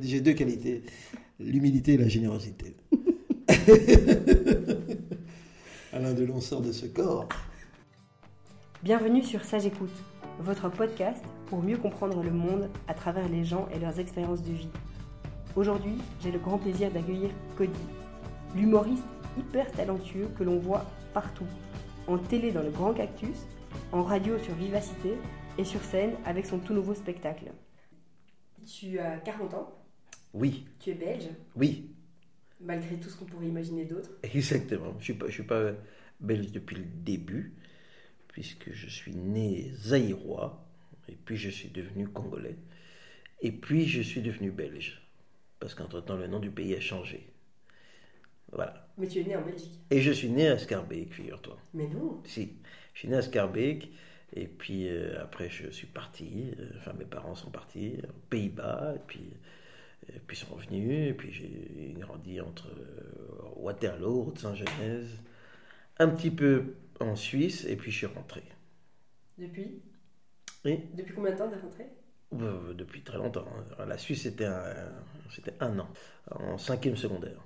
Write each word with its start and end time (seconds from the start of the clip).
J'ai 0.00 0.20
deux 0.20 0.32
qualités, 0.32 0.82
l'humilité 1.38 1.94
et 1.94 1.96
la 1.96 2.08
générosité. 2.08 2.76
Alain 5.92 6.12
Delon 6.12 6.40
sort 6.40 6.60
de 6.60 6.72
ce 6.72 6.86
corps. 6.86 7.28
Bienvenue 8.82 9.22
sur 9.22 9.44
Sage 9.44 9.66
Écoute, 9.66 9.94
votre 10.40 10.68
podcast 10.68 11.24
pour 11.46 11.62
mieux 11.62 11.78
comprendre 11.78 12.22
le 12.22 12.30
monde 12.30 12.68
à 12.88 12.94
travers 12.94 13.28
les 13.28 13.44
gens 13.44 13.68
et 13.74 13.78
leurs 13.78 13.98
expériences 13.98 14.42
de 14.42 14.52
vie. 14.52 14.68
Aujourd'hui, 15.54 15.96
j'ai 16.22 16.30
le 16.30 16.38
grand 16.38 16.58
plaisir 16.58 16.90
d'accueillir 16.90 17.30
Cody, 17.56 17.72
l'humoriste 18.54 19.04
hyper 19.38 19.70
talentueux 19.72 20.28
que 20.38 20.44
l'on 20.44 20.58
voit 20.58 20.84
partout, 21.14 21.46
en 22.06 22.18
télé 22.18 22.52
dans 22.52 22.62
le 22.62 22.70
Grand 22.70 22.92
Cactus, 22.92 23.46
en 23.92 24.02
radio 24.02 24.38
sur 24.38 24.54
Vivacité 24.54 25.14
et 25.58 25.64
sur 25.64 25.82
scène 25.82 26.12
avec 26.26 26.44
son 26.44 26.58
tout 26.58 26.74
nouveau 26.74 26.94
spectacle. 26.94 27.52
Tu 28.66 28.98
as 28.98 29.18
40 29.18 29.54
ans, 29.54 29.85
Oui, 30.36 30.66
tu 30.80 30.90
es 30.90 30.94
belge, 30.94 31.28
oui, 31.54 31.90
malgré 32.60 32.96
tout 32.96 33.08
ce 33.08 33.16
qu'on 33.16 33.24
pourrait 33.24 33.46
imaginer 33.48 33.86
d'autre. 33.86 34.10
exactement. 34.22 34.92
Je 34.92 34.96
ne 34.98 35.02
suis, 35.02 35.14
pas- 35.14 35.26
je 35.28 35.32
suis 35.32 35.42
pas 35.44 35.72
belge 36.20 36.52
depuis 36.52 36.76
le 36.76 36.84
début, 36.84 37.54
puisque 38.28 38.70
je 38.70 38.86
suis 38.88 39.14
né 39.14 39.70
zaïrois, 39.74 40.62
et 41.08 41.16
puis 41.24 41.38
je 41.38 41.48
suis 41.48 41.70
devenu 41.70 42.06
congolais, 42.08 42.56
et 43.40 43.50
puis 43.50 43.86
je 43.86 44.02
suis 44.02 44.20
devenu 44.20 44.50
belge, 44.50 45.00
parce 45.58 45.74
qu'entre-temps 45.74 46.16
le 46.16 46.26
nom 46.26 46.38
du 46.38 46.50
pays 46.50 46.74
a 46.74 46.80
changé. 46.80 47.26
Voilà. 48.52 48.86
Mais 48.98 49.08
tu 49.08 49.20
es 49.20 49.24
né 49.24 49.36
en 49.36 49.42
Belgique. 49.42 49.72
Et 49.90 50.00
je 50.02 50.12
suis 50.12 50.28
né 50.28 50.48
à 50.48 50.58
Scarbeck, 50.58 51.12
figure-toi. 51.14 51.58
Mais 51.74 51.88
non 51.88 52.20
Si, 52.24 52.52
je 52.92 52.98
suis 52.98 53.08
né 53.08 53.16
à 53.16 53.22
Scarbeck, 53.22 53.90
et 54.34 54.46
puis 54.46 54.88
euh, 54.88 55.22
après 55.22 55.48
je 55.48 55.70
suis 55.70 55.86
parti, 55.86 56.52
euh, 56.58 56.70
enfin 56.78 56.92
mes 56.92 57.04
parents 57.06 57.34
sont 57.34 57.50
partis 57.50 57.94
aux 58.06 58.28
Pays-Bas, 58.28 58.94
et 58.96 59.00
puis, 59.06 59.30
et 60.14 60.18
puis 60.26 60.36
ils 60.36 60.40
sont 60.46 60.54
revenus, 60.54 61.10
et 61.10 61.14
puis 61.14 61.32
j'ai 61.32 61.94
grandi 62.00 62.40
entre 62.40 62.68
euh, 62.70 63.50
Waterloo, 63.56 64.26
Haute-Saint-Genèse, 64.28 65.08
un 65.98 66.08
petit 66.08 66.30
peu 66.30 66.74
en 67.00 67.16
Suisse, 67.16 67.64
et 67.68 67.76
puis 67.76 67.90
je 67.92 67.98
suis 67.98 68.06
rentré. 68.06 68.42
Depuis? 69.38 69.82
Oui, 70.64 70.80
Depuis 70.94 71.14
combien 71.14 71.32
de 71.32 71.38
temps 71.38 71.48
t'es 71.48 71.56
rentré? 71.56 71.86
Euh, 72.34 72.74
depuis 72.74 73.02
très 73.02 73.18
longtemps. 73.18 73.46
hein. 73.78 73.84
La 73.86 73.98
Suisse 73.98 74.22
c'était 74.22 74.44
un, 74.46 74.62
c'était 75.34 75.54
un 75.60 75.78
an, 75.78 75.88
en 76.30 76.58
cinquième 76.58 76.96
secondaire. 76.96 77.40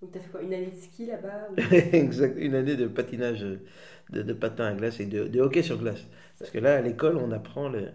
Donc 0.00 0.12
t'as 0.12 0.20
fait 0.20 0.30
quoi? 0.30 0.42
Une 0.42 0.54
année 0.54 0.70
de 0.70 0.76
ski 0.76 1.06
là-bas 1.06 1.48
ou- 1.50 1.56
exact, 1.92 2.36
une 2.38 2.54
année 2.54 2.76
de 2.76 2.86
patinage, 2.86 3.40
de, 3.40 4.22
de 4.22 4.32
patin 4.32 4.66
à 4.66 4.72
glace 4.74 5.00
et 5.00 5.06
de, 5.06 5.26
de 5.26 5.40
hockey 5.40 5.62
sur 5.62 5.78
glace. 5.78 6.04
Parce 6.38 6.50
que 6.50 6.58
là, 6.58 6.76
à 6.76 6.80
l'école, 6.82 7.16
on 7.16 7.30
apprend, 7.32 7.68
le- 7.68 7.90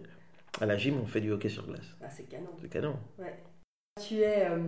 à 0.60 0.66
la 0.66 0.76
gym, 0.78 0.98
on 1.00 1.06
fait 1.06 1.20
du 1.20 1.30
hockey 1.32 1.48
sur 1.48 1.66
glace. 1.66 1.96
Ah, 2.02 2.10
c'est 2.10 2.24
canon. 2.24 2.50
C'est 2.60 2.68
canon. 2.70 2.96
Ouais. 3.18 3.51
Tu 4.00 4.20
es, 4.20 4.48
euh, 4.48 4.58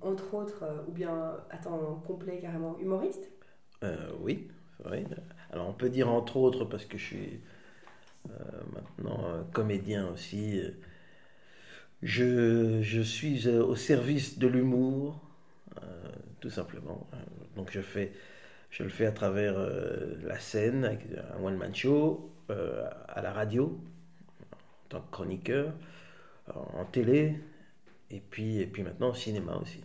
entre 0.00 0.34
autres, 0.34 0.62
euh, 0.62 0.82
ou 0.86 0.92
bien 0.92 1.36
temps 1.64 2.00
complet 2.06 2.38
carrément, 2.38 2.78
humoriste? 2.78 3.28
Euh, 3.82 4.12
oui, 4.20 4.46
vrai. 4.78 5.04
Alors, 5.50 5.68
on 5.68 5.72
peut 5.72 5.88
dire 5.88 6.08
entre 6.08 6.36
autres, 6.36 6.64
parce 6.64 6.84
que 6.84 6.96
je 6.96 7.04
suis 7.04 7.40
euh, 8.30 8.32
maintenant 8.72 9.44
comédien 9.52 10.08
aussi, 10.08 10.62
je, 12.02 12.80
je 12.80 13.00
suis 13.00 13.48
au 13.48 13.74
service 13.74 14.38
de 14.38 14.46
l'humour, 14.46 15.20
tout 16.38 16.50
simplement. 16.50 17.08
Donc, 17.56 17.72
je, 17.72 17.80
fais, 17.80 18.12
je 18.70 18.84
le 18.84 18.90
fais 18.90 19.06
à 19.06 19.12
travers 19.12 19.58
la 20.22 20.38
scène, 20.38 20.84
avec 20.84 21.00
un 21.36 21.42
one-man 21.42 21.74
show, 21.74 22.30
à 22.48 23.22
la 23.22 23.32
radio, 23.32 23.76
en 24.52 24.88
tant 24.88 25.00
que 25.00 25.10
chroniqueur, 25.10 25.74
en 26.54 26.84
télé, 26.84 27.40
et 28.10 28.20
puis, 28.20 28.58
et 28.60 28.66
puis 28.66 28.82
maintenant 28.82 29.10
au 29.10 29.14
cinéma 29.14 29.56
aussi. 29.56 29.82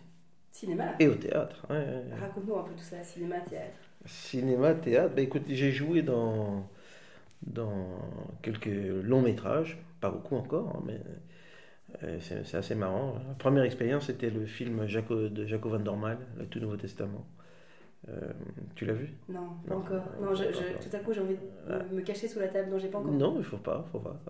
Cinéma? 0.50 0.94
Et 0.98 1.08
au 1.08 1.14
théâtre. 1.14 1.66
ouais. 1.70 2.02
Raconte-nous 2.18 2.56
un 2.56 2.62
peu 2.62 2.72
tout 2.74 2.82
ça, 2.82 3.02
cinéma, 3.04 3.40
théâtre. 3.40 3.76
Cinéma, 4.06 4.74
théâtre, 4.74 5.14
bah 5.14 5.22
écoute, 5.22 5.42
j'ai 5.48 5.70
joué 5.72 6.02
dans, 6.02 6.68
dans 7.46 7.88
quelques 8.42 8.66
longs 8.66 9.22
métrages, 9.22 9.78
pas 10.00 10.10
beaucoup 10.10 10.36
encore, 10.36 10.68
hein, 10.76 10.82
mais 10.86 11.00
euh, 12.02 12.18
c'est 12.20 12.56
assez 12.56 12.74
marrant. 12.74 13.14
La 13.28 13.34
première 13.34 13.64
expérience, 13.64 14.06
c'était 14.06 14.30
le 14.30 14.46
film 14.46 14.86
Jaco, 14.86 15.28
de 15.28 15.46
Jaco 15.46 15.68
van 15.68 15.78
Dormal, 15.78 16.18
Le 16.38 16.46
Tout 16.46 16.60
Nouveau 16.60 16.76
Testament. 16.76 17.24
Euh, 18.08 18.32
tu 18.76 18.86
l'as 18.86 18.94
vu? 18.94 19.10
Non, 19.28 19.48
pas 19.66 19.74
Non, 19.74 19.80
encore. 19.80 20.04
non, 20.20 20.26
Non, 20.26 20.34
je, 20.34 20.44
je- 20.52 20.88
tout 20.88 20.96
à 20.96 20.98
coup, 21.00 21.12
j'ai 21.12 21.20
envie 21.20 21.36
de 21.36 21.94
me 21.94 22.00
cacher 22.02 22.28
sous 22.28 22.38
la 22.38 22.48
table, 22.48 22.70
non, 22.70 22.78
j'ai 22.78 22.88
pas 22.88 22.98
encore. 22.98 23.14
Non, 23.14 23.36
il 23.38 23.44
faut 23.44 23.56
pas, 23.58 23.84
faut 23.92 24.00
pas. 24.00 24.20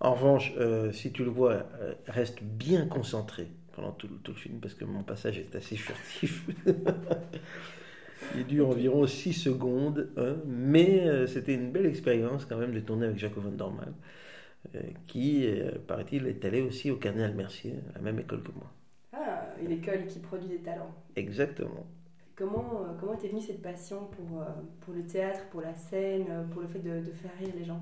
En 0.00 0.14
revanche, 0.14 0.52
euh, 0.58 0.92
si 0.92 1.12
tu 1.12 1.24
le 1.24 1.30
vois, 1.30 1.64
euh, 1.80 1.94
reste 2.06 2.42
bien 2.42 2.86
concentré 2.86 3.48
pendant 3.72 3.92
tout, 3.92 4.08
le- 4.08 4.16
tout 4.18 4.32
le 4.32 4.38
film, 4.38 4.60
parce 4.60 4.74
que 4.74 4.84
mon 4.84 5.02
passage 5.02 5.38
est 5.38 5.54
assez 5.56 5.76
furtif. 5.76 6.46
Il 8.30 8.46
dure 8.46 8.68
environ 8.68 9.06
6 9.06 9.32
secondes, 9.32 10.10
hein, 10.16 10.36
mais 10.46 11.06
euh, 11.08 11.26
c'était 11.26 11.54
une 11.54 11.70
belle 11.72 11.86
expérience 11.86 12.44
quand 12.44 12.56
même 12.58 12.72
de 12.72 12.80
tourner 12.80 13.06
avec 13.06 13.18
Jaco 13.18 13.40
van 13.40 13.50
Dormal, 13.50 13.92
euh, 14.76 14.80
qui, 15.06 15.46
paraît-il, 15.88 16.26
est 16.26 16.44
allé 16.44 16.62
aussi 16.62 16.90
au 16.90 16.96
Cardinal 16.96 17.34
Mercier, 17.34 17.74
à 17.94 17.98
la 17.98 18.02
même 18.02 18.20
école 18.20 18.42
que 18.42 18.52
moi. 18.52 18.72
Ah, 19.12 19.48
une 19.60 19.72
école 19.72 20.06
qui 20.06 20.20
produit 20.20 20.48
des 20.48 20.62
talents. 20.62 20.94
Exactement. 21.16 21.86
Comment 22.36 22.84
comment 23.00 23.16
t'es 23.16 23.28
venue 23.28 23.40
cette 23.40 23.62
passion 23.62 24.06
pour, 24.06 24.44
pour 24.80 24.94
le 24.94 25.04
théâtre, 25.06 25.40
pour 25.50 25.60
la 25.60 25.74
scène, 25.74 26.48
pour 26.52 26.62
le 26.62 26.68
fait 26.68 26.78
de, 26.80 27.00
de 27.00 27.12
faire 27.12 27.32
rire 27.38 27.54
les 27.56 27.64
gens? 27.64 27.80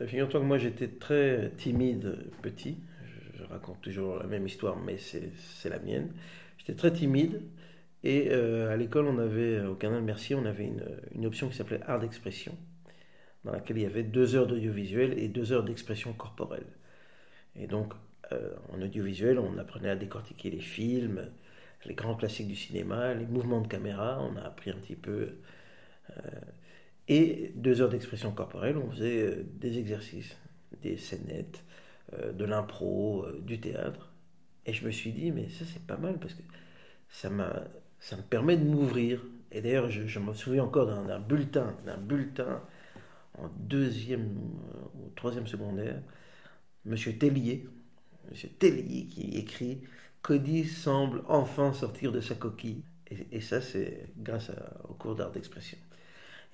Figure-toi 0.00 0.40
que 0.40 0.44
moi 0.44 0.58
j'étais 0.58 0.88
très 0.88 1.50
timide 1.56 2.18
petit. 2.42 2.78
Je, 3.36 3.44
raconte 3.44 3.80
toujours 3.82 4.16
la 4.16 4.26
même 4.26 4.46
histoire, 4.46 4.76
mais 4.78 4.96
c'est 4.98 5.68
la 5.68 5.78
mienne. 5.78 6.10
J'étais 6.58 6.74
très 6.74 6.92
timide 6.92 7.42
et 8.02 8.28
euh, 8.32 8.72
à 8.72 8.76
l'école, 8.76 9.06
on 9.06 9.18
avait 9.18 9.60
au 9.60 9.74
Canal 9.76 10.02
Mercier, 10.02 10.34
on 10.36 10.44
avait 10.46 10.66
une, 10.66 10.84
une 11.14 11.26
option 11.26 11.48
qui 11.48 11.56
s'appelait 11.56 11.80
art 11.86 12.00
d'expression, 12.00 12.56
dans 13.44 13.52
laquelle 13.52 13.78
il 13.78 13.82
y 13.84 13.86
avait 13.86 14.02
deux 14.02 14.34
heures 14.34 14.46
d'audiovisuel 14.46 15.18
et 15.18 15.28
deux 15.28 15.52
heures 15.52 15.64
d'expression 15.64 16.12
corporelle. 16.12 16.66
Et 17.56 17.66
donc 17.66 17.94
euh, 18.32 18.50
en 18.72 18.82
audiovisuel, 18.82 19.38
on 19.38 19.58
apprenait 19.58 19.90
à 19.90 19.96
décortiquer 19.96 20.50
les 20.50 20.60
films, 20.60 21.30
les 21.86 21.94
grands 21.94 22.16
classiques 22.16 22.48
du 22.48 22.56
cinéma, 22.56 23.14
les 23.14 23.26
mouvements 23.26 23.60
de 23.60 23.68
caméra. 23.68 24.20
On 24.22 24.36
a 24.36 24.42
appris 24.42 24.70
un 24.70 24.76
petit 24.76 24.96
peu. 24.96 25.36
euh, 26.18 26.20
et 27.08 27.52
deux 27.54 27.80
heures 27.80 27.90
d'expression 27.90 28.32
corporelle, 28.32 28.76
on 28.78 28.90
faisait 28.90 29.22
euh, 29.22 29.46
des 29.60 29.78
exercices, 29.78 30.36
des 30.82 30.96
scénettes, 30.96 31.64
euh, 32.14 32.32
de 32.32 32.44
l'impro, 32.44 33.24
euh, 33.24 33.40
du 33.42 33.60
théâtre. 33.60 34.12
Et 34.66 34.72
je 34.72 34.86
me 34.86 34.90
suis 34.90 35.12
dit, 35.12 35.30
mais 35.30 35.48
ça 35.50 35.64
c'est 35.66 35.86
pas 35.86 35.98
mal 35.98 36.18
parce 36.18 36.34
que 36.34 36.42
ça, 37.10 37.28
ça 38.00 38.16
me 38.16 38.22
permet 38.22 38.56
de 38.56 38.64
m'ouvrir. 38.64 39.22
Et 39.52 39.60
d'ailleurs, 39.60 39.90
je, 39.90 40.06
je 40.06 40.18
me 40.18 40.32
souviens 40.32 40.64
encore 40.64 40.86
d'un, 40.86 41.20
bulletin, 41.20 41.76
d'un 41.84 41.98
bulletin 41.98 42.62
en 43.38 43.48
deuxième 43.56 44.36
ou 44.94 45.10
troisième 45.14 45.46
secondaire, 45.46 46.00
Monsieur 46.84 47.16
Tellier, 47.18 47.66
Monsieur 48.30 48.48
Tellier 48.48 49.06
qui 49.06 49.36
écrit 49.36 49.82
Cody 50.22 50.64
semble 50.64 51.22
enfin 51.28 51.72
sortir 51.72 52.12
de 52.12 52.20
sa 52.20 52.34
coquille? 52.34 52.82
Et, 53.30 53.40
ça, 53.42 53.60
c'est 53.60 54.08
grâce 54.16 54.50
au 54.88 54.94
cours 54.94 55.14
d'art 55.14 55.30
d'expression. 55.30 55.78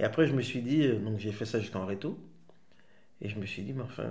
Et 0.01 0.05
après, 0.05 0.27
je 0.27 0.33
me 0.35 0.43
suis 0.43 0.63
dit, 0.63 0.87
euh, 0.87 0.99
donc 0.99 1.19
j'ai 1.19 1.31
fait 1.31 1.45
ça 1.45 1.61
jusqu'en 1.61 1.85
réto, 1.87 2.19
et 3.21 3.29
je 3.29 3.39
me 3.39 3.47
suis 3.47 3.63
dit, 3.63 3.75
mais 3.75 3.83
enfin, 3.83 4.11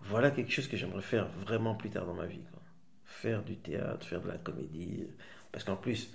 voilà 0.00 0.30
quelque 0.30 0.50
chose 0.50 0.68
que 0.68 0.76
j'aimerais 0.76 1.02
faire 1.02 1.28
vraiment 1.28 1.74
plus 1.74 1.90
tard 1.90 2.06
dans 2.06 2.14
ma 2.14 2.26
vie. 2.26 2.40
quoi. 2.50 2.62
Faire 3.04 3.42
du 3.44 3.56
théâtre, 3.56 4.06
faire 4.06 4.22
de 4.22 4.28
la 4.28 4.38
comédie. 4.38 5.06
Parce 5.52 5.64
qu'en 5.64 5.76
plus, 5.76 6.10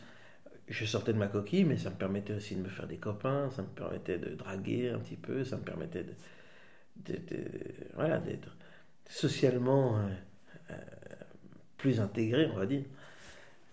je 0.68 0.86
sortais 0.86 1.14
de 1.14 1.20
ma 1.20 1.28
coquille, 1.28 1.64
mais 1.64 1.78
ça 1.78 1.92
me 1.92 1.96
permettait 1.96 2.34
aussi 2.34 2.56
de 2.56 2.62
me 2.62 2.70
faire 2.70 2.88
des 2.88 2.98
copains, 2.98 3.52
ça 3.52 3.62
me 3.62 3.68
permettait 3.68 4.18
de 4.18 4.34
draguer 4.36 4.90
un 4.90 5.00
petit 5.00 5.16
peu, 5.16 5.44
ça 5.44 5.58
me 5.58 5.64
permettait 5.64 6.06
de, 7.06 7.16
voilà, 7.94 8.18
d'être 8.18 8.50
socialement 9.08 10.00
euh, 10.00 10.10
euh, 10.72 10.76
plus 11.78 12.00
intégré, 12.00 12.48
on 12.48 12.58
va 12.58 12.66
dire. 12.66 12.84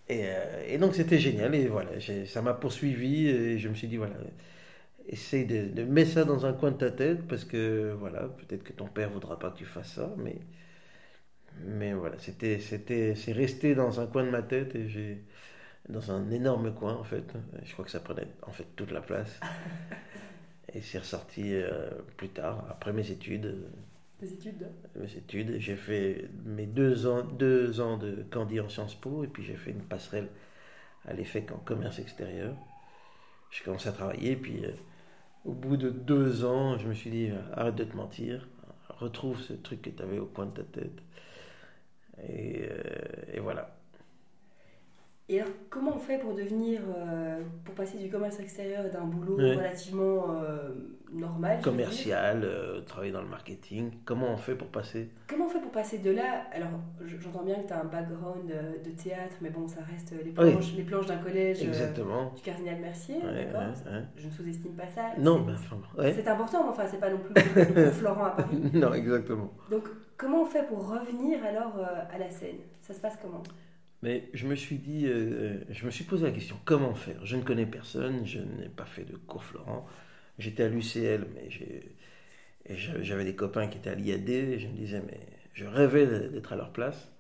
Et, 0.09 0.25
euh, 0.27 0.79
donc 0.79 0.95
c'était 0.95 1.19
génial, 1.19 1.55
et 1.55 1.67
voilà, 1.69 1.93
ça 2.27 2.43
m'a 2.43 2.55
poursuivi, 2.55 3.29
et 3.29 3.59
je 3.59 3.69
me 3.69 3.75
suis 3.75 3.89
dit, 3.89 3.97
voilà, 3.97 4.17
essaye 5.09 5.47
de, 5.47 5.67
de 5.69 5.85
mettre 5.85 6.13
ça 6.13 6.25
dans 6.25 6.47
un 6.47 6.53
coin 6.53 6.71
de 6.73 6.77
ta 6.79 6.91
tête, 6.91 7.27
parce 7.29 7.45
que 7.45 7.95
voilà, 7.99 8.29
peut-être 8.29 8.63
que 8.65 8.73
ton 8.73 8.87
père 8.89 9.11
voudra 9.11 9.39
pas 9.39 9.51
que 9.51 9.59
tu 9.59 9.65
fasses 9.67 9.95
ça, 9.95 10.15
mais, 10.19 10.39
mais 11.65 11.93
voilà, 11.93 12.19
c'était, 12.19 12.59
c'était, 12.59 13.15
c'est 13.15 13.33
resté 13.33 13.75
dans 13.75 14.01
un 14.01 14.07
coin 14.07 14.25
de 14.25 14.31
ma 14.31 14.43
tête, 14.43 14.75
et 14.75 14.89
j'ai, 14.89 15.23
dans 15.89 16.13
un 16.13 16.31
énorme 16.31 16.75
coin 16.75 16.95
en 16.95 17.05
fait, 17.05 17.35
je 17.65 17.73
crois 17.73 17.85
que 17.85 17.91
ça 17.91 18.01
prenait 18.01 18.29
en 18.43 18.53
fait 18.53 18.67
toute 18.77 18.93
la 18.93 19.01
place. 19.03 19.41
Et 20.75 20.81
c'est 20.81 20.99
ressorti 20.99 21.55
euh, 21.55 21.91
plus 22.17 22.31
tard, 22.31 22.65
après 22.71 22.93
mes 22.95 23.11
études, 23.11 23.67
Des 24.21 24.33
études 24.33 24.69
mes 24.97 25.17
études. 25.17 25.59
J'ai 25.59 25.77
fait 25.77 26.29
mes 26.45 26.67
deux 26.67 27.07
ans, 27.07 27.23
deux 27.25 27.81
ans 27.81 27.99
de 27.99 28.25
Candy 28.31 28.61
en 28.61 28.69
Sciences 28.69 28.95
Po 28.95 29.25
et 29.25 29.27
puis 29.27 29.45
j'ai 29.45 29.57
fait 29.57 29.71
une 29.73 29.83
passerelle 29.83 30.29
à 31.07 31.13
l'EFEC 31.13 31.51
en 31.53 31.59
commerce 31.59 31.99
extérieur. 31.99 32.55
J'ai 33.51 33.65
commencé 33.65 33.89
à 33.89 33.93
travailler 33.93 34.37
puis 34.37 34.65
euh, 34.65 34.71
au 35.45 35.53
bout 35.53 35.77
de 35.77 35.91
deux 35.91 36.45
ans, 36.45 36.79
je 36.79 36.89
me 36.89 36.95
suis 36.95 37.11
dit 37.11 37.29
euh, 37.31 37.41
arrête 37.55 37.75
de 37.77 37.85
te 37.85 37.97
mentir, 37.97 38.49
retrouve 38.89 39.41
ce 39.41 39.53
truc 39.53 39.83
que 39.83 39.91
tu 39.91 40.03
avais 40.03 40.19
au 40.19 40.27
coin 40.27 40.47
de 40.47 40.53
ta 40.53 40.65
tête. 40.65 41.03
Et, 42.29 42.69
et 43.35 43.41
voilà. 43.41 43.82
Et 45.33 45.41
alors, 45.41 45.53
comment 45.71 45.93
on 45.97 45.99
fait 45.99 46.19
pour 46.19 46.35
devenir, 46.35 46.83
euh, 46.95 47.41
pour 47.65 47.75
passer 47.75 47.97
du 47.97 48.11
commerce 48.11 48.39
extérieur 48.39 48.85
d'un 48.91 49.05
boulot 49.05 49.37
relativement 49.37 50.27
euh, 50.29 50.69
normal 51.11 51.59
Commercial, 51.63 52.43
euh, 52.45 52.83
travailler 52.83 53.13
dans 53.13 53.23
le 53.23 53.29
marketing, 53.29 53.93
comment 54.05 54.27
on 54.29 54.37
fait 54.37 54.55
pour 54.55 54.69
passer? 54.69 55.09
Comment 55.27 55.47
on 55.47 55.49
fait 55.49 55.61
pour 55.61 55.71
passer 55.71 55.99
de 55.99 56.11
là? 56.11 56.45
Alors, 56.53 56.69
j'entends 57.19 57.45
bien 57.45 57.55
que 57.63 57.67
tu 57.67 57.73
as 57.73 57.81
un 57.81 57.85
background 57.85 58.47
de 58.85 58.91
théâtre, 58.91 59.37
mais 59.41 59.49
bon, 59.49 59.67
ça 59.67 59.81
reste 59.91 60.13
les 60.23 60.33
planches, 60.33 60.75
les 60.77 60.83
planches 60.83 61.07
d'un 61.07 61.17
collège 61.17 61.63
Exactement. 61.63 62.35
du 62.37 62.43
cardinal 62.43 62.79
Mercier, 62.81 63.17
d'accord? 63.23 63.73
Je 64.15 64.27
ne 64.27 64.33
sous-estime 64.33 64.75
pas 64.75 64.89
ça. 64.89 65.13
Non, 65.19 65.43
mais 65.47 66.13
C'est 66.13 66.29
important, 66.29 66.65
mais 66.65 66.71
enfin, 66.71 66.85
c'est 66.87 67.01
pas 67.01 67.09
non 67.09 67.19
plus 67.19 67.43
Florent 67.93 68.25
à 68.25 68.31
Paris. 68.33 68.59
non, 68.75 68.93
exactement. 68.93 69.51
Donc, 69.71 69.85
comment 70.19 70.43
on 70.43 70.47
fait 70.47 70.67
pour 70.67 70.91
revenir 70.91 71.43
alors 71.43 71.81
à 72.13 72.19
la 72.19 72.29
scène? 72.29 72.59
Ça 72.83 72.93
se 72.93 73.01
passe 73.01 73.17
comment? 73.23 73.43
Mais 74.03 74.29
je 74.35 74.47
me 74.47 74.57
suis 74.57 74.79
dit, 74.79 75.07
euh, 75.07 75.11
euh, 75.13 75.65
je 75.71 75.87
me 75.87 75.91
suis 75.91 76.05
posé 76.05 76.25
la 76.25 76.33
question, 76.33 76.59
comment 76.65 76.95
faire? 76.95 77.25
Je 77.25 77.37
ne 77.37 77.43
connais 77.43 77.67
personne, 77.67 78.27
je 78.27 78.41
n'ai 78.41 78.69
pas 78.69 78.85
fait 78.85 79.05
de 79.05 79.17
cours 79.17 79.45
Florent. 79.45 79.87
J'étais 80.39 80.65
à 80.65 80.69
l'UCL, 80.69 81.27
mais 81.35 81.49
j'avais 82.69 83.25
des 83.25 83.37
copains 83.37 83.69
qui 83.69 83.79
étaient 83.79 83.91
à 83.91 83.95
l'IAD, 83.95 84.29
et 84.29 84.59
je 84.59 84.67
me 84.67 84.73
disais, 84.75 85.03
mais 85.07 85.21
je 85.55 85.67
rêvais 85.67 86.07
d'être 86.31 86.53
à 86.53 86.57
leur 86.57 86.73
place. 86.73 87.11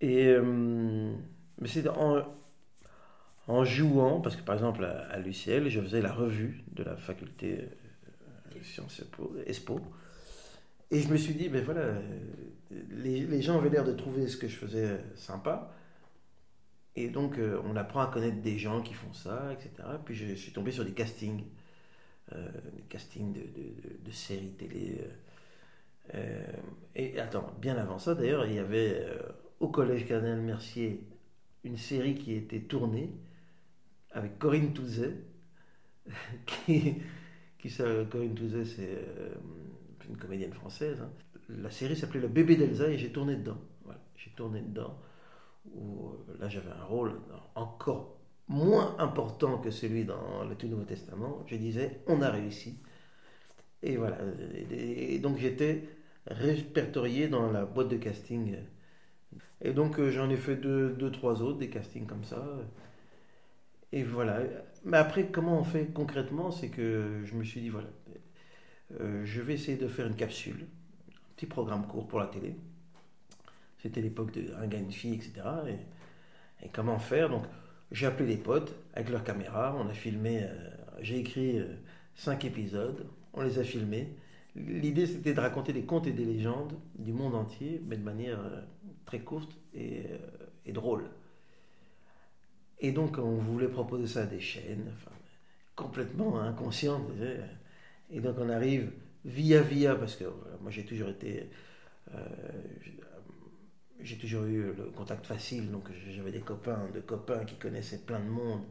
Et 0.00 0.26
euh, 0.26 1.14
mais 1.58 1.68
c'est 1.68 1.88
en, 1.88 3.64
jouant, 3.64 4.20
parce 4.20 4.36
que 4.36 4.42
par 4.42 4.54
exemple 4.56 4.84
à, 4.84 5.18
l'UCL, 5.20 5.68
je 5.68 5.80
faisais 5.80 6.02
la 6.02 6.12
revue 6.12 6.64
de 6.72 6.82
la 6.82 6.96
faculté 6.96 7.68
de 8.54 8.62
Sciences 8.62 9.02
Expo. 9.46 9.80
Et 10.92 11.00
je 11.00 11.08
me 11.08 11.16
suis 11.16 11.34
dit, 11.34 11.48
ben 11.48 11.64
voilà, 11.64 11.94
les, 12.90 13.40
gens 13.40 13.56
avaient 13.56 13.70
l'air 13.70 13.82
de 13.82 13.94
trouver 13.94 14.28
ce 14.28 14.36
que 14.36 14.46
je 14.46 14.56
faisais 14.56 15.00
sympa. 15.16 15.74
Et 16.96 17.08
donc, 17.08 17.38
euh, 17.38 17.62
on 17.64 17.76
apprend 17.76 18.02
à 18.02 18.08
connaître 18.08 18.42
des 18.42 18.58
gens 18.58 18.82
qui 18.82 18.92
font 18.92 19.12
ça, 19.14 19.50
etc. 19.54 19.88
Puis 20.04 20.14
je 20.14 20.34
suis 20.34 20.52
tombé 20.52 20.70
sur 20.70 20.84
des 20.84 20.92
castings, 20.92 21.44
euh, 22.34 22.46
des 22.76 22.82
castings 22.90 23.32
de, 23.32 24.10
séries 24.10 24.52
télé. 24.58 25.00
Euh, 26.14 26.44
et 26.94 27.18
attends, 27.18 27.50
bien 27.58 27.78
avant 27.78 27.98
ça, 27.98 28.14
d'ailleurs, 28.14 28.44
il 28.44 28.54
y 28.54 28.58
avait 28.58 29.02
au 29.60 29.68
Collège 29.68 30.06
Cardinal 30.06 30.42
Mercier 30.42 31.02
une 31.64 31.78
série 31.78 32.16
qui 32.16 32.34
était 32.34 32.60
tournée 32.60 33.10
avec 34.10 34.38
Corinne 34.38 34.74
Touzet. 34.74 35.14
qui, 36.46 36.96
qui 37.58 37.74
Corinne 38.10 38.34
Touzet, 38.34 38.66
c'est 38.66 39.06
une 40.08 40.16
comédienne 40.16 40.52
française. 40.52 41.00
Hein 41.02 41.10
la 41.48 41.70
série 41.70 41.96
s'appelait 41.96 42.20
Le 42.20 42.28
bébé 42.28 42.56
d'Elsa 42.56 42.88
et 42.88 42.98
j'ai 42.98 43.10
tourné 43.10 43.36
dedans. 43.36 43.58
J'ai 44.16 44.30
tourné 44.30 44.60
dedans. 44.60 44.96
Où, 45.74 46.08
euh, 46.08 46.36
là, 46.40 46.48
j'avais 46.48 46.70
un 46.70 46.84
rôle 46.84 47.20
encore 47.54 48.16
moins 48.48 48.96
important 48.98 49.58
que 49.58 49.70
celui 49.70 50.04
dans 50.04 50.44
le 50.44 50.54
Tout 50.54 50.68
Nouveau 50.68 50.84
Testament. 50.84 51.44
Je 51.46 51.56
disais, 51.56 52.00
on 52.06 52.22
a 52.22 52.30
réussi. 52.30 52.78
Et 53.82 53.96
voilà. 53.96 54.18
Et, 54.70 55.18
donc, 55.18 55.38
j'étais 55.38 55.84
répertorié 56.26 57.28
dans 57.28 57.50
la 57.50 57.64
boîte 57.64 57.88
de 57.88 57.96
casting. 57.96 58.56
Et 59.60 59.72
donc, 59.72 59.98
euh, 59.98 60.10
j'en 60.10 60.30
ai 60.30 60.36
fait 60.36 60.56
deux, 60.56 61.10
trois 61.12 61.42
autres, 61.42 61.58
des 61.58 61.70
castings 61.70 62.06
comme 62.06 62.24
ça. 62.24 62.44
Et 63.92 64.02
voilà. 64.04 64.40
Mais 64.84 64.96
après, 64.96 65.26
comment 65.26 65.58
on 65.58 65.64
fait 65.64 65.86
concrètement 65.92 66.50
C'est 66.50 66.68
que 66.68 67.22
je 67.24 67.34
me 67.34 67.44
suis 67.44 67.60
dit, 67.60 67.68
voilà, 67.68 67.88
euh, 69.00 69.24
je 69.24 69.40
vais 69.40 69.54
essayer 69.54 69.78
de 69.78 69.88
faire 69.88 70.06
une 70.06 70.16
capsule 70.16 70.66
petit 71.34 71.46
programme 71.46 71.86
court 71.86 72.06
pour 72.06 72.20
la 72.20 72.26
télé. 72.26 72.54
C'était 73.78 74.00
l'époque 74.00 74.32
de 74.32 74.54
un 74.54 74.66
gars, 74.66 74.78
une 74.78 74.92
fille, 74.92 75.14
etc. 75.14 75.32
Et, 76.62 76.68
comment 76.68 76.98
faire? 76.98 77.30
Donc, 77.30 77.44
j'ai 77.90 78.06
appelé 78.06 78.28
les 78.28 78.36
potes 78.36 78.74
avec 78.94 79.10
leur 79.10 79.24
caméra. 79.24 79.74
On 79.78 79.88
a 79.88 79.94
filmé, 79.94 80.42
euh, 80.42 80.70
j'ai 81.00 81.18
écrit 81.18 81.58
euh, 81.58 81.66
cinq 82.14 82.44
épisodes. 82.44 83.06
On 83.32 83.42
les 83.42 83.58
a 83.58 83.64
filmés. 83.64 84.14
L'idée, 84.54 85.06
c'était 85.06 85.32
de 85.32 85.40
raconter 85.40 85.72
des 85.72 85.84
contes 85.84 86.06
et 86.06 86.12
des 86.12 86.26
légendes 86.26 86.78
du 86.98 87.12
monde 87.12 87.34
entier, 87.34 87.82
mais 87.86 87.96
de 87.96 88.04
manière 88.04 88.38
très 89.06 89.20
courte 89.20 89.56
et, 89.72 90.04
drôle. 90.68 91.08
Et 92.78 92.92
donc, 92.92 93.16
on 93.16 93.36
voulait 93.36 93.68
proposer 93.68 94.06
ça 94.06 94.22
à 94.22 94.26
des 94.26 94.40
chaînes, 94.40 94.92
complètement 95.74 96.38
inconscientes. 96.38 97.10
Et 98.12 98.20
donc, 98.20 98.36
on 98.38 98.48
arrive 98.50 98.92
via 99.24 99.62
via, 99.62 99.94
parce 99.94 100.16
que 100.16 100.24
moi 100.60 100.70
j'ai 100.70 100.84
toujours 100.84 101.08
été. 101.08 101.50
Euh, 102.14 102.18
j'ai 104.00 104.18
toujours 104.18 104.44
eu 104.44 104.72
le 104.76 104.90
contact 104.96 105.26
facile, 105.26 105.70
donc 105.70 105.88
j'avais 106.10 106.32
des 106.32 106.40
copains, 106.40 106.88
de 106.92 107.00
copains 107.00 107.44
qui 107.44 107.56
connaissaient 107.56 108.04
plein 108.04 108.20
de 108.20 108.28
monde. 108.28 108.62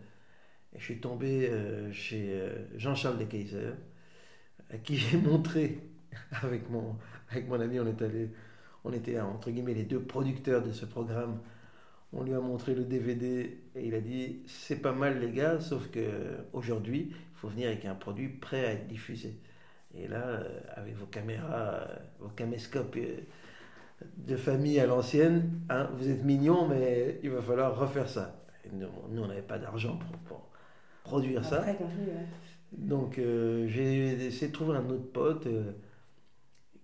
Et 0.74 0.80
je 0.80 0.84
suis 0.84 1.00
tombé 1.00 1.50
euh, 1.50 1.92
chez 1.92 2.34
euh, 2.34 2.78
Jean-Charles 2.78 3.18
de 3.18 3.26
Kaiser, 3.26 3.72
à 4.70 4.78
qui 4.78 4.98
j'ai 4.98 5.18
montré, 5.30 5.80
avec 6.44 6.70
mon, 6.70 6.98
avec 7.30 7.48
mon 7.48 7.60
ami, 7.60 7.80
on 7.80 7.88
est 7.88 8.02
allé, 8.02 8.30
on 8.84 8.94
était 8.94 9.20
entre 9.20 9.52
guillemets 9.52 9.74
les 9.74 9.86
deux 9.86 10.02
producteurs 10.02 10.64
de 10.64 10.72
ce 10.72 10.86
programme. 10.86 11.40
On 12.14 12.24
lui 12.24 12.34
a 12.34 12.42
montré 12.42 12.76
le 12.76 12.84
DVD 12.84 13.58
et 13.76 13.88
il 13.88 13.96
a 13.96 14.02
dit 14.02 14.42
c'est 14.46 14.82
pas 14.82 14.92
mal 14.92 15.20
les 15.20 15.32
gars, 15.32 15.62
sauf 15.62 15.90
que 15.92 16.02
aujourd'hui 16.54 17.14
faut 17.42 17.48
venir 17.48 17.70
avec 17.70 17.86
un 17.86 17.96
produit 17.96 18.30
prêt 18.30 18.66
à 18.66 18.72
être 18.74 18.88
diffusé. 18.88 19.36
Et 19.96 20.08
là, 20.08 20.22
euh, 20.22 20.62
avec 20.76 20.96
vos 20.96 21.08
caméras, 21.08 21.74
euh, 21.74 21.96
vos 22.20 22.30
caméscopes 22.30 22.96
euh, 22.98 23.18
de 24.16 24.38
famille 24.38 24.80
à 24.80 24.86
l'ancienne, 24.86 25.62
hein, 25.70 25.90
vous 25.96 26.08
êtes 26.08 26.24
mignons, 26.24 26.68
mais 26.68 27.20
il 27.24 27.32
va 27.32 27.42
falloir 27.42 27.76
refaire 27.76 28.08
ça. 28.08 28.46
nous, 28.72 28.88
on 29.18 29.28
n'avait 29.28 29.42
pas 29.42 29.58
d'argent 29.58 29.98
pour, 30.28 30.50
produire 31.04 31.44
ça. 31.44 31.66
Donc 32.72 33.16
j'ai 33.16 34.28
essayé 34.28 34.48
de 34.48 34.54
trouver 34.54 34.78
un 34.78 34.88
autre 34.88 35.12
pote 35.12 35.48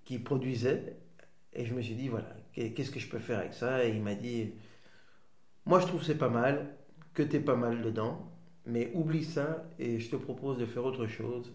qui 0.03 0.17
produisait. 0.17 0.97
Et 1.53 1.65
je 1.65 1.73
me 1.75 1.81
suis 1.81 1.93
dit, 1.93 2.07
voilà, 2.07 2.35
qu'est-ce 2.53 2.89
que 2.89 2.99
je 2.99 3.07
peux 3.07 3.19
faire 3.19 3.39
avec 3.39 3.53
ça? 3.53 3.85
Et 3.85 3.91
il 3.91 4.01
m'a 4.01 4.15
dit, 4.15 4.53
moi 5.65 5.79
je 5.79 5.85
trouve 5.85 6.03
c'est 6.03 6.17
pas 6.17 6.29
mal, 6.29 6.75
que 7.13 7.21
tu 7.21 7.37
es 7.37 7.39
pas 7.39 7.55
mal 7.55 7.83
dedans, 7.83 8.36
mais 8.67 8.91
oublie 8.93 9.23
ça 9.23 9.65
et 9.79 9.99
je 9.99 10.09
te 10.09 10.15
propose 10.15 10.57
de 10.57 10.65
faire 10.65 10.85
autre 10.85 11.07
chose 11.07 11.51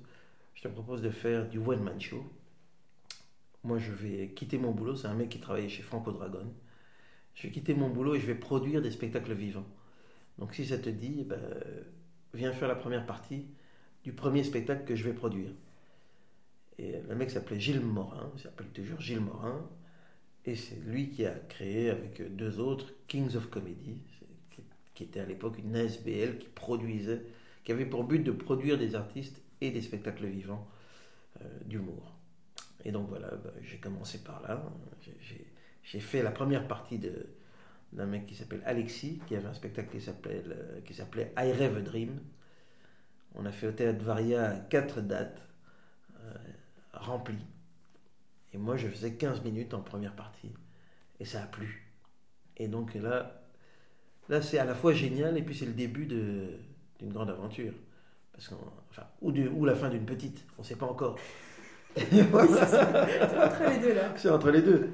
je 0.55 0.69
te 0.69 0.69
propose 0.69 1.03
de 1.03 1.11
faire 1.11 1.49
du 1.49 1.59
one-man 1.59 2.01
show. 2.01 2.25
Moi, 3.65 3.79
je 3.79 3.93
vais 3.93 4.29
quitter 4.29 4.59
mon 4.59 4.73
boulot. 4.73 4.97
C'est 4.97 5.09
un 5.09 5.15
mec 5.15 5.29
qui 5.29 5.41
travaillait 5.41 5.69
chez 5.69 5.83
Franco 5.83 6.13
Dragon. 6.13 6.53
Je 7.35 7.45
vais 7.45 7.51
quitter 7.51 7.75
mon 7.75 7.89
boulot 7.89 8.15
et 8.15 8.21
je 8.21 8.27
vais 8.27 8.35
produire 8.35 8.83
des 8.83 8.91
spectacles 8.91 9.33
vivants. 9.33 9.67
Donc, 10.39 10.55
si 10.55 10.67
ça 10.67 10.79
te 10.79 10.91
dit, 10.91 11.25
ben, 11.25 11.41
viens 12.35 12.53
faire 12.53 12.69
la 12.69 12.75
première 12.75 13.07
partie 13.07 13.47
du 14.05 14.13
premier 14.13 14.45
spectacle 14.45 14.85
que 14.85 14.95
je 14.95 15.05
vais 15.05 15.15
produire. 15.15 15.51
Et 16.79 17.01
le 17.09 17.15
mec 17.15 17.31
s'appelait 17.31 17.61
Gilles 17.61 17.81
Morin, 17.81 18.31
il 18.37 18.41
s'appelle 18.41 18.69
toujours 18.69 19.01
Gilles 19.01 19.21
Morin. 19.21 19.69
Et 20.45 20.57
c'est 20.57 20.77
lui 20.77 21.11
qui 21.11 21.25
a 21.25 21.33
créé 21.33 21.91
avec 21.91 22.35
deux 22.37 22.59
autres 22.59 22.93
Kings 23.07 23.37
of 23.37 23.49
Comedy, 23.49 24.01
qui 25.03 25.09
était 25.09 25.21
à 25.21 25.27
l'époque 25.27 25.59
une 25.59 25.75
SBL 25.75 26.39
qui 26.39 26.49
produisait, 26.49 27.23
qui 27.65 27.73
avait 27.73 27.87
pour 27.87 28.05
but 28.05 28.21
de 28.21 28.31
produire 28.31 28.79
des 28.79 28.95
artistes 28.95 29.43
et 29.61 29.73
des 29.73 29.83
spectacles 29.83 30.27
vivants 30.27 30.69
euh, 31.41 31.45
d'humour. 31.65 32.15
Et 32.85 32.93
donc 32.93 33.09
voilà, 33.09 33.29
bah, 33.29 33.51
j'ai 33.63 33.79
commencé 33.79 34.23
par 34.23 34.41
là. 34.43 34.63
J'ai 35.83 36.01
fait 36.01 36.23
la 36.23 36.31
première 36.31 36.69
partie 36.69 37.01
d'un 37.93 38.07
mec 38.07 38.27
qui 38.27 38.37
s'appelle 38.37 38.63
Alexis, 38.65 39.21
qui 39.27 39.35
avait 39.35 39.49
un 39.49 39.55
spectacle 39.55 39.91
qui 39.91 40.01
s'appelait 40.01 40.45
euh, 40.47 40.81
s'appelait 40.93 41.33
I 41.37 41.51
Rêve 41.51 41.79
a 41.79 41.81
Dream. 41.81 42.21
On 43.35 43.45
a 43.45 43.51
fait 43.51 43.67
au 43.67 43.73
théâtre 43.73 44.05
Varia 44.05 44.55
quatre 44.71 45.01
dates 45.01 45.43
euh, 46.21 46.35
remplies. 46.93 47.47
Et 48.53 48.59
moi, 48.59 48.77
je 48.77 48.87
faisais 48.87 49.15
15 49.15 49.43
minutes 49.43 49.75
en 49.75 49.81
première 49.81 50.15
partie. 50.15 50.53
Et 51.19 51.25
ça 51.25 51.43
a 51.43 51.47
plu. 51.47 51.91
Et 52.57 52.69
donc 52.69 52.95
là, 52.95 53.42
là 54.29 54.43
c'est 54.43 54.59
à 54.59 54.65
la 54.65 54.75
fois 54.75 54.93
génial 54.93 55.37
et 55.39 55.43
puis 55.43 55.55
c'est 55.55 55.67
le 55.67 55.73
début 55.73 56.07
d'une 56.07 57.13
grande 57.13 57.31
aventure. 57.31 57.73
Parce 58.33 58.51
enfin, 58.91 59.07
ou, 59.21 59.31
ou 59.31 59.65
la 59.65 59.75
fin 59.75 59.91
d'une 59.91 60.07
petite, 60.07 60.45
on 60.59 60.63
ne 60.63 60.67
sait 60.67 60.77
pas 60.77 60.87
encore. 60.87 61.19
c'est 61.97 62.23
entre 62.23 63.71
les 63.71 63.79
deux 63.79 63.95
là. 63.95 64.15
C'est 64.17 64.31
entre 64.31 64.51
les 64.51 64.63
deux. 64.63 64.91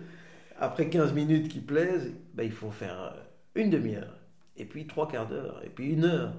Après 0.58 0.88
15 0.88 1.12
minutes 1.12 1.48
qui 1.48 1.60
plaisent, 1.60 2.12
ben, 2.34 2.42
il 2.42 2.52
faut 2.52 2.72
faire 2.72 3.14
une 3.54 3.70
demi-heure, 3.70 4.18
et 4.56 4.64
puis 4.64 4.86
trois 4.86 5.06
quarts 5.06 5.28
d'heure, 5.28 5.62
et 5.64 5.68
puis 5.68 5.90
une 5.90 6.04
heure. 6.04 6.34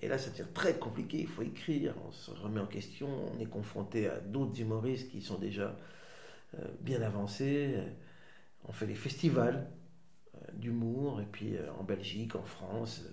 Et 0.00 0.08
là, 0.08 0.18
ça 0.18 0.30
devient 0.30 0.48
très 0.52 0.74
compliqué. 0.78 1.18
Il 1.18 1.28
faut 1.28 1.42
écrire, 1.42 1.94
on 2.08 2.10
se 2.10 2.30
remet 2.30 2.60
en 2.60 2.66
question, 2.66 3.08
on 3.32 3.38
est 3.38 3.46
confronté 3.46 4.08
à 4.08 4.18
d'autres 4.18 4.58
humoristes 4.60 5.10
qui 5.10 5.20
sont 5.20 5.38
déjà 5.38 5.76
euh, 6.58 6.64
bien 6.80 7.02
avancés. 7.02 7.76
On 8.66 8.72
fait 8.72 8.86
des 8.86 8.94
festivals 8.94 9.68
d'humour, 10.54 11.20
et 11.20 11.26
puis 11.30 11.54
en 11.78 11.84
Belgique, 11.84 12.36
en 12.36 12.44
France. 12.44 13.04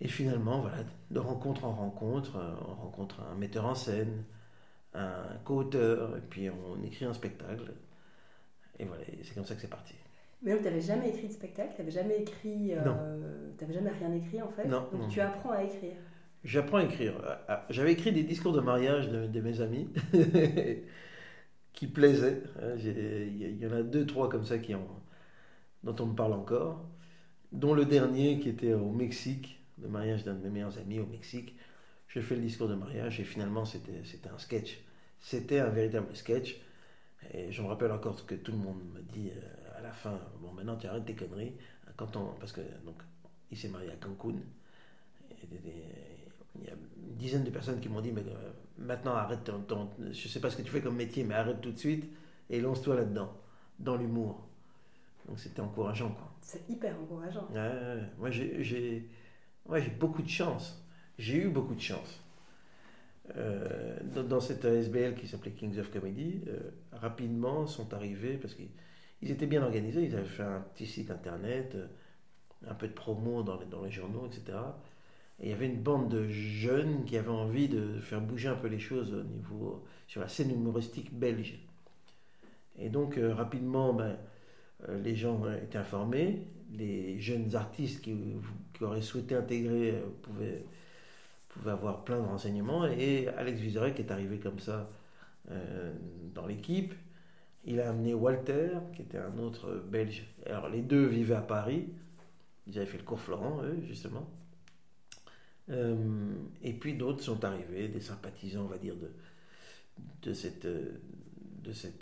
Et 0.00 0.08
finalement, 0.08 0.60
voilà, 0.60 0.78
de 1.10 1.18
rencontre 1.20 1.64
en 1.64 1.72
rencontre, 1.72 2.36
euh, 2.36 2.54
on 2.68 2.74
rencontre 2.74 3.20
un 3.20 3.34
metteur 3.36 3.66
en 3.66 3.74
scène, 3.74 4.24
un 4.94 5.22
co-auteur, 5.44 6.16
et 6.16 6.20
puis 6.20 6.50
on 6.50 6.82
écrit 6.82 7.04
un 7.04 7.14
spectacle. 7.14 7.72
et 8.78 8.84
voilà, 8.84 9.04
c'est 9.22 9.34
comme 9.34 9.44
ça 9.44 9.54
que 9.54 9.60
c'est 9.60 9.68
parti. 9.70 9.94
Mais 10.42 10.50
donc, 10.52 10.60
tu 10.62 10.64
n'avais 10.66 10.80
jamais 10.80 11.10
écrit 11.10 11.28
de 11.28 11.32
spectacle, 11.32 11.72
tu 11.76 11.80
n'avais 11.82 11.92
jamais 11.92 12.18
écrit. 12.22 12.72
Non. 12.84 12.96
Tu 13.56 13.64
n'avais 13.64 13.74
jamais 13.74 13.90
rien 13.90 14.12
écrit 14.12 14.42
en 14.42 14.50
fait? 14.50 14.64
Non, 14.66 14.88
Donc, 14.90 15.02
non. 15.02 15.08
tu 15.08 15.20
apprends 15.20 15.52
à 15.52 15.62
écrire. 15.62 15.94
J'apprends 16.42 16.78
à 16.78 16.82
écrire. 16.82 17.14
Ah, 17.46 17.64
J'avais 17.70 17.92
écrit 17.92 18.10
des 18.10 18.24
discours 18.24 18.52
de 18.52 18.60
mariage 18.60 19.08
de, 19.08 19.28
de 19.28 19.40
mes 19.40 19.60
amis 19.60 19.88
qui 21.72 21.86
plaisaient. 21.86 22.42
hein. 22.60 22.74
Il 22.76 23.56
y 23.58 23.66
en 23.66 23.72
a 23.72 23.82
deux, 23.82 24.04
trois 24.04 24.28
comme 24.28 24.44
ça 24.44 24.58
qui 24.58 24.74
ont, 24.74 24.88
dont 25.84 25.96
on 26.00 26.06
me 26.06 26.14
parle 26.14 26.32
encore. 26.34 26.84
Dont 27.52 27.74
le 27.74 27.84
dernier 27.84 28.40
qui 28.40 28.48
était 28.50 28.74
au 28.74 28.90
Mexique, 28.90 29.60
le 29.80 29.88
mariage 29.88 30.24
d'un 30.24 30.34
de 30.34 30.42
mes 30.44 30.50
meilleurs 30.50 30.78
amis 30.78 31.00
au 31.00 31.06
Mexique. 31.06 31.56
J'ai 32.08 32.22
fait 32.22 32.36
le 32.36 32.42
discours 32.42 32.68
de 32.68 32.74
mariage 32.74 33.20
et 33.20 33.24
finalement 33.24 33.64
c'était 33.64 33.92
un 34.34 34.38
sketch. 34.38 34.80
C'était 35.20 35.60
un 35.60 35.68
véritable 35.70 36.14
sketch. 36.16 36.56
Et 37.34 37.52
je 37.52 37.62
me 37.62 37.68
rappelle 37.68 37.92
encore 37.92 38.24
que 38.26 38.34
tout 38.34 38.52
le 38.52 38.58
monde 38.58 38.80
me 38.94 39.02
dit 39.02 39.30
euh, 39.30 39.78
à 39.78 39.82
la 39.82 39.92
fin 39.92 40.18
Bon, 40.40 40.52
maintenant 40.52 40.76
tu 40.76 40.86
arrêtes 40.86 41.04
tes 41.06 41.14
conneries. 41.14 41.54
Quand 41.96 42.16
on, 42.16 42.26
parce 42.40 42.52
que 42.52 42.60
donc, 42.84 42.96
il 43.50 43.56
s'est 43.58 43.68
marié 43.68 43.90
à 43.90 43.96
Cancun. 43.96 44.36
Il 46.58 46.64
y 46.64 46.68
a 46.68 46.72
une 46.72 47.16
dizaine 47.16 47.44
de 47.44 47.50
personnes 47.50 47.80
qui 47.80 47.88
m'ont 47.88 48.00
dit 48.00 48.12
mais 48.12 48.22
euh, 48.22 48.52
maintenant 48.78 49.14
arrête 49.14 49.44
ton, 49.44 49.60
ton- 49.62 49.90
je 50.12 50.28
sais 50.28 50.40
pas 50.40 50.50
ce 50.50 50.56
que 50.56 50.62
tu 50.62 50.70
fais 50.70 50.80
comme 50.82 50.96
métier 50.96 51.24
mais 51.24 51.34
arrête 51.34 51.60
tout 51.60 51.72
de 51.72 51.78
suite 51.78 52.04
et 52.50 52.60
lance-toi 52.60 52.96
là-dedans 52.96 53.32
dans 53.78 53.96
l'humour 53.96 54.46
donc 55.26 55.38
c'était 55.38 55.60
encourageant 55.60 56.10
quoi. 56.10 56.32
C'est 56.40 56.68
hyper 56.68 56.94
encourageant. 57.00 57.48
Ouais, 57.52 58.00
moi 58.18 58.30
j'ai 58.30 58.62
j'ai 58.62 59.08
ouais, 59.66 59.82
j'ai 59.82 59.90
beaucoup 59.90 60.22
de 60.22 60.28
chance. 60.28 60.84
J'ai 61.18 61.36
eu 61.36 61.48
beaucoup 61.48 61.74
de 61.74 61.80
chance. 61.80 62.20
Euh, 63.36 63.98
dans, 64.14 64.24
dans 64.24 64.40
cette 64.40 64.64
ASBL 64.64 65.14
qui 65.14 65.28
s'appelait 65.28 65.52
Kings 65.52 65.78
of 65.78 65.92
Comedy 65.92 66.40
euh, 66.48 66.58
rapidement 66.90 67.68
sont 67.68 67.94
arrivés 67.94 68.36
parce 68.36 68.54
qu'ils 68.54 68.68
ils 69.22 69.30
étaient 69.30 69.46
bien 69.46 69.62
organisés. 69.62 70.02
Ils 70.04 70.16
avaient 70.16 70.24
fait 70.24 70.42
un 70.42 70.60
petit 70.74 70.86
site 70.86 71.10
internet 71.10 71.76
euh, 71.76 71.86
un 72.68 72.74
peu 72.74 72.88
de 72.88 72.92
promo 72.92 73.42
dans 73.42 73.58
les, 73.58 73.66
dans 73.66 73.82
les 73.82 73.90
journaux 73.90 74.26
etc 74.26 74.58
et 75.40 75.46
il 75.46 75.50
y 75.50 75.52
avait 75.52 75.66
une 75.66 75.82
bande 75.82 76.08
de 76.08 76.28
jeunes 76.28 77.04
qui 77.04 77.16
avaient 77.16 77.28
envie 77.28 77.68
de 77.68 77.98
faire 78.00 78.20
bouger 78.20 78.48
un 78.48 78.54
peu 78.54 78.68
les 78.68 78.78
choses 78.78 79.12
au 79.12 79.22
niveau 79.22 79.84
sur 80.06 80.20
la 80.20 80.28
scène 80.28 80.50
humoristique 80.50 81.12
belge. 81.12 81.58
Et 82.78 82.90
donc 82.90 83.18
rapidement, 83.18 83.92
ben, 83.92 84.16
les 84.88 85.16
gens 85.16 85.44
euh, 85.44 85.56
étaient 85.62 85.78
informés, 85.78 86.46
les 86.72 87.20
jeunes 87.20 87.54
artistes 87.54 88.02
qui, 88.02 88.16
auraient 88.80 89.02
souhaité 89.02 89.36
intégrer 89.36 89.92
euh, 89.92 90.00
pouvaient, 90.22 90.64
avoir 91.70 92.04
plein 92.04 92.20
de 92.20 92.26
renseignements. 92.26 92.86
Et 92.86 93.28
Alex 93.28 93.60
Vizorek 93.60 94.00
est 94.00 94.10
arrivé 94.10 94.38
comme 94.38 94.58
ça 94.58 94.90
euh, 95.50 95.92
dans 96.34 96.46
l'équipe. 96.46 96.94
Il 97.64 97.80
a 97.80 97.90
amené 97.90 98.12
Walter, 98.12 98.70
qui 98.94 99.02
était 99.02 99.18
un 99.18 99.38
autre 99.38 99.84
Belge. 99.88 100.24
Alors 100.46 100.68
les 100.68 100.82
deux 100.82 101.06
vivaient 101.06 101.36
à 101.36 101.42
Paris. 101.42 101.88
Ils 102.66 102.76
avaient 102.78 102.86
fait 102.86 102.98
le 102.98 103.04
cours 103.04 103.20
Florent, 103.20 103.62
eux, 103.62 103.82
justement. 103.86 104.28
Euh, 105.70 106.34
et 106.62 106.72
puis 106.72 106.94
d'autres 106.94 107.22
sont 107.22 107.44
arrivés, 107.44 107.88
des 107.88 108.00
sympathisants, 108.00 108.62
on 108.62 108.68
va 108.68 108.78
dire, 108.78 108.94
de, 110.22 110.32
cette, 110.32 110.64
euh, 110.64 110.98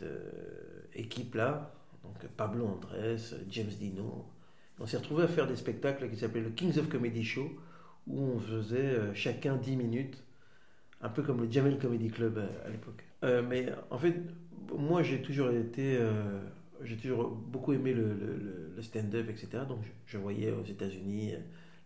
euh, 0.02 0.82
équipe-là. 0.94 1.74
Donc 2.04 2.26
Pablo 2.36 2.66
Andrés, 2.66 3.16
James 3.50 3.66
Dino. 3.78 4.26
On 4.78 4.86
s'est 4.86 4.96
retrouvés 4.96 5.24
à 5.24 5.28
faire 5.28 5.46
des 5.46 5.56
spectacles 5.56 6.08
qui 6.10 6.16
s'appelaient 6.16 6.40
le 6.40 6.50
Kings 6.50 6.78
of 6.78 6.88
Comedy 6.88 7.22
Show, 7.24 7.50
où 8.06 8.20
on 8.22 8.38
faisait 8.38 8.78
euh, 8.78 9.14
chacun 9.14 9.56
10 9.56 9.76
minutes, 9.76 10.22
un 11.02 11.08
peu 11.08 11.22
comme 11.22 11.42
le 11.42 11.50
Jamel 11.50 11.78
Comedy 11.78 12.08
Club 12.10 12.38
euh, 12.38 12.48
à 12.66 12.70
l'époque. 12.70 13.04
Euh, 13.24 13.42
mais 13.46 13.66
en 13.90 13.98
fait, 13.98 14.16
moi 14.76 15.02
j'ai 15.02 15.22
toujours 15.22 15.50
été. 15.50 15.96
euh, 15.98 16.40
j'ai 16.82 16.96
toujours 16.96 17.30
beaucoup 17.30 17.72
aimé 17.74 17.92
le, 17.92 18.04
le- 18.14 18.36
le- 18.36 18.72
le 18.76 18.82
stand-up, 18.82 19.28
etc. 19.28 19.64
Donc 19.66 19.80
je, 19.84 19.90
je 20.06 20.18
voyais 20.18 20.50
aux 20.52 20.64
États-Unis 20.64 21.34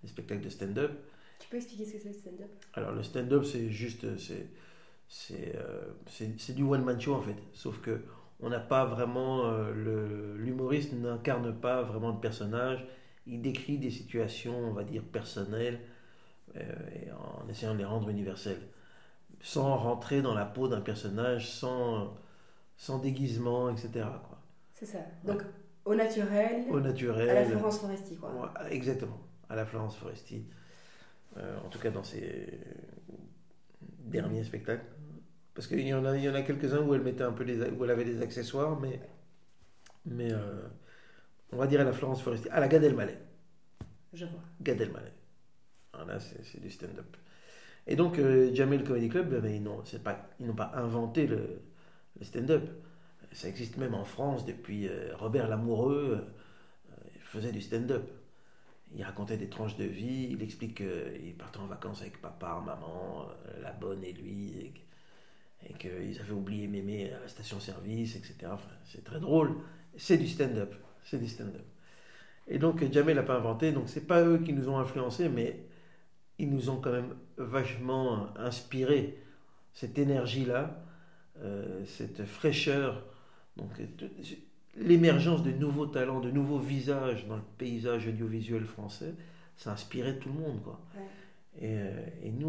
les 0.02 0.08
spectacles 0.08 0.42
de 0.44 0.48
stand-up. 0.50 0.92
Tu 1.38 1.48
peux 1.48 1.56
expliquer 1.56 1.84
ce 1.84 1.92
que 1.94 1.98
c'est 1.98 2.08
le 2.08 2.14
stand-up? 2.14 2.50
Alors 2.74 2.92
le 2.92 3.02
stand-up, 3.02 3.44
c'est 3.44 3.70
juste, 3.70 4.16
c'est, 4.18 4.46
c'est, 5.08 5.54
euh, 5.56 5.82
c'est, 6.08 6.40
c'est 6.40 6.54
du 6.54 6.62
one-man 6.62 7.00
show 7.00 7.14
en 7.14 7.22
fait. 7.22 7.36
Sauf 7.52 7.80
que 7.80 8.00
on 8.40 8.48
n'a 8.50 8.60
pas 8.60 8.84
vraiment, 8.84 9.46
euh, 9.46 10.36
l'humoriste 10.36 10.92
n'incarne 10.92 11.52
pas 11.54 11.82
vraiment 11.82 12.10
le 12.10 12.20
personnage. 12.20 12.84
Il 13.26 13.40
décrit 13.40 13.78
des 13.78 13.90
situations, 13.90 14.56
on 14.56 14.72
va 14.72 14.84
dire 14.84 15.02
personnelles, 15.02 15.80
euh, 16.56 16.62
et 16.94 17.10
en 17.12 17.48
essayant 17.48 17.72
de 17.72 17.78
les 17.78 17.84
rendre 17.84 18.08
universelles, 18.08 18.60
sans 19.40 19.76
rentrer 19.76 20.20
dans 20.22 20.34
la 20.34 20.44
peau 20.44 20.68
d'un 20.68 20.80
personnage, 20.80 21.50
sans, 21.50 22.14
sans 22.76 22.98
déguisement, 22.98 23.70
etc. 23.70 24.06
C'est 24.74 24.86
ça. 24.86 24.98
Donc, 25.24 25.42
au 25.84 25.94
naturel, 25.94 26.64
Au 26.70 26.80
naturel. 26.80 27.28
à 27.30 27.34
la 27.34 27.44
Florence 27.44 27.78
Foresti, 27.78 28.16
quoi. 28.16 28.30
Ouais, 28.30 28.74
exactement, 28.74 29.20
à 29.48 29.56
la 29.56 29.64
Florence 29.64 29.96
Foresti. 29.96 30.46
Euh, 31.36 31.56
en 31.64 31.68
tout 31.68 31.78
cas, 31.78 31.90
dans 31.90 32.04
ses 32.04 32.60
derniers 34.00 34.44
spectacles. 34.44 34.86
Parce 35.54 35.68
qu'il 35.68 35.86
y 35.86 35.94
en 35.94 36.04
a, 36.04 36.16
il 36.16 36.24
y 36.24 36.28
en 36.28 36.34
a 36.34 36.42
quelques-uns 36.42 36.80
où 36.80 36.94
elle 36.94 37.02
mettait 37.02 37.22
un 37.22 37.32
peu 37.32 37.44
les, 37.44 37.60
où 37.70 37.84
elle 37.84 37.90
avait 37.90 38.04
des 38.04 38.20
accessoires, 38.20 38.78
mais, 38.80 39.00
mais 40.04 40.32
euh, 40.32 40.66
on 41.52 41.56
va 41.56 41.68
dire 41.68 41.80
à 41.80 41.84
la 41.84 41.92
Florence 41.92 42.22
Foresti, 42.22 42.48
à 42.48 42.58
la 42.58 42.66
Gad 42.66 42.82
Elmaleh. 42.82 43.18
Je 44.12 44.26
vois. 44.26 44.40
Gad 44.60 44.80
Elmaleh. 44.80 45.12
Alors 45.92 46.06
là, 46.06 46.18
c'est 46.18 46.44
c'est 46.44 46.60
du 46.60 46.70
stand-up. 46.70 47.16
Et 47.86 47.94
donc, 47.94 48.18
euh, 48.18 48.52
Jamel 48.52 48.82
Comedy 48.82 49.08
Club, 49.08 49.40
ben, 49.40 49.52
ils 49.52 49.62
n'ont 49.62 49.84
c'est 49.84 50.02
pas, 50.02 50.28
ils 50.40 50.46
n'ont 50.46 50.54
pas 50.54 50.72
inventé 50.74 51.26
le, 51.28 51.62
le 52.18 52.24
stand-up. 52.24 52.68
Ça 53.32 53.48
existe 53.48 53.76
même 53.76 53.94
en 53.94 54.04
France 54.04 54.44
depuis 54.44 54.88
euh, 54.88 55.14
Robert 55.16 55.48
Lamoureux. 55.48 56.26
il 57.14 57.20
faisait 57.22 57.52
du 57.52 57.60
stand-up. 57.60 58.10
Il 58.96 59.04
racontait 59.04 59.36
des 59.36 59.48
tranches 59.48 59.76
de 59.76 59.84
vie. 59.84 60.28
Il 60.32 60.42
explique 60.42 60.76
qu'il 60.76 61.36
partait 61.36 61.58
en 61.58 61.66
vacances 61.66 62.00
avec 62.02 62.20
papa, 62.20 62.62
maman, 62.64 63.28
la 63.60 63.72
bonne 63.72 64.04
et 64.04 64.12
lui. 64.12 64.58
Et, 64.58 64.83
et 65.68 65.72
qu'ils 65.74 66.20
avaient 66.20 66.32
oublié 66.32 66.66
mémé 66.68 67.12
à 67.12 67.20
la 67.20 67.28
station-service, 67.28 68.16
etc. 68.16 68.52
C'est 68.84 69.04
très 69.04 69.20
drôle. 69.20 69.54
C'est 69.96 70.18
du 70.18 70.28
stand-up. 70.28 70.74
C'est 71.04 71.18
du 71.18 71.28
stand-up. 71.28 71.64
Et 72.46 72.58
donc, 72.58 72.84
Jamel 72.92 73.16
n'a 73.16 73.22
pas 73.22 73.36
inventé. 73.36 73.72
Donc, 73.72 73.84
c'est 73.88 74.06
pas 74.06 74.22
eux 74.22 74.38
qui 74.38 74.52
nous 74.52 74.68
ont 74.68 74.78
influencés, 74.78 75.28
mais 75.28 75.64
ils 76.38 76.50
nous 76.50 76.70
ont 76.70 76.76
quand 76.80 76.92
même 76.92 77.14
vachement 77.36 78.36
inspiré 78.36 79.18
cette 79.72 79.98
énergie-là, 79.98 80.84
euh, 81.42 81.84
cette 81.86 82.24
fraîcheur, 82.24 83.04
donc 83.56 83.70
l'émergence 84.76 85.42
de 85.42 85.50
nouveaux 85.50 85.86
talents, 85.86 86.20
de 86.20 86.30
nouveaux 86.30 86.58
visages 86.58 87.26
dans 87.26 87.36
le 87.36 87.42
paysage 87.58 88.08
audiovisuel 88.08 88.64
français, 88.64 89.14
ça 89.56 89.72
inspirait 89.72 90.18
tout 90.18 90.28
le 90.28 90.40
monde, 90.40 90.62
quoi. 90.62 90.80
Et, 91.60 91.76
euh, 91.78 92.06
et 92.22 92.30
nous, 92.30 92.48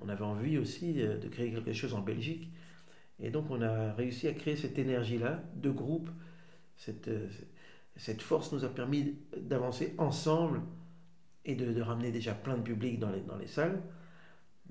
on, 0.00 0.08
avait 0.08 0.24
envie 0.24 0.58
aussi 0.58 1.02
euh, 1.02 1.18
de 1.18 1.28
créer 1.28 1.50
quelque 1.50 1.72
chose 1.72 1.94
en 1.94 2.00
Belgique, 2.00 2.50
et 3.20 3.30
donc 3.30 3.50
on 3.50 3.60
a 3.60 3.92
réussi 3.92 4.26
à 4.26 4.32
créer 4.32 4.56
cette 4.56 4.78
énergie-là 4.78 5.42
de 5.54 5.70
groupe. 5.70 6.08
Cette, 6.76 7.08
euh, 7.08 7.28
cette 7.96 8.22
force 8.22 8.52
nous 8.52 8.64
a 8.64 8.68
permis 8.68 9.18
d'avancer 9.36 9.94
ensemble 9.98 10.62
et 11.44 11.54
de, 11.56 11.80
ramener 11.82 12.10
déjà 12.10 12.34
plein 12.34 12.56
de 12.56 12.62
public 12.62 12.98
dans 12.98 13.10
les, 13.10 13.20
dans 13.20 13.36
les 13.36 13.46
salles, 13.46 13.82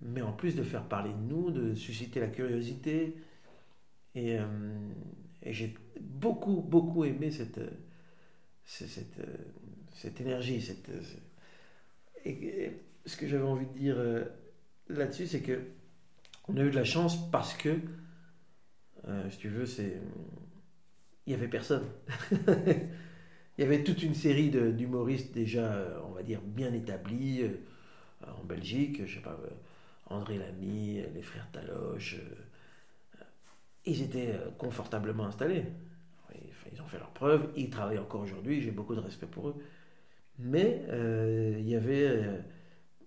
mais 0.01 0.21
en 0.21 0.31
plus 0.31 0.55
de 0.55 0.63
faire 0.63 0.87
parler 0.87 1.11
de 1.11 1.33
nous, 1.33 1.51
de 1.51 1.75
susciter 1.75 2.19
la 2.19 2.27
curiosité. 2.27 3.17
Et, 4.15 4.37
j'ai 5.45 5.75
beaucoup, 6.01 6.61
beaucoup 6.61 7.05
aimé 7.05 7.31
cette, 7.31 7.59
cette, 8.65 9.21
cette, 9.93 10.21
énergie. 10.21 10.61
Cette, 10.61 10.89
et, 12.25 12.65
et 12.65 12.86
ce 13.07 13.15
que 13.15 13.25
j'avais 13.25 13.43
envie 13.43 13.65
de 13.65 13.71
dire 13.71 13.95
euh, 13.97 14.25
là-dessus, 14.89 15.27
c'est 15.27 15.41
que 15.41 15.61
on 16.47 16.57
a 16.57 16.61
eu 16.61 16.69
de 16.69 16.75
la 16.75 16.83
chance 16.83 17.29
parce 17.31 17.53
que, 17.53 17.79
euh, 19.07 19.29
si 19.29 19.37
tu 19.37 19.49
veux, 19.49 19.65
c'est 19.65 19.99
il 21.25 21.31
y 21.31 21.33
avait 21.33 21.47
personne. 21.47 21.83
Il 23.57 23.63
y 23.63 23.65
avait 23.65 23.83
toute 23.83 24.03
une 24.03 24.13
série 24.13 24.51
d'humoristes 24.51 25.33
déjà, 25.33 25.73
euh, 25.73 25.99
on 26.07 26.11
va 26.11 26.21
dire, 26.21 26.41
bien 26.41 26.71
établis 26.73 27.41
en 28.21 28.43
Belgique. 28.43 29.03
Je 29.07 29.15
sais 29.15 29.19
pas, 29.19 29.35
André 30.05 30.37
Lamy, 30.37 31.01
les 31.15 31.21
frères 31.23 31.49
Taloche. 31.51 32.17
ils 33.83 34.03
étaient 34.03 34.35
confortablement 34.59 35.25
installés. 35.25 35.65
Ils 36.71 36.79
ont 36.83 36.85
fait 36.85 36.99
leurs 36.99 37.09
preuves. 37.09 37.49
Ils 37.55 37.71
travaillent 37.71 37.97
encore 37.97 38.21
aujourd'hui. 38.21 38.61
J'ai 38.61 38.69
beaucoup 38.69 38.93
de 38.93 38.99
respect 38.99 39.25
pour 39.25 39.49
eux. 39.49 39.55
Mais 40.37 40.83
il 41.57 41.67
y 41.67 41.75
avait, 41.75 42.43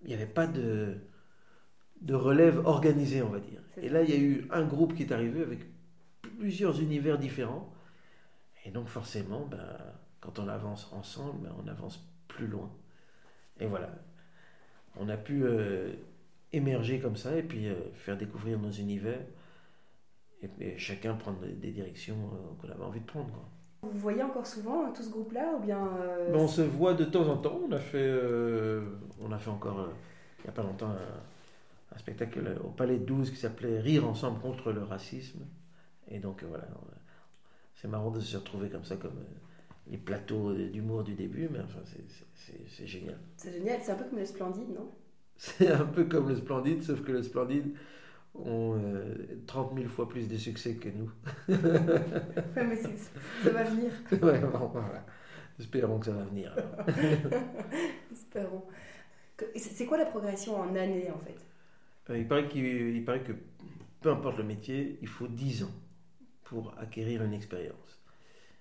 il 0.02 0.08
n'y 0.08 0.14
avait 0.14 0.26
pas 0.26 0.46
de, 0.46 0.96
de 2.00 2.14
relève 2.14 2.66
organisée, 2.66 3.22
on 3.22 3.30
va 3.30 3.40
dire. 3.40 3.60
Et 3.76 3.88
là, 3.88 4.02
il 4.02 4.10
y 4.10 4.14
a 4.14 4.18
eu 4.18 4.46
un 4.50 4.64
groupe 4.66 4.94
qui 4.94 5.02
est 5.04 5.12
arrivé 5.12 5.42
avec 5.42 5.60
plusieurs 6.38 6.80
univers 6.80 7.18
différents. 7.18 7.72
Et 8.64 8.70
donc 8.70 8.88
forcément, 8.88 9.46
ben, 9.46 9.78
quand 10.20 10.38
on 10.38 10.48
avance 10.48 10.92
ensemble, 10.92 11.44
ben, 11.44 11.54
on 11.62 11.68
avance 11.68 11.98
plus 12.28 12.46
loin. 12.46 12.70
Et 13.60 13.66
voilà. 13.66 13.90
On 14.96 15.08
a 15.08 15.16
pu 15.16 15.44
euh, 15.44 15.92
émerger 16.52 17.00
comme 17.00 17.16
ça 17.16 17.36
et 17.36 17.42
puis 17.42 17.68
euh, 17.68 17.92
faire 17.94 18.16
découvrir 18.16 18.58
nos 18.58 18.70
univers. 18.70 19.20
Et, 20.42 20.50
et 20.60 20.78
chacun 20.78 21.14
prendre 21.14 21.40
des, 21.40 21.52
des 21.52 21.70
directions 21.72 22.30
euh, 22.34 22.54
qu'on 22.60 22.70
avait 22.70 22.84
envie 22.84 23.00
de 23.00 23.06
prendre. 23.06 23.30
quoi. 23.30 23.48
Vous 23.82 23.98
voyez 23.98 24.22
encore 24.22 24.46
souvent 24.46 24.86
hein, 24.86 24.92
tout 24.94 25.02
ce 25.02 25.10
groupe-là 25.10 25.54
ou 25.56 25.60
bien 25.60 25.90
ben, 26.30 26.38
On 26.38 26.48
se 26.48 26.60
voit 26.60 26.94
de 26.94 27.04
temps 27.04 27.26
en 27.28 27.36
temps. 27.36 27.60
On 27.68 27.72
a 27.72 27.78
fait, 27.78 28.14
on 29.20 29.32
a 29.32 29.38
fait 29.38 29.50
encore 29.50 29.88
il 30.38 30.44
n'y 30.44 30.50
a 30.50 30.52
pas 30.52 30.62
longtemps 30.62 30.90
un, 30.90 31.94
un, 31.94 31.98
spectacle 31.98 32.58
au 32.64 32.68
Palais 32.68 32.98
12 32.98 33.30
qui 33.30 33.36
s'appelait 33.36 33.80
Rire 33.80 34.06
ensemble 34.06 34.40
contre 34.40 34.72
le 34.72 34.82
racisme. 34.82 35.40
Et 36.08 36.18
donc 36.18 36.42
voilà, 36.44 36.64
c'est 37.74 37.88
marrant 37.88 38.10
de 38.10 38.20
se 38.20 38.36
retrouver 38.36 38.68
comme 38.68 38.84
ça, 38.84 38.96
comme 38.96 39.24
les 39.90 39.98
plateaux 39.98 40.52
d'humour 40.54 41.02
du 41.02 41.14
début, 41.14 41.48
mais 41.50 41.60
enfin, 41.60 41.80
c'est 42.34 42.86
génial. 42.86 43.18
C'est 43.36 43.52
génial, 43.52 43.80
c'est 43.82 43.92
un 43.92 43.96
peu 43.96 44.04
comme 44.04 44.18
le 44.18 44.24
Splendide, 44.24 44.70
non? 44.74 44.90
C'est 45.36 45.70
un 45.70 45.86
peu 45.86 46.04
comme 46.04 46.28
le 46.28 46.36
Splendide, 46.36 46.82
sauf 46.82 47.02
que 47.02 47.12
le 47.12 47.22
Splendide 47.22 47.74
ont 48.34 48.80
30 49.46 49.72
euh, 49.72 49.76
000 49.76 49.88
fois 49.88 50.08
plus 50.08 50.28
de 50.28 50.36
succès 50.36 50.76
que 50.76 50.88
nous. 50.88 51.10
ouais, 51.48 52.66
mais 52.66 52.76
ça 52.76 53.50
va 53.50 53.64
venir. 53.64 53.90
ouais, 54.12 54.40
voilà. 54.40 55.04
Espérons 55.58 55.98
que 55.98 56.06
ça 56.06 56.12
va 56.12 56.24
venir. 56.24 56.56
Espérons. 58.12 58.64
C'est 59.56 59.86
quoi 59.86 59.98
la 59.98 60.06
progression 60.06 60.56
en 60.58 60.74
années, 60.74 61.10
en 61.10 61.18
fait? 61.18 61.36
Euh, 62.10 62.18
il, 62.18 62.26
paraît 62.26 62.48
il 62.54 63.04
paraît 63.04 63.22
que 63.22 63.32
peu 64.00 64.10
importe 64.10 64.38
le 64.38 64.44
métier, 64.44 64.98
il 65.02 65.08
faut 65.08 65.28
10 65.28 65.64
ans 65.64 65.74
pour 66.44 66.74
acquérir 66.78 67.22
une 67.22 67.34
expérience. 67.34 68.02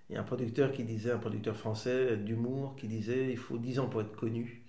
Il 0.09 0.15
y 0.15 0.17
a 0.17 0.21
un 0.21 0.25
producteur 0.25 0.71
qui 0.71 0.83
disait, 0.83 1.11
un 1.11 1.19
producteur 1.19 1.55
français 1.55 2.17
d'humour, 2.17 2.75
qui 2.75 2.87
disait 2.87 3.29
il 3.29 3.37
faut 3.37 3.57
10 3.57 3.79
ans 3.79 3.87
pour 3.87 4.01
être 4.01 4.15
connu. 4.15 4.63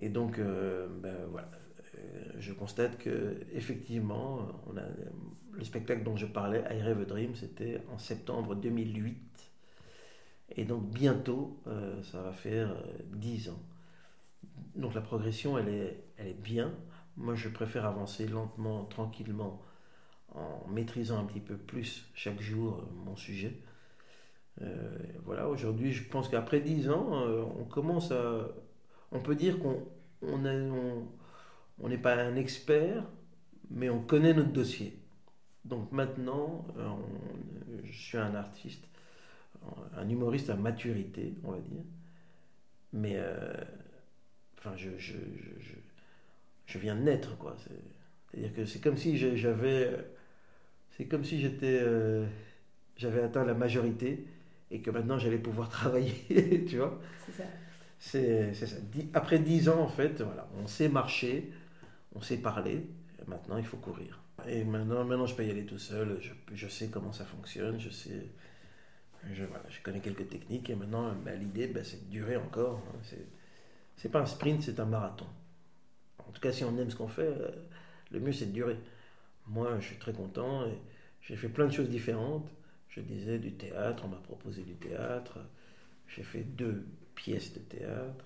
Et 0.00 0.08
donc, 0.08 0.38
euh, 0.38 0.88
ben, 0.88 1.14
voilà, 1.30 1.50
je 2.38 2.52
constate 2.52 2.98
que 2.98 3.40
effectivement, 3.52 4.48
le 5.52 5.64
spectacle 5.64 6.02
dont 6.02 6.16
je 6.16 6.26
parlais, 6.26 6.64
I 6.70 6.82
Rave 6.82 7.00
a 7.00 7.04
Dream, 7.04 7.34
c'était 7.34 7.82
en 7.92 7.98
septembre 7.98 8.54
2008. 8.54 9.16
Et 10.56 10.64
donc 10.64 10.90
bientôt, 10.90 11.60
euh, 11.66 12.02
ça 12.02 12.22
va 12.22 12.32
faire 12.32 12.74
10 13.12 13.50
ans. 13.50 13.62
Donc 14.74 14.94
la 14.94 15.00
progression, 15.00 15.58
elle 15.58 15.68
est, 15.68 16.04
elle 16.16 16.28
est 16.28 16.42
bien. 16.42 16.72
Moi, 17.16 17.34
je 17.34 17.48
préfère 17.48 17.84
avancer 17.86 18.26
lentement, 18.26 18.84
tranquillement, 18.84 19.60
en 20.34 20.66
maîtrisant 20.68 21.18
un 21.18 21.24
petit 21.24 21.40
peu 21.40 21.56
plus 21.56 22.08
chaque 22.14 22.40
jour 22.40 22.82
mon 23.04 23.16
sujet. 23.16 23.60
Euh, 24.62 24.98
voilà, 25.24 25.48
aujourd'hui, 25.48 25.92
je 25.92 26.08
pense 26.08 26.28
qu'après 26.28 26.60
10 26.60 26.90
ans, 26.90 27.26
euh, 27.26 27.44
on 27.58 27.64
commence 27.64 28.10
à. 28.12 28.48
On 29.12 29.20
peut 29.20 29.34
dire 29.34 29.58
qu'on 29.58 29.86
on 30.22 30.44
n'est 31.88 31.98
pas 31.98 32.14
un 32.14 32.36
expert, 32.36 33.04
mais 33.70 33.88
on 33.88 34.00
connaît 34.00 34.34
notre 34.34 34.52
dossier. 34.52 34.98
Donc 35.64 35.92
maintenant, 35.92 36.66
euh, 36.78 36.90
je 37.84 38.02
suis 38.02 38.18
un 38.18 38.34
artiste, 38.34 38.84
un 39.96 40.08
humoriste 40.08 40.50
à 40.50 40.56
maturité, 40.56 41.34
on 41.44 41.52
va 41.52 41.58
dire. 41.58 41.82
Mais 42.92 43.20
enfin, 44.58 44.72
je, 44.76 44.90
je, 44.98 45.14
je, 45.38 45.74
je, 46.66 46.78
viens 46.78 46.96
de 46.96 47.02
naître, 47.02 47.36
quoi. 47.38 47.56
C'est-à-dire 48.30 48.52
que 48.54 48.64
c'est 48.64 48.80
comme 48.80 48.96
si 48.96 49.16
j'avais. 49.16 49.90
C'est 50.96 51.04
comme 51.04 51.24
si 51.24 51.40
j'étais. 51.40 51.84
j'avais 52.96 53.22
atteint 53.22 53.44
la 53.44 53.54
majorité 53.54 54.26
et 54.70 54.80
que 54.80 54.90
maintenant 54.90 55.18
j'allais 55.18 55.38
pouvoir 55.38 55.68
travailler, 55.78 56.64
tu 56.68 56.78
vois. 56.78 57.00
C'est 57.26 57.42
ça. 57.42 57.48
C'est, 57.98 58.54
ça. 58.54 58.76
Après 59.12 59.38
dix 59.38 59.68
ans, 59.68 59.80
en 59.80 59.88
fait, 59.88 60.22
voilà, 60.22 60.48
on 60.62 60.66
sait 60.66 60.88
marcher, 60.88 61.50
on 62.14 62.20
sait 62.20 62.38
parler, 62.38 62.86
maintenant 63.26 63.58
il 63.58 63.66
faut 63.66 63.76
courir. 63.76 64.20
Et 64.48 64.64
maintenant, 64.64 65.04
maintenant 65.04 65.26
je 65.26 65.34
peux 65.34 65.44
y 65.44 65.50
aller 65.50 65.66
tout 65.66 65.78
seul, 65.78 66.18
je, 66.20 66.32
je 66.54 66.68
sais 66.68 66.88
comment 66.88 67.12
ça 67.12 67.24
fonctionne, 67.24 67.78
je 67.78 67.90
sais. 67.90 68.26
Je, 69.34 69.44
voilà, 69.44 69.64
je 69.68 69.80
connais 69.82 70.00
quelques 70.00 70.28
techniques 70.30 70.70
et 70.70 70.74
maintenant 70.74 71.12
bah, 71.24 71.34
l'idée 71.34 71.66
bah, 71.66 71.84
c'est 71.84 72.06
de 72.06 72.10
durer 72.10 72.36
encore. 72.36 72.82
Hein. 72.88 72.98
C'est, 73.02 73.26
c'est 73.96 74.08
pas 74.08 74.20
un 74.20 74.26
sprint, 74.26 74.62
c'est 74.62 74.80
un 74.80 74.86
marathon. 74.86 75.26
En 76.26 76.32
tout 76.32 76.40
cas, 76.40 76.52
si 76.52 76.64
on 76.64 76.76
aime 76.78 76.90
ce 76.90 76.96
qu'on 76.96 77.08
fait, 77.08 77.22
euh, 77.22 77.50
le 78.10 78.20
mieux 78.20 78.32
c'est 78.32 78.46
de 78.46 78.52
durer. 78.52 78.78
Moi, 79.46 79.78
je 79.80 79.86
suis 79.86 79.96
très 79.96 80.12
content 80.12 80.64
et 80.66 80.78
j'ai 81.22 81.36
fait 81.36 81.48
plein 81.48 81.66
de 81.66 81.72
choses 81.72 81.90
différentes. 81.90 82.48
Je 82.88 83.00
disais 83.00 83.38
du 83.38 83.52
théâtre, 83.52 84.04
on 84.06 84.08
m'a 84.08 84.16
proposé 84.16 84.62
du 84.62 84.74
théâtre. 84.74 85.38
J'ai 86.08 86.22
fait 86.22 86.42
deux 86.42 86.86
pièces 87.14 87.52
de 87.52 87.60
théâtre. 87.60 88.24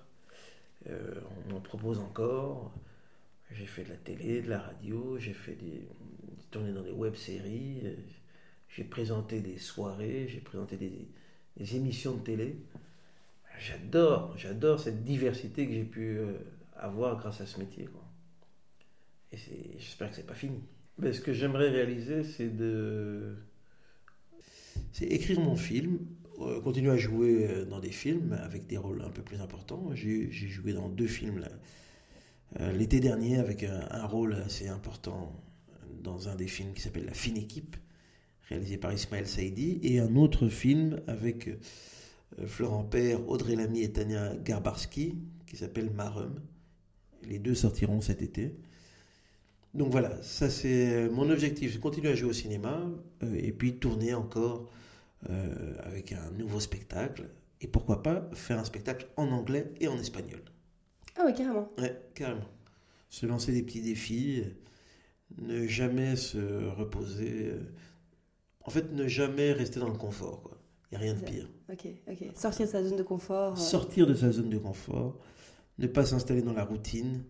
Euh, 0.89 1.15
on 1.47 1.53
m'en 1.53 1.59
propose 1.59 1.99
encore. 1.99 2.71
J'ai 3.51 3.65
fait 3.65 3.83
de 3.83 3.89
la 3.89 3.95
télé, 3.95 4.41
de 4.41 4.49
la 4.49 4.59
radio, 4.59 5.17
j'ai 5.17 5.33
fait 5.33 5.55
des, 5.55 5.87
dans 6.51 6.83
des 6.83 6.91
web-séries, 6.91 7.83
j'ai 8.69 8.83
présenté 8.83 9.39
des 9.39 9.57
soirées, 9.57 10.27
j'ai 10.27 10.39
présenté 10.39 10.77
des, 10.77 11.75
émissions 11.75 12.15
de 12.15 12.21
télé. 12.21 12.57
J'adore, 13.59 14.37
j'adore 14.37 14.79
cette 14.79 15.03
diversité 15.03 15.65
que 15.65 15.73
j'ai 15.73 15.85
pu 15.85 16.17
euh, 16.17 16.33
avoir 16.75 17.17
grâce 17.17 17.39
à 17.39 17.45
ce 17.45 17.59
métier. 17.59 17.87
Et 19.31 19.37
j'espère 19.77 20.09
que 20.09 20.15
c'est 20.17 20.27
pas 20.27 20.33
fini. 20.33 20.61
Mais 20.97 21.13
ce 21.13 21.21
que 21.21 21.31
j'aimerais 21.31 21.69
réaliser, 21.69 22.23
c'est 22.23 22.49
de 22.49 23.35
c'est 24.91 25.05
écrire 25.05 25.39
mon 25.39 25.55
film, 25.55 25.99
euh, 26.39 26.61
continuer 26.61 26.91
à 26.91 26.97
jouer 26.97 27.49
euh, 27.49 27.65
dans 27.65 27.79
des 27.79 27.91
films 27.91 28.33
avec 28.43 28.67
des 28.67 28.77
rôles 28.77 29.01
un 29.01 29.09
peu 29.09 29.21
plus 29.21 29.41
importants. 29.41 29.89
J'ai 29.93 30.29
joué 30.31 30.73
dans 30.73 30.89
deux 30.89 31.07
films 31.07 31.43
euh, 31.43 31.49
l'été 32.73 32.99
dernier 32.99 33.37
avec 33.37 33.63
un, 33.63 34.05
rôle 34.05 34.33
assez 34.45 34.67
important 34.67 35.33
dans 36.03 36.29
un 36.29 36.35
des 36.35 36.47
films 36.47 36.73
qui 36.73 36.81
s'appelle 36.81 37.05
La 37.05 37.13
fine 37.13 37.37
équipe, 37.37 37.75
réalisé 38.49 38.77
par 38.77 38.93
Ismaël 38.93 39.27
Saïdi, 39.27 39.79
et 39.83 39.99
un 39.99 40.15
autre 40.15 40.47
film 40.47 41.01
avec 41.07 41.49
Florent 42.45 42.83
Père, 42.83 43.27
Audrey 43.27 43.55
Lamy 43.55 43.81
et 43.81 43.91
Tania 43.91 44.35
Garbarski 44.37 45.15
qui 45.45 45.57
s'appelle 45.57 45.89
Marum. 45.91 46.41
Les 47.23 47.39
deux 47.39 47.55
sortiront 47.55 48.01
cet 48.01 48.21
été. 48.21 48.55
Donc 49.73 49.91
voilà, 49.91 50.21
ça 50.21 50.49
c'est 50.49 51.09
mon 51.09 51.29
objectif, 51.29 51.79
continuer 51.79 52.09
à 52.09 52.15
jouer 52.15 52.29
au 52.29 52.33
cinéma 52.33 52.81
et 53.35 53.51
puis 53.51 53.77
tourner 53.77 54.13
encore 54.13 54.69
euh, 55.29 55.75
avec 55.83 56.13
un 56.13 56.31
nouveau 56.37 56.59
spectacle. 56.59 57.29
Et 57.61 57.67
pourquoi 57.67 58.03
pas 58.03 58.29
faire 58.33 58.59
un 58.59 58.63
spectacle 58.63 59.07
en 59.17 59.31
anglais 59.31 59.73
et 59.79 59.87
en 59.87 59.97
espagnol. 59.97 60.41
Ah 61.17 61.23
oui, 61.25 61.33
carrément. 61.33 61.69
Ouais, 61.77 61.99
carrément. 62.13 62.45
Se 63.09 63.25
lancer 63.25 63.51
des 63.51 63.63
petits 63.63 63.81
défis, 63.81 64.43
ne 65.37 65.65
jamais 65.67 66.15
se 66.15 66.67
reposer. 66.69 67.53
En 68.61 68.69
fait, 68.69 68.91
ne 68.91 69.07
jamais 69.07 69.51
rester 69.51 69.79
dans 69.79 69.89
le 69.89 69.97
confort. 69.97 70.41
Quoi. 70.43 70.57
Il 70.91 70.97
n'y 70.97 71.03
a 71.03 71.11
rien 71.11 71.19
de 71.19 71.25
pire. 71.25 71.49
Ok, 71.71 71.87
ok. 72.07 72.31
Sortir 72.35 72.65
de 72.65 72.71
sa 72.71 72.83
zone 72.83 72.97
de 72.97 73.03
confort. 73.03 73.53
Euh. 73.53 73.55
Sortir 73.55 74.07
de 74.07 74.13
sa 74.13 74.31
zone 74.31 74.49
de 74.49 74.57
confort. 74.57 75.19
Ne 75.77 75.87
pas 75.87 76.05
s'installer 76.05 76.41
dans 76.41 76.53
la 76.53 76.63
routine. 76.63 77.23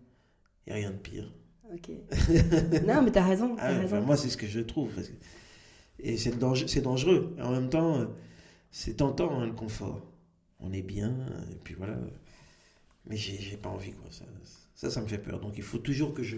Il 0.66 0.72
n'y 0.72 0.72
a 0.72 0.76
rien 0.76 0.90
de 0.90 0.98
pire. 0.98 1.32
Ok. 1.72 1.90
non, 2.86 3.02
mais 3.02 3.12
tu 3.12 3.18
as 3.18 3.24
raison. 3.24 3.56
As 3.56 3.62
ah, 3.62 3.78
raison. 3.78 4.00
moi, 4.02 4.16
c'est 4.16 4.28
ce 4.28 4.36
que 4.36 4.46
je 4.46 4.60
trouve. 4.60 4.90
Parce 4.94 5.08
que 5.08 5.14
et 5.98 6.16
c'est 6.16 6.38
dangereux. 6.38 7.34
Et 7.38 7.42
en 7.42 7.52
même 7.52 7.70
temps, 7.70 7.98
euh, 7.98 8.06
c'est 8.70 8.98
tentant 8.98 9.40
hein, 9.40 9.46
le 9.46 9.52
confort. 9.52 10.02
On 10.60 10.72
est 10.72 10.82
bien, 10.82 11.14
et 11.52 11.56
puis 11.62 11.74
voilà. 11.74 11.98
Mais 13.06 13.16
j'ai 13.16 13.56
pas 13.56 13.68
envie, 13.68 13.92
quoi. 13.92 14.10
Ça, 14.74 14.90
ça, 14.90 15.00
me 15.00 15.06
fait 15.06 15.18
peur. 15.18 15.40
Donc 15.40 15.54
il 15.56 15.62
faut 15.62 15.78
toujours 15.78 16.12
que 16.12 16.22
je, 16.22 16.36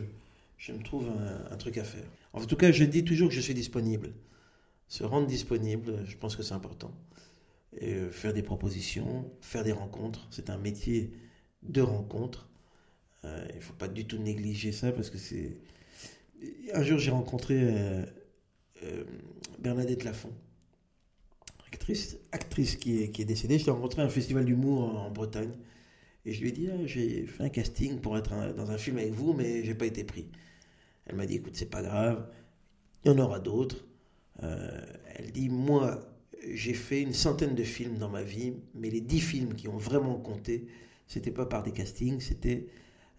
je 0.58 0.72
me 0.72 0.82
trouve 0.82 1.08
un, 1.50 1.56
truc 1.56 1.78
à 1.78 1.84
faire. 1.84 2.04
En 2.32 2.44
tout 2.44 2.56
cas, 2.56 2.70
je 2.72 2.84
dis 2.84 3.04
toujours 3.04 3.28
que 3.28 3.34
je 3.34 3.40
suis 3.40 3.54
disponible. 3.54 4.12
Se 4.88 5.04
rendre 5.04 5.26
disponible, 5.26 6.04
je 6.06 6.16
pense 6.16 6.36
que 6.36 6.42
c'est 6.42 6.54
important. 6.54 6.92
Et 7.78 7.94
euh, 7.94 8.10
faire 8.10 8.32
des 8.32 8.42
propositions, 8.42 9.30
faire 9.40 9.64
des 9.64 9.72
rencontres. 9.72 10.26
C'est 10.30 10.50
un 10.50 10.58
métier 10.58 11.10
de 11.62 11.80
rencontre. 11.80 12.48
Euh, 13.24 13.46
il 13.50 13.56
ne 13.56 13.60
faut 13.60 13.74
pas 13.74 13.88
du 13.88 14.06
tout 14.06 14.18
négliger 14.18 14.72
ça 14.72 14.92
parce 14.92 15.10
que 15.10 15.18
c'est. 15.18 15.56
Un 16.72 16.82
jour, 16.82 16.98
j'ai 16.98 17.10
rencontré 17.10 17.56
euh, 17.60 19.04
Bernadette 19.58 20.04
Lafont, 20.04 20.32
actrice, 21.66 22.16
actrice 22.32 22.76
qui, 22.76 23.02
est, 23.02 23.10
qui 23.10 23.22
est 23.22 23.24
décédée. 23.24 23.58
Je 23.58 23.66
l'ai 23.66 23.72
rencontrée 23.72 24.02
à 24.02 24.04
un 24.04 24.10
festival 24.10 24.44
d'humour 24.44 24.96
en, 24.96 25.10
Bretagne. 25.10 25.52
Et 26.28 26.32
je 26.32 26.42
lui 26.42 26.48
ai 26.48 26.52
dit, 26.52 26.68
ah, 26.70 26.86
j'ai 26.86 27.26
fait 27.26 27.44
un 27.44 27.48
casting 27.48 28.00
pour 28.00 28.18
être 28.18 28.54
dans 28.54 28.70
un 28.70 28.78
film 28.78 28.98
avec 28.98 29.12
vous, 29.12 29.32
mais 29.32 29.64
j'ai 29.64 29.74
pas 29.74 29.86
été 29.86 30.04
pris. 30.04 30.26
Elle 31.06 31.16
m'a 31.16 31.26
dit, 31.26 31.36
écoute, 31.36 31.56
c'est 31.56 31.70
pas 31.70 31.82
grave, 31.82 32.28
il 33.04 33.10
y 33.10 33.14
en 33.14 33.18
aura 33.18 33.40
d'autres. 33.40 33.86
Euh, 34.42 34.80
elle 35.14 35.32
dit, 35.32 35.48
moi, 35.48 36.00
j'ai 36.52 36.74
fait 36.74 37.02
une 37.02 37.14
centaine 37.14 37.54
de 37.54 37.64
films 37.64 37.98
dans 37.98 38.10
ma 38.10 38.22
vie, 38.22 38.54
mais 38.74 38.90
les 38.90 39.00
dix 39.00 39.20
films 39.20 39.54
qui 39.54 39.68
ont 39.68 39.78
vraiment 39.78 40.18
compté, 40.18 40.68
c'était 41.06 41.30
pas 41.30 41.46
par 41.46 41.62
des 41.62 41.72
castings, 41.72 42.20
c'était 42.20 42.68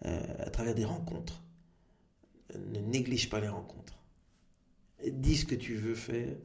euh, 0.06 0.22
à 0.38 0.50
travers 0.50 0.74
des 0.74 0.84
rencontres. 0.84 1.42
Ne 2.54 2.80
néglige 2.80 3.28
pas 3.28 3.40
les 3.40 3.48
rencontres 3.48 4.00
dis 5.08 5.36
ce 5.36 5.44
que 5.44 5.54
tu 5.54 5.74
veux 5.74 5.94
faire, 5.94 6.36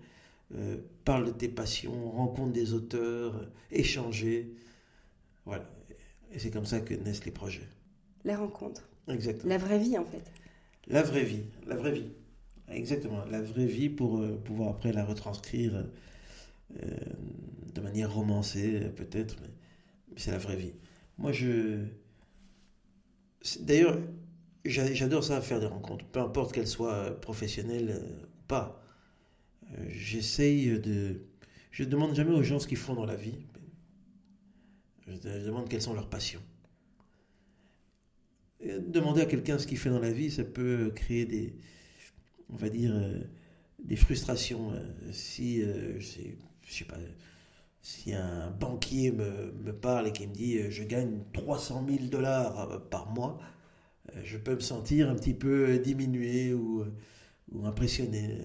euh, 0.56 0.78
parle 1.04 1.26
de 1.26 1.32
tes 1.32 1.50
passions, 1.50 2.12
rencontre 2.12 2.54
des 2.54 2.74
auteurs, 2.74 3.50
échanger. 3.72 4.54
Voilà. 5.46 5.70
Et 6.36 6.40
c'est 6.40 6.52
comme 6.52 6.66
ça 6.66 6.80
que 6.82 6.94
naissent 6.94 7.26
les 7.26 7.32
projets. 7.32 7.68
La 8.24 8.38
rencontre. 8.38 8.88
Exactement. 9.08 9.50
La 9.50 9.58
vraie 9.58 9.80
vie, 9.80 9.98
en 9.98 10.06
fait. 10.06 10.32
La 10.88 11.02
vraie 11.02 11.24
vie. 11.24 11.44
La 11.66 11.76
vraie 11.76 11.94
vie. 11.94 12.12
Exactement. 12.70 13.26
La 13.26 13.42
vraie 13.42 13.66
vie 13.66 13.90
pour 13.90 14.20
euh, 14.20 14.40
pouvoir 14.44 14.70
après 14.70 14.92
la 14.92 15.04
retranscrire 15.04 15.86
de 17.74 17.82
manière 17.82 18.14
romancée 18.14 18.80
peut-être, 18.96 19.38
mais, 19.42 19.50
c'est 20.18 20.32
la 20.32 20.38
vraie 20.38 20.56
vie. 20.56 20.74
Moi, 21.18 21.32
je... 21.32 21.86
D'ailleurs, 23.60 24.00
j'adore 24.66 25.24
ça, 25.24 25.42
faire 25.42 25.60
des 25.60 25.68
rencontres, 25.68 26.06
peu 26.06 26.20
importe 26.20 26.54
qu'elles 26.54 26.68
soient 26.68 27.20
professionnelles 27.22 28.02
ou 28.24 28.48
pas. 28.48 28.82
J'essaye 29.88 30.80
de... 30.80 31.22
Je 31.72 31.84
ne 31.84 31.90
demande 31.90 32.16
jamais 32.16 32.32
aux 32.32 32.44
gens 32.44 32.60
ce 32.60 32.68
qu'ils 32.68 32.78
font 32.78 32.94
dans 32.94 33.06
la 33.06 33.16
vie. 33.16 33.46
Je 35.08 35.46
demande 35.46 35.70
quelles 35.70 35.82
sont 35.82 35.94
leurs 35.94 36.10
passions. 36.10 36.42
Demander 38.64 39.22
à 39.22 39.26
quelqu'un 39.26 39.60
ce 39.60 39.68
qu'il 39.68 39.78
fait 39.78 39.90
dans 39.90 40.00
la 40.00 40.12
vie, 40.12 40.32
ça 40.32 40.44
peut 40.44 40.92
créer 40.96 41.26
des, 41.26 41.54
on 42.52 42.56
va 42.56 42.70
dire, 42.70 42.94
euh, 42.96 43.20
des 43.84 43.96
frustrations. 43.96 44.72
Euh, 44.72 45.12
si, 45.12 45.62
euh, 45.62 46.00
je 46.00 46.74
sais 46.74 46.86
pas, 46.86 46.98
si 47.82 48.14
un 48.14 48.50
banquier 48.50 49.12
me, 49.12 49.72
parle 49.72 50.08
et 50.08 50.12
qui 50.12 50.26
me 50.26 50.34
dit 50.34 50.72
je 50.72 50.84
gagne 50.84 51.20
300 51.34 51.86
000 51.88 52.06
dollars 52.06 52.90
par 52.90 53.12
mois, 53.12 53.40
je 54.24 54.38
peux 54.38 54.56
me 54.56 54.60
sentir 54.60 55.10
un 55.10 55.16
petit 55.16 55.34
peu 55.34 55.78
diminué 55.78 56.54
ou, 56.54 56.86
ou 57.52 57.66
impressionné. 57.66 58.40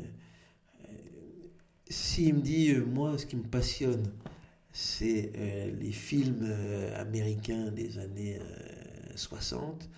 S'il 1.88 2.34
me 2.34 2.40
dit, 2.40 2.74
moi, 2.74 3.16
ce 3.18 3.26
qui 3.26 3.36
me 3.36 3.42
passionne, 3.42 4.12
c'est 4.72 5.32
les 5.80 5.92
films 5.92 6.48
américains 6.96 7.70
des 7.70 7.98
années 7.98 8.38
60, 9.16 9.88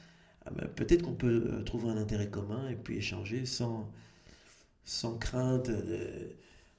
ah 0.44 0.50
ben, 0.50 0.68
peut-être 0.68 1.02
qu'on 1.02 1.14
peut 1.14 1.44
euh, 1.52 1.62
trouver 1.62 1.90
un 1.90 1.96
intérêt 1.96 2.28
commun 2.28 2.68
et 2.68 2.74
puis 2.74 2.96
échanger 2.96 3.46
sans, 3.46 3.90
sans 4.84 5.16
crainte, 5.18 5.70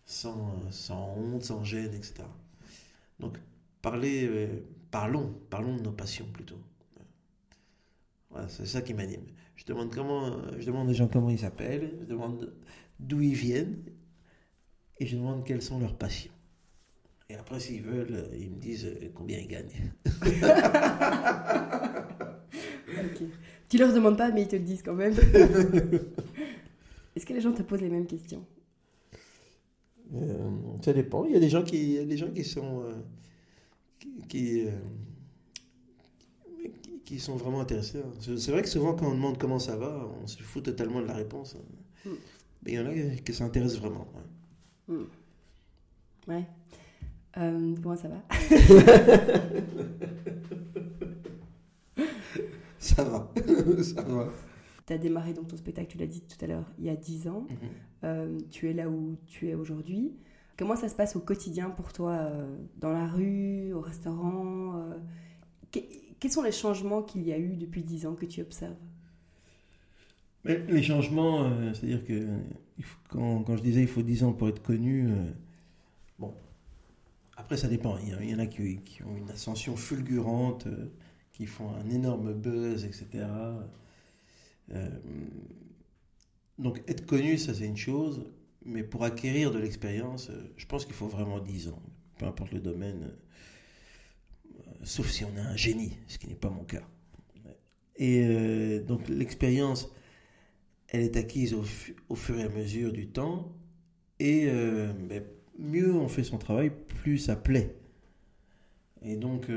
sans, 0.06 0.70
sans, 0.72 1.16
honte, 1.18 1.44
sans 1.44 1.64
gêne, 1.64 1.94
etc. 1.94 2.24
Donc, 3.20 3.38
euh, 3.86 4.60
parlons, 4.92 5.34
parlons 5.50 5.78
de 5.78 5.82
nos 5.82 5.92
passions 5.92 6.28
plutôt. 6.34 6.60
C'est 8.48 8.66
ça 8.66 8.82
qui 8.82 8.96
m'anime. 8.96 9.26
Je 9.56 9.64
demande, 9.66 9.94
comment, 9.94 10.42
je 10.60 10.66
demande 10.66 10.90
aux 10.90 10.94
gens 10.94 11.08
comment 11.08 11.30
ils 11.30 11.40
s'appellent, 11.40 11.94
je 12.02 12.06
demande 12.06 12.52
d'où 13.00 13.22
ils 13.22 13.36
viennent 13.36 13.78
et 14.98 15.06
je 15.06 15.16
demande 15.16 15.46
quelles 15.46 15.62
sont 15.62 15.80
leurs 15.80 15.96
passions. 15.96 16.33
Et 17.34 17.36
après, 17.36 17.60
s'ils 17.60 17.82
veulent, 17.82 18.30
ils 18.40 18.52
me 18.52 18.58
disent 18.58 18.88
combien 19.16 19.40
ils 19.40 19.48
gagnent. 19.48 19.92
ok. 22.88 23.24
Tu 23.68 23.80
leur 23.80 23.92
demandes 23.92 24.18
pas, 24.18 24.30
mais 24.30 24.44
ils 24.44 24.48
te 24.48 24.56
le 24.56 24.62
disent 24.62 24.84
quand 24.84 24.94
même. 24.94 25.14
Est-ce 27.16 27.26
que 27.26 27.34
les 27.34 27.42
gens 27.42 27.52
te 27.52 27.64
posent 27.64 27.82
les 27.82 27.90
mêmes 27.90 28.06
questions? 28.06 28.46
Euh, 30.14 30.52
Ça 30.84 30.94
dépend. 30.94 31.26
Il 31.26 31.32
y 31.32 31.36
a 31.36 31.40
des 31.40 31.50
gens 31.50 31.64
qui, 31.64 32.06
des 32.06 32.18
gens 32.18 32.30
qui 32.30 32.44
sont, 32.44 32.84
euh, 32.84 32.94
qui, 34.30 34.68
euh, 34.68 34.72
qui, 37.04 37.20
sont 37.20 37.36
vraiment 37.36 37.62
intéressés. 37.62 37.98
Hein. 37.98 38.36
C'est 38.38 38.52
vrai 38.52 38.62
que 38.62 38.70
souvent, 38.70 38.94
quand 38.94 39.08
on 39.08 39.16
demande 39.16 39.40
comment 39.40 39.58
ça 39.58 39.76
va, 39.76 40.08
on 40.22 40.28
se 40.28 40.44
fout 40.44 40.64
totalement 40.64 41.02
de 41.02 41.08
la 41.08 41.16
réponse. 41.16 41.56
Hein. 41.56 42.12
Hmm. 42.12 42.18
Mais 42.64 42.74
il 42.74 42.76
y 42.76 42.80
en 42.80 42.86
a 42.86 42.94
qui 42.94 43.34
s'intéressent 43.34 43.80
vraiment. 43.80 44.06
Ouais. 44.88 44.98
ouais. 46.28 46.46
Hmm. 47.36 47.74
comment 47.82 47.96
ça 47.96 48.10
va 48.10 48.22
ça 52.84 53.04
va. 53.04 53.32
ça 53.84 54.02
va. 54.04 54.30
Tu 54.86 54.94
as 54.94 54.98
démarré 54.98 55.34
donc 55.34 55.48
ton 55.48 55.58
spectacle, 55.58 55.88
tu 55.88 55.98
l'as 55.98 56.08
dit 56.08 56.22
tout 56.22 56.38
à 56.44 56.48
l'heure, 56.48 56.70
il 56.78 56.86
y 56.86 56.90
a 56.90 56.96
10 56.96 57.28
ans. 57.28 57.48
Mhm. 57.50 57.58
Euh, 58.04 58.38
tu 58.52 58.70
es 58.70 58.74
là 58.74 58.90
où 58.90 59.18
tu 59.26 59.48
es 59.48 59.56
aujourd'hui. 59.56 60.12
Comment 60.58 60.76
ça 60.76 60.90
se 60.90 60.96
passe 60.96 61.16
au 61.16 61.22
quotidien 61.22 61.70
pour 61.70 61.94
toi, 61.94 62.12
euh, 62.12 62.58
dans 62.78 62.92
la 62.92 63.08
rue, 63.08 63.74
au 63.74 63.82
restaurant 63.82 64.76
euh, 64.76 65.80
Quels 66.20 66.32
sont 66.32 66.44
les 66.44 66.52
changements 66.52 67.02
qu'il 67.02 67.24
y 67.24 67.32
a 67.32 67.40
eu 67.40 67.56
depuis 67.56 67.82
10 67.82 68.06
ans 68.06 68.14
que 68.14 68.26
tu 68.26 68.42
observes? 68.42 68.76
Mais 70.44 70.62
Les 70.68 70.84
changements, 70.84 71.50
c'est-à-dire 71.74 72.04
que 72.04 72.28
quand, 73.10 73.44
quand, 73.44 73.56
je 73.56 73.64
disais 73.64 73.82
il 73.82 73.88
faut 73.88 74.02
10 74.02 74.26
ans 74.26 74.34
pour 74.34 74.50
être 74.50 74.62
connu, 74.62 75.08
ça 77.58 77.68
dépend. 77.68 77.98
Il 78.00 78.30
y, 78.30 78.36
en 78.36 78.40
a 78.40 78.46
qui, 78.46 78.80
ont 79.06 79.16
une 79.16 79.30
ascension 79.30 79.76
fulgurante 79.76 80.68
qui 81.34 81.46
font 81.48 81.72
un 81.76 81.90
énorme 81.90 82.34
buzz, 82.34 82.86
etc. 82.86 83.26
Euh, 84.72 84.90
donc 86.58 86.82
être 86.88 87.06
connu, 87.06 87.38
ça 87.38 87.54
c'est 87.54 87.66
une 87.66 87.78
chose, 87.78 88.26
mais 88.64 88.84
pour 88.84 89.04
acquérir 89.04 89.52
de 89.52 89.60
l'expérience, 89.60 90.30
euh, 90.30 90.54
je 90.56 90.66
pense 90.66 90.86
qu'il 90.86 90.94
faut 90.94 91.08
vraiment 91.08 91.40
10 91.40 91.70
ans, 91.70 91.82
peu 92.18 92.26
importe 92.26 92.52
le 92.52 92.60
domaine, 92.60 93.12
euh, 94.56 94.72
sauf 94.84 95.10
si 95.10 95.26
on 95.26 95.36
est 95.36 95.42
un 95.42 95.56
génie, 95.56 95.98
ce 96.08 96.18
qui 96.18 96.28
n'est 96.28 96.36
pas 96.36 96.50
mon 96.50 96.64
cas. 96.64 96.88
Et 97.96 98.80
donc 98.88 99.08
l'expérience, 99.08 99.92
elle 100.88 101.02
est 101.02 101.16
acquise 101.16 101.54
au, 101.54 101.64
au, 102.10 102.16
fur 102.16 102.40
et 102.40 102.44
à 102.44 102.50
mesure 102.50 102.92
du 102.92 103.08
temps, 103.08 103.56
et 104.20 104.48
ben, 104.48 105.24
mieux 105.60 105.94
on 105.94 106.08
fait 106.08 106.24
son 106.24 106.38
travail, 106.38 106.72
plus 107.02 107.18
ça 107.18 107.36
plaît. 107.36 107.76
Et 109.02 109.18
donc 109.18 109.50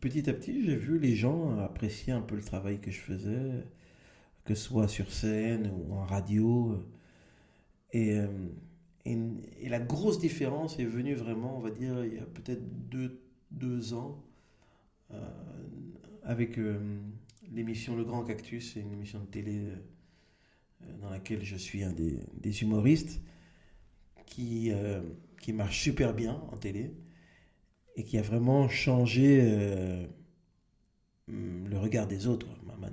petit 0.00 0.28
à 0.30 0.32
petit, 0.32 0.64
j'ai 0.64 0.76
vu 0.76 0.98
les 0.98 1.14
gens 1.14 1.58
apprécier 1.58 2.12
un 2.12 2.20
peu 2.20 2.36
le 2.36 2.42
travail 2.42 2.80
que 2.80 2.90
je 2.90 2.98
faisais, 2.98 3.64
que 4.44 4.54
ce 4.54 4.64
soit 4.64 4.88
sur 4.88 5.12
scène 5.12 5.70
ou 5.72 5.94
en 5.94 6.04
radio. 6.04 6.82
Et, 7.92 8.18
euh, 8.18 8.26
la 9.62 9.80
grosse 9.80 10.18
différence 10.18 10.78
est 10.78 10.84
venue 10.84 11.14
vraiment, 11.14 11.56
on 11.56 11.60
va 11.60 11.70
dire, 11.70 12.04
il 12.04 12.14
y 12.14 12.18
a 12.18 12.26
peut-être 12.26 12.62
deux, 12.90 13.20
deux, 13.50 13.94
ans, 13.94 14.22
euh, 15.12 15.30
avec 16.22 16.58
euh, 16.58 16.78
l'émission 17.50 17.96
Le 17.96 18.04
Grand 18.04 18.22
Cactus, 18.22 18.74
c'est 18.74 18.80
une 18.80 18.92
émission 18.92 19.20
de 19.20 19.26
télé 19.26 19.62
dans 21.00 21.08
laquelle 21.08 21.42
je 21.42 21.56
suis 21.56 21.82
un 21.82 21.92
des 21.92 22.62
humoristes, 22.62 23.20
qui, 24.28 24.72
qui 25.40 25.52
marche 25.52 25.80
super 25.80 26.14
bien 26.14 26.42
en 26.52 26.56
télé 26.56 26.94
et 27.98 28.04
qui 28.04 28.16
a 28.16 28.22
vraiment 28.22 28.68
changé 28.68 29.40
euh, 29.42 30.06
le 31.26 31.76
regard 31.78 32.06
des 32.06 32.28
autres, 32.28 32.46
ma, 32.64 32.76
ma, 32.76 32.88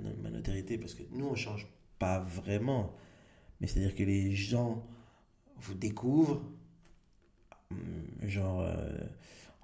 parce 0.80 0.94
que 0.94 1.02
nous, 1.12 1.26
on 1.26 1.30
ne 1.30 1.36
change 1.36 1.68
pas 2.00 2.18
vraiment. 2.18 2.92
Mais 3.60 3.68
c'est-à-dire 3.68 3.94
que 3.94 4.02
les 4.02 4.32
gens 4.32 4.84
vous 5.58 5.74
découvrent, 5.74 6.42
hum, 7.70 8.28
genre, 8.28 8.62
euh, 8.62 8.98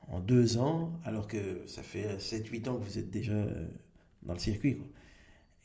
en 0.06 0.20
deux 0.20 0.58
ans, 0.58 0.92
alors 1.04 1.26
que 1.26 1.66
ça 1.66 1.82
fait 1.82 2.18
7-8 2.18 2.68
ans 2.68 2.78
que 2.78 2.84
vous 2.84 2.98
êtes 2.98 3.10
déjà 3.10 3.32
euh, 3.32 3.66
dans 4.22 4.34
le 4.34 4.38
circuit. 4.38 4.78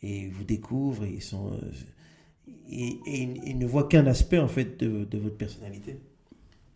Et 0.01 0.21
ils 0.21 0.31
vous 0.31 0.43
découvrent, 0.43 1.05
et 1.05 1.11
ils 1.11 1.21
sont... 1.23 1.59
et, 2.69 2.99
ils 3.05 3.57
ne 3.57 3.65
voient 3.65 3.87
qu'un 3.87 4.07
aspect, 4.07 4.39
en 4.39 4.47
fait, 4.47 4.77
de, 4.77 5.17
votre 5.17 5.37
personnalité. 5.37 5.99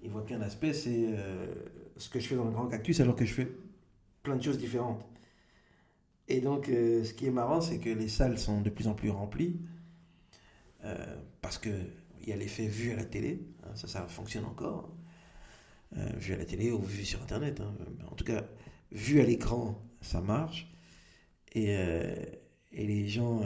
Ils 0.03 0.09
voient 0.09 0.23
qu'un 0.23 0.41
aspect, 0.41 0.73
c'est 0.73 1.09
ce 1.97 2.09
que 2.09 2.19
je 2.19 2.27
fais 2.27 2.35
dans 2.35 2.45
le 2.45 2.51
Grand 2.51 2.67
Cactus 2.67 2.99
alors 2.99 3.15
que 3.15 3.25
je 3.25 3.33
fais 3.33 3.47
plein 4.23 4.35
de 4.35 4.43
choses 4.43 4.57
différentes. 4.57 5.05
Et 6.27 6.41
donc, 6.41 6.69
euh, 6.69 7.03
ce 7.03 7.13
qui 7.13 7.27
est 7.27 7.31
marrant, 7.31 7.61
c'est 7.61 7.77
que 7.77 7.89
les 7.89 8.07
salles 8.07 8.37
sont 8.37 8.61
de 8.61 8.69
plus 8.69 8.87
en 8.87 8.93
plus 8.93 9.09
remplies 9.09 9.59
euh, 10.85 10.95
parce 11.41 11.57
qu'il 11.57 11.73
y 12.25 12.31
a 12.31 12.35
l'effet 12.35 12.67
vu 12.67 12.91
à 12.91 12.95
la 12.95 13.05
télé, 13.05 13.41
hein, 13.63 13.75
ça, 13.75 13.87
ça 13.87 14.07
fonctionne 14.07 14.45
encore, 14.45 14.89
euh, 15.97 16.09
vu 16.17 16.33
à 16.33 16.37
la 16.37 16.45
télé 16.45 16.71
ou 16.71 16.81
vu 16.81 17.05
sur 17.05 17.21
Internet. 17.21 17.59
Hein. 17.59 17.73
En 18.09 18.15
tout 18.15 18.23
cas, 18.23 18.45
vu 18.91 19.19
à 19.19 19.25
l'écran, 19.25 19.83
ça 20.01 20.21
marche. 20.21 20.67
Et 21.53 21.75
les 22.71 23.09
gens, 23.09 23.41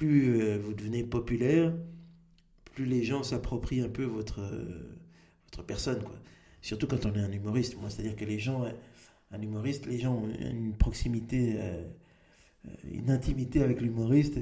plus 0.00 0.56
vous 0.56 0.72
devenez 0.72 1.04
populaire, 1.04 1.74
plus 2.72 2.86
les 2.86 3.04
gens 3.04 3.22
s'approprient 3.22 3.82
un 3.82 3.90
peu 3.90 4.04
votre, 4.04 4.40
votre 5.44 5.62
personne. 5.62 6.02
Quoi. 6.02 6.16
Surtout 6.62 6.86
quand 6.86 7.04
on 7.04 7.14
est 7.14 7.20
un 7.20 7.32
humoriste. 7.32 7.76
C'est-à-dire 7.88 8.16
que 8.16 8.24
les 8.24 8.38
gens, 8.38 8.64
un 9.30 9.42
humoriste, 9.42 9.86
les 9.86 9.98
gens 9.98 10.14
ont 10.14 10.28
une 10.28 10.74
proximité, 10.74 11.56
euh, 11.58 11.84
une 12.90 13.10
intimité 13.10 13.62
avec 13.62 13.80
l'humoriste 13.80 14.38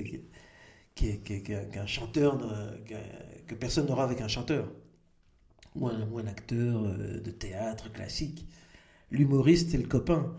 qu'un 0.95 1.87
chanteur, 1.87 2.39
que 3.47 3.55
personne 3.55 3.87
n'aura 3.87 4.05
avec 4.05 4.21
un 4.21 4.29
chanteur. 4.29 4.71
Ou 5.75 5.87
un, 5.87 6.27
acteur 6.27 6.83
euh, 6.83 7.21
de 7.21 7.31
théâtre 7.31 7.93
classique. 7.93 8.47
L'humoriste, 9.11 9.71
c'est 9.71 9.79
le 9.79 9.87
copain. 9.87 10.35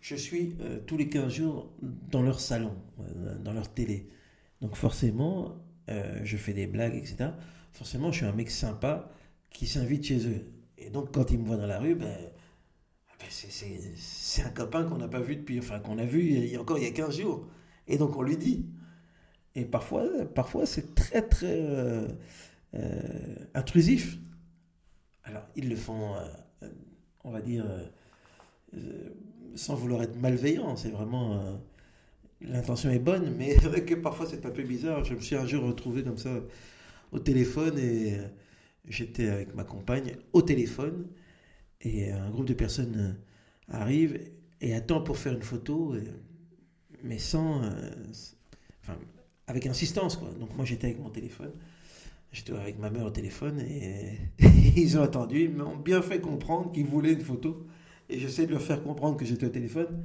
Je 0.00 0.16
suis 0.16 0.54
euh, 0.60 0.80
tous 0.86 0.96
les 0.96 1.08
15 1.08 1.32
jours 1.32 1.72
dans 1.80 2.22
leur 2.22 2.40
salon, 2.40 2.74
dans 3.42 3.52
leur 3.52 3.72
télé. 3.72 4.08
Donc 4.62 4.76
forcément, 4.76 5.54
je 5.88 6.36
fais 6.38 6.54
des 6.54 6.66
blagues, 6.66 6.94
etc. 6.94 7.32
Forcément, 7.72 8.10
je 8.10 8.18
suis 8.18 8.26
un 8.26 8.32
mec 8.32 8.50
sympa 8.50 9.10
qui 9.50 9.66
s'invite 9.66 10.04
chez 10.04 10.26
eux. 10.26 10.46
Et 10.78 10.90
donc, 10.90 11.12
quand 11.12 11.30
il 11.30 11.38
me 11.38 11.46
voit 11.46 11.56
dans 11.56 11.66
la 11.66 11.78
rue, 11.78 11.94
ben, 11.94 12.16
ben 13.18 13.26
c'est 13.28 14.42
un 14.42 14.50
copain 14.50 14.84
qu'on 14.84 14.96
n'a 14.98 15.08
pas 15.08 15.20
vu 15.20 15.36
depuis, 15.36 15.58
enfin, 15.58 15.78
qu'on 15.78 15.98
a 15.98 16.04
vu 16.04 16.22
il 16.22 16.46
y 16.46 16.56
a 16.56 16.60
encore 16.60 16.78
il 16.78 16.84
y 16.84 16.86
a 16.86 16.92
15 16.92 17.18
jours. 17.18 17.46
Et 17.86 17.98
donc, 17.98 18.16
on 18.16 18.22
lui 18.22 18.36
dit. 18.36 18.66
Et 19.54 19.64
parfois, 19.64 20.06
parfois 20.34 20.64
c'est 20.64 20.94
très, 20.94 21.22
très 21.22 21.60
euh, 21.60 22.08
euh, 22.74 23.00
intrusif. 23.54 24.18
Alors, 25.24 25.42
ils 25.56 25.68
le 25.68 25.76
font 25.76 26.14
euh, 26.16 26.68
on 27.24 27.30
va 27.30 27.40
dire, 27.40 27.64
sans 29.54 29.74
vouloir 29.76 30.02
être 30.02 30.16
malveillant, 30.16 30.74
c'est 30.74 30.90
vraiment 30.90 31.60
l'intention 32.48 32.90
est 32.90 32.98
bonne, 32.98 33.34
mais 33.36 33.56
que 33.56 33.94
parfois 33.94 34.26
c'est 34.26 34.44
un 34.46 34.50
peu 34.50 34.62
bizarre. 34.62 35.04
Je 35.04 35.14
me 35.14 35.20
suis 35.20 35.36
un 35.36 35.46
jour 35.46 35.64
retrouvé 35.64 36.02
comme 36.02 36.18
ça 36.18 36.30
au 37.12 37.18
téléphone 37.18 37.78
et 37.78 38.18
j'étais 38.88 39.28
avec 39.28 39.54
ma 39.54 39.64
compagne 39.64 40.16
au 40.32 40.42
téléphone 40.42 41.06
et 41.80 42.10
un 42.10 42.30
groupe 42.30 42.46
de 42.46 42.54
personnes 42.54 43.16
arrive 43.68 44.18
et 44.60 44.74
attend 44.74 45.00
pour 45.00 45.18
faire 45.18 45.34
une 45.34 45.42
photo, 45.42 45.94
mais 47.02 47.18
sans. 47.18 47.62
avec 49.46 49.66
insistance, 49.66 50.16
quoi. 50.16 50.30
Donc 50.38 50.56
moi 50.56 50.64
j'étais 50.64 50.88
avec 50.88 51.00
mon 51.00 51.10
téléphone. 51.10 51.52
J'étais 52.32 52.52
avec 52.52 52.78
ma 52.78 52.88
mère 52.88 53.04
au 53.04 53.10
téléphone 53.10 53.60
et, 53.60 54.18
ils 54.76 54.96
ont 54.96 55.02
attendu, 55.02 55.42
ils 55.42 55.54
m'ont 55.54 55.76
bien 55.76 56.00
fait 56.00 56.18
comprendre 56.18 56.72
qu'ils 56.72 56.86
voulaient 56.86 57.12
une 57.12 57.20
photo. 57.20 57.66
Et 58.08 58.18
j'essaie 58.18 58.46
de 58.46 58.52
leur 58.52 58.62
faire 58.62 58.82
comprendre 58.82 59.16
que 59.16 59.24
j'étais 59.24 59.46
au 59.46 59.50
téléphone, 59.50 60.02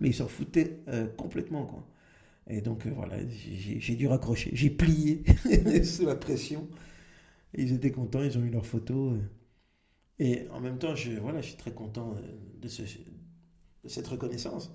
mais 0.00 0.08
ils 0.08 0.14
s'en 0.14 0.26
foutaient 0.26 0.80
euh, 0.88 1.06
complètement. 1.06 1.66
Quoi. 1.66 1.86
Et 2.48 2.60
donc 2.62 2.86
euh, 2.86 2.90
voilà, 2.94 3.16
j'ai 3.28 3.94
dû 3.94 4.08
raccrocher. 4.08 4.50
J'ai 4.52 4.70
plié 4.70 5.22
sous 5.84 6.06
la 6.06 6.16
pression. 6.16 6.66
ils 7.54 7.72
étaient 7.72 7.92
contents, 7.92 8.22
ils 8.22 8.36
ont 8.36 8.42
eu 8.42 8.50
leur 8.50 8.66
photo. 8.66 9.16
Et 10.18 10.48
en 10.50 10.60
même 10.60 10.78
temps, 10.78 10.94
je, 10.94 11.12
voilà, 11.12 11.40
je 11.40 11.48
suis 11.48 11.56
très 11.56 11.72
content 11.72 12.16
de, 12.60 12.68
ce, 12.68 12.82
de 12.82 13.88
cette 13.88 14.06
reconnaissance. 14.08 14.74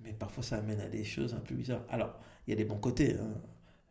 Mais 0.00 0.12
parfois, 0.12 0.42
ça 0.42 0.56
amène 0.58 0.80
à 0.80 0.88
des 0.88 1.04
choses 1.04 1.34
un 1.34 1.40
peu 1.40 1.54
bizarres. 1.54 1.84
Alors, 1.88 2.18
il 2.46 2.50
y 2.50 2.52
a 2.52 2.56
des 2.56 2.64
bons 2.64 2.78
côtés. 2.78 3.14
Hein. 3.14 3.40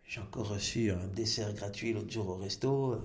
J'ai 0.03 0.19
encore 0.19 0.49
reçu 0.49 0.91
un 0.91 1.07
dessert 1.07 1.53
gratuit 1.53 1.93
l'autre 1.93 2.11
jour 2.11 2.27
au 2.29 2.35
resto. 2.35 3.01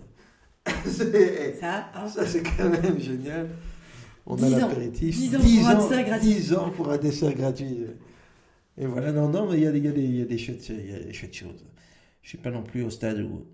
ça, 0.66 2.08
ça 2.08 2.26
c'est 2.26 2.42
quand 2.42 2.68
même 2.68 2.98
génial. 3.00 3.48
On 4.26 4.42
a 4.42 4.48
l'apéritif. 4.48 5.16
10 5.16 5.36
ans, 5.36 5.76
pour 5.76 5.92
un 5.92 5.98
dessert 5.98 6.04
gratuit. 6.04 6.34
10 6.34 6.54
ans 6.54 6.70
pour 6.70 6.90
un 6.90 6.98
dessert 6.98 7.34
gratuit. 7.34 7.78
Et 8.78 8.86
voilà, 8.86 9.12
non, 9.12 9.28
non, 9.28 9.50
mais 9.50 9.58
il 9.58 9.62
y 9.62 9.66
a, 9.66 9.70
y 9.70 9.88
a, 9.88 9.90
y 9.90 10.22
a 10.22 10.24
des, 10.24 10.38
chouettes, 10.38 10.68
y 10.68 10.92
a 10.92 11.00
des 11.00 11.12
chouettes 11.12 11.34
choses. 11.34 11.64
Je 12.22 12.26
ne 12.26 12.28
suis 12.28 12.38
pas 12.38 12.50
non 12.50 12.62
plus 12.62 12.82
au 12.82 12.90
stade 12.90 13.20
où 13.20 13.46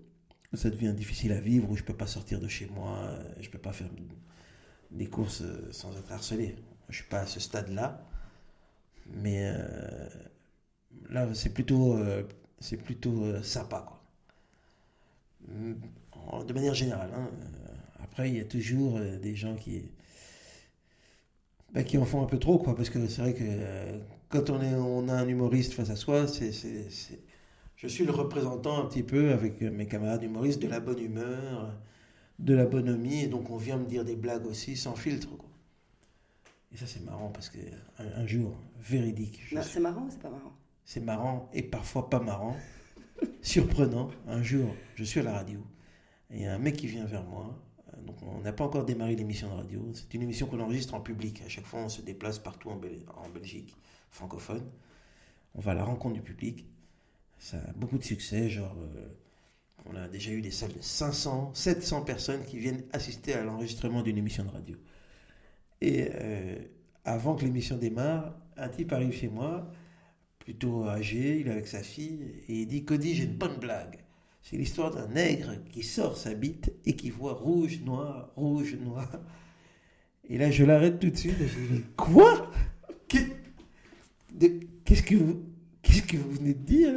ça 0.53 0.69
devient 0.69 0.93
difficile 0.93 1.31
à 1.31 1.39
vivre, 1.39 1.69
où 1.69 1.75
je 1.75 1.81
ne 1.81 1.87
peux 1.87 1.93
pas 1.93 2.07
sortir 2.07 2.39
de 2.39 2.47
chez 2.47 2.67
moi, 2.67 2.97
je 3.39 3.47
ne 3.47 3.51
peux 3.51 3.59
pas 3.59 3.71
faire 3.71 3.87
des 4.91 5.07
courses 5.07 5.43
sans 5.71 5.95
être 5.97 6.11
harcelé. 6.11 6.55
Je 6.89 6.93
ne 6.93 6.95
suis 6.95 7.09
pas 7.09 7.19
à 7.19 7.25
ce 7.25 7.39
stade-là. 7.39 8.05
Mais 9.07 9.51
euh, 9.53 10.07
là, 11.09 11.27
c'est 11.33 11.53
plutôt, 11.53 11.97
euh, 11.97 12.23
c'est 12.59 12.77
plutôt 12.77 13.23
euh, 13.23 13.41
sympa. 13.41 13.85
Quoi. 13.87 13.99
De 16.45 16.53
manière 16.53 16.73
générale. 16.73 17.11
Hein. 17.15 17.29
Après, 18.01 18.29
il 18.29 18.37
y 18.37 18.39
a 18.39 18.45
toujours 18.45 18.99
des 18.99 19.35
gens 19.35 19.55
qui, 19.55 19.83
bah, 21.73 21.83
qui 21.83 21.97
en 21.97 22.05
font 22.05 22.21
un 22.21 22.25
peu 22.25 22.37
trop. 22.37 22.57
Quoi, 22.57 22.75
parce 22.75 22.89
que 22.89 23.07
c'est 23.07 23.21
vrai 23.21 23.33
que 23.33 23.43
quand 24.29 24.49
on, 24.49 24.61
est, 24.61 24.73
on 24.75 25.07
a 25.09 25.13
un 25.13 25.27
humoriste 25.27 25.73
face 25.73 25.89
à 25.89 25.95
soi, 25.95 26.27
c'est, 26.27 26.51
je 27.75 27.87
suis 27.87 28.05
le 28.05 28.11
représentant 28.11 28.79
un 28.79 28.85
petit 28.85 29.03
peu 29.03 29.31
avec 29.31 29.61
mes 29.61 29.87
camarades 29.87 30.23
humoristes 30.23 30.61
de 30.61 30.67
la 30.67 30.79
bonne 30.79 30.99
humeur, 30.99 31.75
de 32.39 32.53
la 32.53 32.65
bonhomie. 32.65 33.23
Et 33.23 33.27
donc, 33.27 33.49
on 33.49 33.57
vient 33.57 33.77
me 33.77 33.85
dire 33.85 34.05
des 34.05 34.15
blagues 34.15 34.45
aussi 34.45 34.75
sans 34.75 34.95
filtre. 34.95 35.29
Quoi. 35.37 35.49
Et 36.73 36.77
ça, 36.77 36.87
c'est 36.87 37.03
marrant 37.03 37.29
parce 37.29 37.49
qu'un 37.49 37.59
un 37.99 38.25
jour, 38.25 38.55
véridique. 38.79 39.41
C'est 39.61 39.79
marrant 39.79 40.05
ou 40.05 40.09
c'est 40.09 40.21
pas 40.21 40.29
marrant? 40.29 40.53
C'est 40.85 40.99
marrant 40.99 41.49
et 41.53 41.61
parfois 41.61 42.09
pas 42.09 42.19
marrant. 42.19 42.57
surprenant. 43.41 44.09
Un 44.27 44.43
jour, 44.43 44.73
je 44.95 45.03
suis 45.03 45.19
à 45.19 45.23
la 45.23 45.33
radio 45.33 45.59
et 46.31 46.37
il 46.37 46.41
y 46.41 46.45
a 46.45 46.53
un 46.53 46.57
mec 46.57 46.75
qui 46.77 46.87
vient 46.87 47.05
vers 47.05 47.23
moi. 47.23 47.55
Donc, 48.05 48.15
on 48.23 48.39
n'a 48.41 48.53
pas 48.53 48.63
encore 48.63 48.85
démarré 48.85 49.15
l'émission 49.15 49.49
de 49.49 49.53
radio. 49.53 49.91
C'est 49.93 50.13
une 50.13 50.23
émission 50.23 50.47
qu'on 50.47 50.59
enregistre 50.59 50.93
en 50.93 51.01
public. 51.01 51.41
À 51.45 51.49
chaque 51.49 51.65
fois, 51.65 51.81
on 51.81 51.89
se 51.89 52.01
déplace 52.01 52.39
partout 52.39 52.69
en, 52.69 52.75
en 52.75 53.29
Belgique, 53.29 53.75
francophone. 54.09 54.63
On 55.55 55.61
va 55.61 55.71
à 55.71 55.75
la 55.75 55.83
rencontre 55.83 56.15
du 56.15 56.21
public. 56.21 56.65
Ça 57.37 57.57
a 57.57 57.73
beaucoup 57.73 57.97
de 57.97 58.03
succès. 58.03 58.49
Genre, 58.49 58.75
euh, 58.77 59.07
on 59.85 59.95
a 59.95 60.07
déjà 60.07 60.31
eu 60.31 60.41
des 60.41 60.51
salles 60.51 60.73
de 60.73 60.81
500, 60.81 61.53
700 61.53 62.01
personnes 62.03 62.43
qui 62.45 62.57
viennent 62.57 62.83
assister 62.93 63.33
à 63.33 63.43
l'enregistrement 63.43 64.01
d'une 64.01 64.17
émission 64.17 64.43
de 64.45 64.49
radio. 64.49 64.77
Et 65.81 66.09
euh, 66.13 66.55
avant 67.05 67.35
que 67.35 67.43
l'émission 67.43 67.77
démarre, 67.77 68.35
un 68.57 68.69
type 68.69 68.93
arrive 68.93 69.13
chez 69.13 69.27
moi, 69.27 69.69
plutôt 70.39 70.87
âgé, 70.87 71.39
il 71.39 71.47
est 71.47 71.51
avec 71.51 71.67
sa 71.67 71.83
fille, 71.83 72.43
et 72.47 72.61
il 72.61 72.67
dit 72.67 72.85
Cody, 72.85 73.15
j'ai 73.15 73.23
une 73.25 73.37
bonne 73.37 73.57
blague. 73.57 74.02
C'est 74.43 74.57
l'histoire 74.57 74.91
d'un 74.91 75.07
nègre 75.07 75.53
qui 75.71 75.83
sort 75.83 76.17
sa 76.17 76.33
bite 76.33 76.73
et 76.85 76.97
qui 76.97 77.09
voit 77.09 77.33
rouge, 77.33 77.79
noir, 77.85 78.29
rouge, 78.35 78.75
noir. 78.75 79.09
Et 80.29 80.37
là, 80.37 80.51
je 80.51 80.65
l'arrête 80.65 80.99
tout 80.99 81.09
de 81.09 81.15
suite 81.15 81.37
je 81.39 81.75
dis 81.75 81.83
Quoi? 81.95 82.51
Qu'est-ce 83.07 85.03
que 85.03 85.15
vous. 85.15 85.43
Qu'est-ce 85.81 86.03
que 86.03 86.17
vous 86.17 86.31
venez 86.33 86.53
de 86.53 86.59
dire 86.59 86.93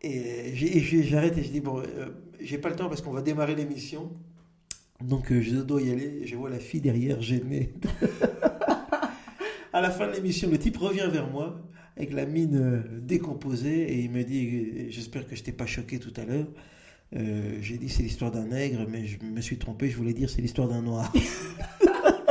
Et 0.00 0.54
j'arrête 1.04 1.36
et 1.36 1.44
je 1.44 1.50
dis 1.50 1.60
Bon, 1.60 1.80
euh, 1.80 2.08
j'ai 2.40 2.56
pas 2.56 2.70
le 2.70 2.76
temps 2.76 2.88
parce 2.88 3.02
qu'on 3.02 3.12
va 3.12 3.22
démarrer 3.22 3.54
l'émission. 3.54 4.10
Donc 5.02 5.30
euh, 5.30 5.42
je 5.42 5.56
dois 5.56 5.82
y 5.82 5.90
aller, 5.90 6.26
je 6.26 6.36
vois 6.36 6.48
la 6.48 6.58
fille 6.58 6.80
derrière 6.80 7.20
gênée. 7.20 7.74
à 9.74 9.80
la 9.82 9.90
fin 9.90 10.08
de 10.08 10.12
l'émission, 10.12 10.50
le 10.50 10.58
type 10.58 10.78
revient 10.78 11.08
vers 11.12 11.28
moi 11.28 11.60
avec 11.98 12.12
la 12.12 12.26
mine 12.26 12.56
euh, 12.56 13.00
décomposée 13.00 13.92
et 13.92 13.98
il 13.98 14.10
me 14.10 14.22
dit 14.22 14.90
J'espère 14.90 15.26
que 15.26 15.34
je 15.34 15.42
t'ai 15.42 15.52
pas 15.52 15.66
choqué 15.66 15.98
tout 15.98 16.12
à 16.16 16.24
l'heure. 16.24 16.46
Euh, 17.16 17.58
j'ai 17.60 17.76
dit 17.76 17.88
c'est 17.88 18.02
l'histoire 18.02 18.30
d'un 18.30 18.46
nègre, 18.46 18.86
mais 18.88 19.06
je 19.06 19.18
me 19.24 19.40
suis 19.40 19.58
trompé, 19.58 19.88
je 19.88 19.96
voulais 19.96 20.12
dire 20.12 20.30
c'est 20.30 20.40
l'histoire 20.40 20.68
d'un 20.68 20.82
noir. 20.82 21.12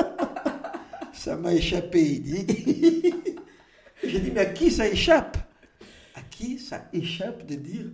ça 1.14 1.36
m'a 1.36 1.54
échappé, 1.54 2.02
il 2.02 2.22
dit. 2.22 2.46
j'ai 4.04 4.20
dit 4.20 4.32
mais 4.34 4.42
à 4.42 4.46
qui 4.46 4.72
ça 4.72 4.88
échappe? 4.88 5.38
À 6.16 6.22
qui 6.22 6.60
ça 6.60 6.88
échappe 6.94 7.46
de 7.46 7.56
dire 7.56 7.88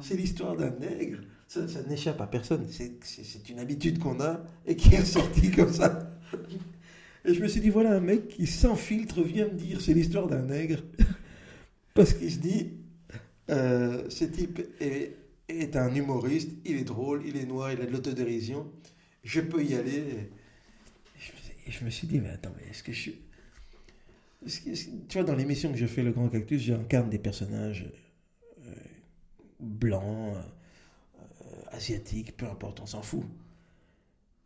c'est 0.00 0.16
l'histoire 0.16 0.56
d'un 0.56 0.72
nègre? 0.80 1.18
Ça, 1.46 1.60
n'échappe 1.88 2.20
à 2.20 2.26
personne. 2.26 2.66
C'est 2.68 3.48
une 3.48 3.60
habitude 3.60 4.00
qu'on 4.00 4.18
a 4.20 4.40
et 4.66 4.74
qui 4.74 4.92
est 4.92 5.00
ressortie 5.00 5.52
comme 5.52 5.72
ça. 5.72 6.10
Et 7.24 7.34
je 7.34 7.42
me 7.42 7.48
suis 7.48 7.60
dit, 7.60 7.70
voilà 7.70 7.92
un 7.92 8.00
mec 8.00 8.28
qui 8.28 8.46
sans 8.46 8.76
filtre 8.76 9.22
vient 9.22 9.46
me 9.46 9.54
dire 9.54 9.80
c'est 9.80 9.94
l'histoire 9.94 10.26
d'un 10.26 10.42
nègre. 10.42 10.82
Parce 11.94 12.12
qu'il 12.12 12.30
se 12.30 12.38
dit, 12.38 12.72
euh, 13.50 14.04
ce 14.08 14.24
type 14.24 14.60
est, 14.80 15.16
est, 15.48 15.76
un 15.76 15.94
humoriste, 15.94 16.50
il 16.64 16.76
est 16.76 16.84
drôle, 16.84 17.22
il 17.26 17.36
est 17.36 17.46
noir, 17.46 17.72
il 17.72 17.80
a 17.80 17.86
de 17.86 17.92
l'autodérision. 17.92 18.70
Je 19.22 19.40
peux 19.40 19.64
y 19.64 19.74
aller. 19.74 20.30
Et 21.66 21.70
je 21.70 21.84
me 21.84 21.90
suis 21.90 22.06
dit, 22.06 22.20
mais 22.20 22.30
attends, 22.30 22.52
mais 22.58 22.70
est-ce 22.70 22.82
que 22.82 22.92
je 22.92 23.00
suis. 23.00 23.16
tu 25.08 25.18
vois, 25.18 25.24
dans 25.24 25.36
l'émission 25.36 25.72
que 25.72 25.78
je 25.78 25.86
fais, 25.86 26.02
Le 26.02 26.12
Grand 26.12 26.28
Cactus, 26.28 26.60
j'incarne 26.60 27.08
des 27.08 27.18
personnages 27.18 27.90
euh, 28.66 28.70
blancs 29.60 30.36
asiatique, 31.74 32.36
peu 32.36 32.46
importe, 32.46 32.80
on 32.80 32.86
s'en 32.86 33.02
fout. 33.02 33.24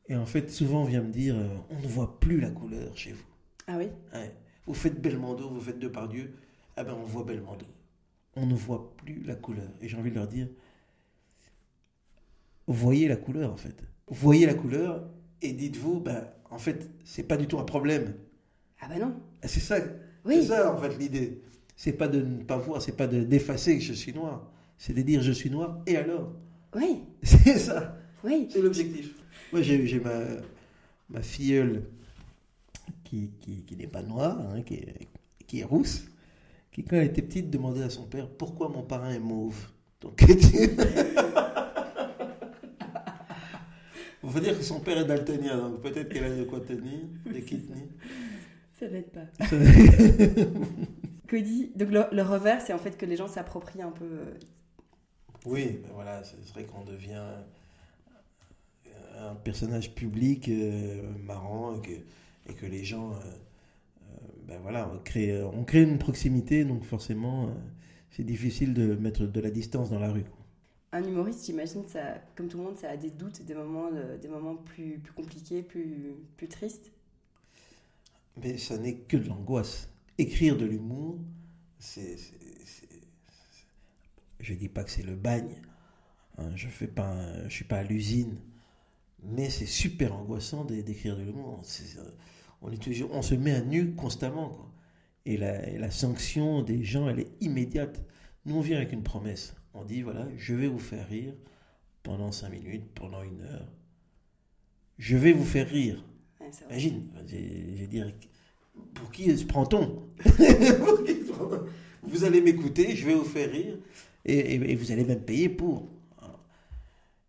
Et 0.09 0.17
en 0.17 0.27
fait, 0.27 0.51
souvent, 0.51 0.83
on 0.83 0.85
vient 0.85 1.03
me 1.03 1.13
dire, 1.13 1.37
euh, 1.37 1.49
on 1.71 1.81
ne 1.81 1.87
voit 1.87 2.19
plus 2.19 2.41
la 2.41 2.51
couleur 2.51 2.97
chez 2.97 3.13
vous. 3.13 3.25
Ah 3.67 3.77
oui? 3.77 3.89
Vous 4.67 4.75
faites 4.75 5.01
Belmondo, 5.01 5.49
vous 5.49 5.61
faites 5.61 5.79
Depardieu, 5.79 6.33
ah 6.77 6.85
ben 6.85 6.95
on 6.95 7.05
voit 7.05 7.25
Belmondo. 7.25 7.67
On 8.37 8.47
ne 8.47 8.55
voit 8.55 8.95
plus 8.97 9.23
la 9.25 9.35
couleur. 9.35 9.69
Et 9.81 9.89
j'ai 9.89 9.97
envie 9.97 10.11
de 10.11 10.17
leur 10.17 10.27
dire, 10.27 10.49
voyez 12.67 13.09
la 13.09 13.17
couleur 13.17 13.53
en 13.53 13.57
fait. 13.57 13.83
Voyez 14.09 14.47
la 14.47 14.55
couleur 14.55 15.09
et 15.43 15.53
dites-vous, 15.53 16.01
ben, 16.01 16.29
en 16.51 16.59
fait, 16.59 16.91
c'est 17.05 17.25
pas 17.25 17.37
du 17.37 17.47
tout 17.47 17.59
un 17.59 17.65
problème. 17.65 18.15
Ah 18.81 18.89
ben 18.89 19.01
non. 19.01 19.15
C'est 19.43 19.61
ça, 19.61 19.79
oui. 20.25 20.45
ça 20.47 20.73
en 20.73 20.79
fait 20.79 20.97
l'idée. 20.99 21.43
C'est 21.77 21.93
pas 21.93 22.09
de 22.09 22.21
ne 22.21 22.43
pas 22.43 22.57
voir, 22.57 22.81
c'est 22.81 22.97
pas 22.97 23.07
d'effacer 23.07 23.77
que 23.79 23.85
je 23.85 23.93
suis 23.93 24.13
noir. 24.13 24.51
C'est 24.79 24.95
de 24.95 25.03
dire 25.03 25.23
je 25.23 25.33
suis 25.33 25.51
noir 25.51 25.81
et 25.87 25.97
alors? 25.97 26.33
Oui. 26.75 27.03
C'est 27.23 27.59
ça. 27.59 27.97
Oui. 28.25 28.49
C'est 28.51 28.63
l'objectif. 28.63 29.15
Moi, 29.53 29.63
j'ai 29.63 30.01
ma, 30.01 30.21
ma 31.09 31.23
filleule 31.23 31.85
qui, 33.05 33.31
qui, 33.41 33.63
qui 33.63 33.77
n'est 33.77 33.87
pas 33.87 34.03
noire, 34.03 34.39
hein, 34.41 34.63
qui, 34.63 34.75
est, 34.75 35.09
qui 35.47 35.61
est 35.61 35.65
rousse, 35.65 36.07
qui, 36.73 36.85
quand 36.85 36.97
elle 36.97 37.07
était 37.07 37.23
petite, 37.23 37.51
demandait 37.51 37.83
à 37.83 37.91
son 37.91 38.05
père 38.05 38.29
pourquoi 38.29 38.69
mon 38.69 38.83
parrain 38.83 39.11
est 39.11 39.19
mauve? 39.19 39.57
Donc, 40.01 40.23
il 40.29 40.39
faut 44.31 44.41
dire 44.41 44.59
que 44.59 44.65
son 44.65 44.81
père 44.81 44.99
est 44.99 45.07
daltonien, 45.07 45.57
donc 45.57 45.81
peut-être 45.81 46.11
qu'elle 46.11 46.25
a 46.25 46.37
de 46.37 46.45
quoi 46.45 46.61
tenir, 46.61 47.01
des 47.33 47.43
kidneys. 47.43 47.89
Ça 48.79 48.89
n'aide 48.89 49.11
pas. 49.11 49.27
Cody, 51.29 51.73
donc 51.75 51.91
le, 51.91 52.05
le 52.13 52.23
revers, 52.23 52.61
c'est 52.61 52.73
en 52.73 52.79
fait 52.79 52.97
que 52.97 53.07
les 53.07 53.17
gens 53.17 53.27
s'approprient 53.29 53.83
un 53.83 53.91
peu 53.91 54.05
euh, 54.05 54.35
oui, 55.47 55.81
ben 55.83 55.91
voilà, 55.95 56.23
c'est 56.25 56.37
vrai 56.53 56.65
qu'on 56.65 56.85
devient 56.85 57.23
personnage 59.49 59.95
public 59.95 60.51
euh, 60.51 61.01
marrant 61.25 61.81
et 62.47 62.53
que, 62.53 62.67
les 62.67 62.85
gens, 62.85 63.13
euh, 63.13 63.15
euh, 63.15 64.17
ben 64.47 64.59
voilà, 64.61 64.91
on 64.95 64.99
crée, 64.99 65.43
on 65.43 65.65
crée 65.65 65.85
une 65.85 65.97
proximité, 65.97 66.67
donc 66.67 66.85
forcément, 66.85 67.55
c'est 68.11 68.25
difficile 68.25 68.75
de 68.75 68.95
mettre 68.95 69.25
de 69.25 69.41
la 69.41 69.51
distance 69.51 69.89
dans 69.89 70.01
la 70.01 70.13
rue. 70.13 70.27
Un 70.93 71.03
humoriste, 71.03 71.47
j'imagine, 71.47 71.83
ça, 71.87 72.17
comme 72.37 72.49
tout 72.49 72.59
le 72.59 72.65
monde, 72.65 72.77
ça 72.77 72.91
a 72.91 72.99
des 72.99 73.09
doutes, 73.09 73.43
des 73.47 73.55
moments, 73.55 73.89
des 74.21 74.29
moments 74.29 74.57
plus, 74.57 74.99
plus 74.99 75.15
compliqués, 75.15 75.63
plus, 75.63 76.13
plus 76.37 76.49
tristes. 76.49 76.93
Mais 78.43 78.59
ça 78.59 78.77
n'est 78.77 78.97
que 78.97 79.17
de 79.17 79.29
l'angoisse. 79.29 79.89
Écrire 80.19 80.59
de 80.59 80.67
l'humour, 80.67 81.17
c'est, 81.79 82.17
je 84.41 84.53
dis 84.53 84.69
pas 84.69 84.85
que 84.85 84.91
c'est 84.91 85.07
le 85.07 85.17
bagne. 85.17 85.63
Hein, 86.37 86.51
je 86.55 86.69
fais 86.69 86.87
pas, 86.87 87.49
je 87.49 87.55
suis 87.55 87.65
pas 87.65 87.79
à 87.79 87.83
l'usine, 87.83 88.37
mais 89.23 89.51
c'est 89.51 89.67
super 89.67 90.15
angoissant 90.15 90.65
d'écrire 90.65 91.17
de 91.17 91.23
l'humour. 91.23 91.63
on 92.63 92.71
est 92.71 92.83
toujours, 92.83 93.11
on 93.13 93.23
se 93.23 93.35
met 93.35 93.53
à 93.53 93.61
nu 93.61 93.95
constamment, 93.95 94.49
quoi. 94.51 94.73
Et 95.27 95.37
la, 95.37 95.69
et 95.69 95.79
la 95.79 95.91
sanction 95.91 96.63
des 96.63 96.83
gens, 96.85 97.09
elle 97.09 97.21
est 97.21 97.31
immédiate. 97.43 98.01
Nous, 98.47 98.57
on 98.57 98.61
vient 98.61 98.79
avec 98.79 98.93
une 98.93 99.03
promesse. 99.03 99.55
On 99.75 99.85
dit, 99.85 100.01
voilà, 100.01 100.27
je 100.37 100.55
vais 100.55 100.69
vous 100.69 100.79
faire 100.79 101.07
rire 101.07 101.35
pendant 102.03 102.33
cinq 102.33 102.51
minutes, 102.51 102.87
pendant 102.95 103.23
une 103.23 103.43
heure. 103.43 103.69
Je 104.97 105.17
vais 105.17 105.33
vous 105.33 105.45
faire 105.45 105.69
rire. 105.69 106.03
Imagine, 106.71 107.09
j'ai 107.27 107.87
dit, 107.87 108.03
pour 108.95 109.11
qui 109.11 109.37
se 109.37 109.45
prend-on? 109.45 110.03
Vous 112.03 112.25
allez 112.25 112.41
m'écouter, 112.41 112.97
je 112.97 113.07
vais 113.07 113.15
vous 113.15 113.25
faire 113.25 113.51
rire, 113.51 113.79
et, 114.25 114.75
vous 114.77 114.93
allez 114.93 115.05
même 115.05 115.21
payer 115.21 115.49
pour. 115.49 115.89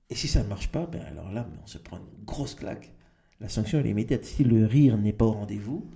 Et 0.10 0.16
si 0.16 0.28
ça 0.28 0.44
ne 0.44 0.50
marche 0.50 0.72
pas, 0.72 0.86
ben 0.88 1.02
alors 1.02 1.32
là, 1.32 1.48
on 1.64 1.68
se 1.68 1.78
prend 1.78 1.98
une 1.98 2.26
grosse 2.26 2.56
claque. 2.56 2.92
La 3.40 3.50
sanction, 3.50 3.80
elle 3.80 3.88
est 3.88 3.92
immédiate. 3.92 4.26
Si 4.26 4.44
le 4.44 4.66
rire 4.66 4.98
n'est 4.98 5.14
pas 5.14 5.26
au 5.26 5.32
rendez-vous, 5.32 5.90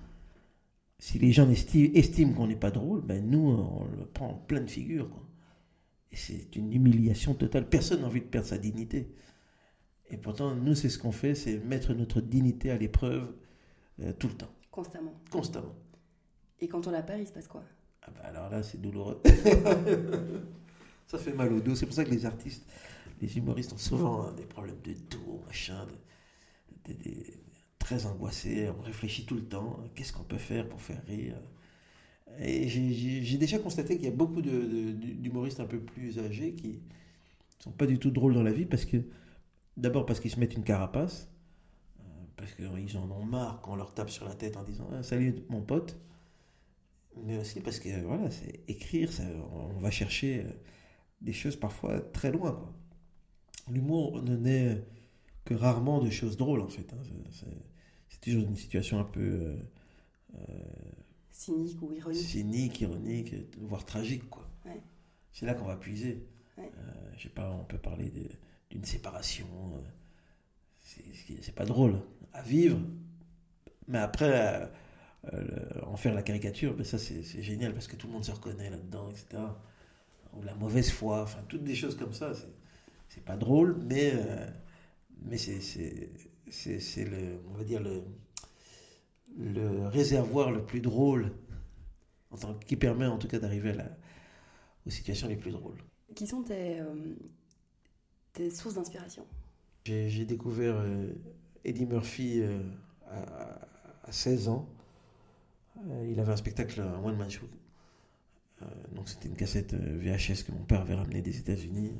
si 0.99 1.19
les 1.19 1.31
gens 1.31 1.49
estiment 1.49 2.33
qu'on 2.33 2.47
n'est 2.47 2.55
pas 2.55 2.71
drôle, 2.71 3.01
ben 3.01 3.27
nous, 3.29 3.49
on 3.49 3.85
le 3.85 4.05
prend 4.05 4.29
en 4.29 4.35
pleine 4.35 4.69
figure. 4.69 5.09
Et 6.11 6.15
c'est 6.15 6.55
une 6.55 6.71
humiliation 6.71 7.33
totale. 7.33 7.67
Personne 7.67 8.01
n'a 8.01 8.07
envie 8.07 8.21
de 8.21 8.25
perdre 8.25 8.47
sa 8.47 8.57
dignité. 8.57 9.13
Et 10.09 10.17
pourtant, 10.17 10.55
nous, 10.55 10.75
c'est 10.75 10.89
ce 10.89 10.99
qu'on 10.99 11.11
fait, 11.11 11.33
c'est 11.33 11.57
mettre 11.57 11.93
notre 11.93 12.21
dignité 12.21 12.69
à 12.69 12.77
l'épreuve 12.77 13.33
euh, 14.01 14.13
tout 14.13 14.27
le 14.27 14.35
temps. 14.35 14.51
Constamment. 14.69 15.13
Constamment. 15.31 15.75
Et 16.59 16.67
quand 16.67 16.87
on 16.87 16.91
la 16.91 17.01
perd, 17.01 17.19
il 17.19 17.27
se 17.27 17.33
passe 17.33 17.47
quoi? 17.47 17.63
Ah 18.03 18.11
ben 18.11 18.21
Alors 18.23 18.49
là, 18.49 18.63
c'est 18.63 18.79
douloureux. 18.79 19.21
ça 21.07 21.17
fait 21.17 21.33
mal 21.33 21.51
au 21.51 21.59
dos. 21.59 21.75
C'est 21.75 21.85
pour 21.85 21.95
ça 21.95 22.05
que 22.05 22.11
les 22.11 22.25
artistes, 22.25 22.65
les 23.21 23.37
humoristes 23.37 23.73
ont 23.73 23.77
souvent 23.77 24.23
hein, 24.23 24.33
des 24.33 24.45
problèmes 24.45 24.81
de 24.83 24.93
dos, 24.93 25.41
machin, 25.45 25.87
très 27.79 28.05
angoissés. 28.05 28.69
On 28.77 28.81
réfléchit 28.81 29.25
tout 29.25 29.35
le 29.35 29.45
temps. 29.45 29.79
Qu'est-ce 29.95 30.13
qu'on 30.13 30.23
peut 30.23 30.37
faire 30.37 30.67
pour 30.67 30.81
faire 30.81 31.01
rire? 31.05 31.35
Et 32.39 32.67
j'ai 32.67 33.37
déjà 33.37 33.59
constaté 33.59 33.95
qu'il 33.95 34.05
y 34.05 34.11
a 34.11 34.15
beaucoup 34.15 34.41
d'humoristes 34.41 35.59
un 35.59 35.65
peu 35.65 35.79
plus 35.79 36.17
âgés 36.19 36.53
qui 36.53 36.81
sont 37.59 37.71
pas 37.71 37.85
du 37.85 37.99
tout 37.99 38.11
drôles 38.11 38.33
dans 38.33 38.43
la 38.43 38.51
vie 38.51 38.65
parce 38.65 38.85
que 38.85 38.97
d'abord 39.77 40.05
parce 40.05 40.19
qu'ils 40.19 40.31
se 40.31 40.39
mettent 40.39 40.55
une 40.55 40.63
carapace, 40.63 41.29
euh, 41.99 42.03
parce 42.35 42.53
qu'ils 42.53 42.97
en 42.97 43.09
ont 43.11 43.23
marre 43.23 43.61
quand 43.61 43.73
on 43.73 43.75
leur 43.75 43.93
tape 43.93 44.09
sur 44.09 44.25
la 44.25 44.33
tête 44.33 44.57
en 44.57 44.63
disant 44.63 44.89
ah, 44.93 45.03
salut 45.03 45.35
mon 45.49 45.61
pote, 45.61 45.97
mais 47.23 47.37
aussi 47.37 47.61
parce 47.61 47.79
que 47.79 47.89
voilà, 48.03 48.31
c'est 48.31 48.61
écrire, 48.67 49.09
on 49.51 49.79
va 49.79 49.91
chercher 49.91 50.39
euh, 50.39 50.51
des 51.21 51.33
choses 51.33 51.55
parfois 51.55 52.01
très 52.01 52.31
loin. 52.31 52.73
L'humour 53.69 54.21
ne 54.21 54.35
naît 54.35 54.83
que 55.45 55.53
rarement 55.53 56.01
de 56.01 56.09
choses 56.09 56.37
drôles 56.37 56.61
en 56.61 56.67
fait. 56.67 56.93
Hein. 56.93 56.97
C'est 58.09 58.21
toujours 58.21 58.43
une 58.43 58.55
situation 58.55 58.99
un 58.99 59.03
peu 59.03 59.57
euh, 60.35 60.45
cynique 61.31 61.81
ou 61.81 61.91
ironique. 61.93 62.21
Cynique, 62.21 62.81
ironique, 62.81 63.35
voire 63.59 63.85
tragique 63.85 64.29
quoi. 64.29 64.49
C'est 65.31 65.45
là 65.47 65.55
qu'on 65.55 65.65
va 65.65 65.75
puiser. 65.75 66.27
je 67.17 67.23
sais 67.23 67.29
pas, 67.29 67.51
on 67.51 67.63
peut 67.63 67.79
parler 67.79 68.11
d'une 68.69 68.85
séparation. 68.85 69.47
Euh, 69.75 71.01
c'est 71.41 71.55
pas 71.55 71.65
drôle 71.65 71.99
à 72.33 72.41
vivre. 72.41 72.79
Mais 73.87 73.97
après, 73.97 74.69
euh, 75.33 75.47
en 75.83 75.95
faire 75.95 76.13
la 76.13 76.21
caricature, 76.21 76.75
ben 76.75 76.83
ça 76.83 76.97
c'est 76.97 77.23
génial 77.41 77.73
parce 77.73 77.87
que 77.87 77.95
tout 77.95 78.07
le 78.07 78.13
monde 78.13 78.25
se 78.25 78.31
reconnaît 78.31 78.69
là-dedans, 78.69 79.09
etc. 79.09 79.41
Ou 80.33 80.41
la 80.43 80.53
mauvaise 80.55 80.91
foi, 80.91 81.21
enfin 81.23 81.39
toutes 81.47 81.63
des 81.63 81.75
choses 81.75 81.95
comme 81.95 82.13
ça. 82.13 82.33
C'est 82.33 82.47
pas 83.25 83.37
drôle, 83.37 83.77
mais, 83.85 84.11
euh, 84.13 84.47
mais 85.21 85.37
c'est 85.37 87.05
le, 87.05 87.39
on 87.49 87.53
va 87.53 87.63
dire 87.63 87.81
le, 87.81 88.03
le 89.37 89.87
réservoir 89.87 90.51
le 90.51 90.65
plus 90.65 90.81
drôle 90.81 91.31
qui 92.65 92.75
permet 92.75 93.05
en 93.05 93.17
tout 93.17 93.27
cas 93.27 93.39
d'arriver 93.39 93.75
aux 94.85 94.89
situations 94.89 95.27
les 95.27 95.35
plus 95.35 95.51
drôles. 95.51 95.77
Qui 96.15 96.27
sont 96.27 96.43
tes, 96.43 96.81
tes 98.33 98.49
sources 98.49 98.75
d'inspiration? 98.75 99.25
J'ai 99.85 100.23
découvert 100.23 100.75
euh, 100.77 101.13
Eddie 101.65 101.85
Murphy 101.85 102.39
euh, 102.41 102.63
à, 103.09 104.11
16 104.11 104.47
ans. 104.47 104.69
Euh, 105.77 106.07
il 106.09 106.19
avait 106.21 106.31
un 106.31 106.37
spectacle, 106.37 106.79
un 106.79 107.03
one-man 107.03 107.29
show. 107.29 107.47
donc 108.95 109.09
c'était 109.09 109.27
une 109.27 109.35
cassette 109.35 109.73
VHS 109.73 110.45
que 110.45 110.51
mon 110.53 110.63
père 110.63 110.81
avait 110.81 110.95
ramené 110.95 111.21
des 111.21 111.37
États-Unis. 111.37 111.91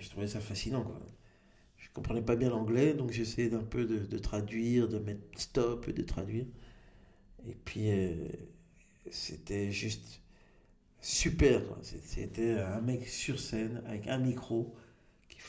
Je 0.00 0.10
trouvais 0.10 0.26
ça 0.26 0.40
fascinant. 0.40 0.82
Quoi. 0.82 1.00
Je 1.78 1.88
comprenais 1.92 2.22
pas 2.22 2.36
bien 2.36 2.50
l'anglais, 2.50 2.94
donc 2.94 3.12
j'essayais 3.12 3.48
d'un 3.48 3.62
peu 3.62 3.84
de, 3.84 4.18
traduire, 4.18 4.88
de 4.88 4.98
mettre 4.98 5.22
stop 5.36 5.86
et 5.88 5.92
de 5.92 6.02
traduire. 6.02 6.46
Et 7.48 7.54
puis 7.64 7.88
c'était 9.10 9.70
juste 9.70 10.20
super. 11.00 11.62
C'était 11.82 12.58
un 12.58 12.80
mec 12.80 13.06
sur 13.08 13.38
scène 13.38 13.82
avec 13.86 14.08
un 14.08 14.18
micro 14.18 14.74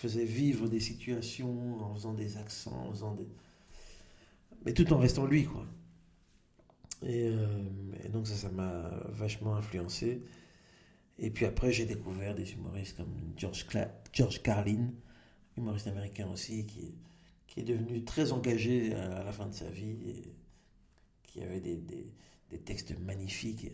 faisait 0.01 0.25
vivre 0.25 0.67
des 0.67 0.79
situations 0.79 1.79
en 1.83 1.93
faisant 1.93 2.13
des 2.13 2.37
accents, 2.37 2.87
en 2.87 2.91
faisant 2.91 3.13
des... 3.13 3.27
mais 4.65 4.73
tout 4.73 4.91
en 4.93 4.97
restant 4.97 5.25
lui, 5.25 5.45
quoi. 5.45 5.65
Et, 7.03 7.29
euh, 7.29 7.47
donc 8.09 8.27
ça, 8.27 8.35
ça 8.35 8.49
m'a 8.49 8.89
vachement 9.09 9.55
influencé. 9.55 10.23
Et 11.23 11.29
puis 11.29 11.45
après, 11.45 11.71
j'ai 11.71 11.85
découvert 11.85 12.33
des 12.33 12.51
humoristes 12.53 12.97
comme 12.97 13.13
George, 13.37 14.41
Carlin, 14.41 14.91
humoriste 15.55 15.85
américain 15.85 16.27
aussi, 16.33 16.65
qui, 16.65 16.95
est 17.55 17.63
devenu 17.63 18.03
très 18.03 18.31
engagé 18.31 18.95
à, 18.95 19.23
la 19.23 19.31
fin 19.31 19.45
de 19.45 19.53
sa 19.53 19.69
vie, 19.69 19.95
qui 21.23 21.43
avait 21.43 21.59
des, 21.59 22.59
textes 22.65 22.97
magnifiques. 22.99 23.71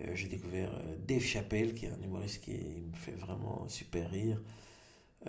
Euh, 0.00 0.14
j'ai 0.14 0.26
découvert 0.26 0.74
euh, 0.74 0.96
Dave 1.06 1.22
Chappelle, 1.22 1.74
qui 1.74 1.86
est 1.86 1.90
un 1.90 2.02
humoriste 2.02 2.42
qui 2.42 2.52
me 2.52 2.96
fait 2.96 3.12
vraiment 3.12 3.68
super 3.68 4.10
rire. 4.10 4.42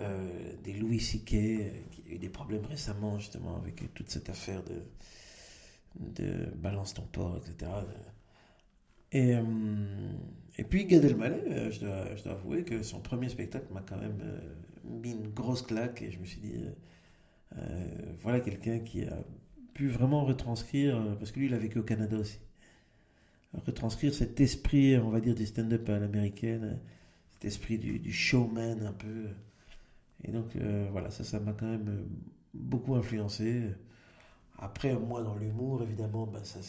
Euh, 0.00 0.52
des 0.64 0.72
Louis 0.72 1.00
C.K., 1.00 1.24
qui 1.24 2.02
a 2.08 2.14
eu 2.14 2.18
des 2.18 2.28
problèmes 2.28 2.64
récemment 2.64 3.18
justement 3.18 3.56
avec 3.56 3.94
toute 3.94 4.10
cette 4.10 4.28
affaire 4.28 4.64
de, 4.64 4.82
de 6.00 6.50
balance 6.56 6.94
ton 6.94 7.06
port, 7.06 7.36
etc. 7.36 7.70
Et, 9.14 9.34
euh, 9.34 9.42
et 10.58 10.64
puis 10.64 10.84
Gad 10.84 11.04
Elmaleh, 11.04 11.70
je 11.70 11.80
dois, 11.80 12.14
je 12.14 12.22
dois 12.24 12.32
avouer 12.32 12.64
que 12.64 12.82
son 12.82 13.00
premier 13.00 13.30
spectacle 13.30 13.72
m'a 13.72 13.80
quand 13.80 13.96
même 13.96 14.20
mis 14.84 15.12
une 15.12 15.28
grosse 15.28 15.62
claque 15.62 16.02
et 16.02 16.10
je 16.10 16.18
me 16.18 16.26
suis 16.26 16.40
dit, 16.40 16.60
voilà 18.20 18.40
quelqu'un 18.40 18.80
qui 18.80 19.04
a 19.04 19.16
pu 19.72 19.88
vraiment 19.88 20.24
retranscrire, 20.24 21.16
parce 21.18 21.32
que 21.32 21.40
lui 21.40 21.46
il 21.46 21.54
a 21.54 21.58
vécu 21.58 21.78
au 21.78 21.82
Canada 21.82 22.18
aussi, 22.18 22.38
retranscrire 23.66 24.14
cet 24.14 24.40
esprit, 24.40 24.98
on 24.98 25.10
va 25.10 25.20
dire, 25.20 25.34
du 25.34 25.46
stand-up 25.46 25.88
à 25.88 25.98
l'américaine, 25.98 26.78
cet 27.32 27.44
esprit 27.44 27.78
du, 27.78 27.98
du, 27.98 28.12
showman 28.12 28.84
un 28.86 28.92
peu. 28.92 29.28
Et 30.24 30.32
donc, 30.32 30.56
euh, 30.56 30.88
voilà, 30.90 31.10
ça, 31.10 31.24
ça 31.24 31.40
m'a 31.40 31.52
quand 31.52 31.66
même 31.66 31.88
euh, 31.88 32.04
beaucoup 32.54 32.94
influencé. 32.94 33.62
Après, 34.58 34.94
moi, 34.94 35.22
dans 35.22 35.34
l'humour, 35.36 35.82
évidemment, 35.82 36.26
ben, 36.26 36.42
ça, 36.44 36.60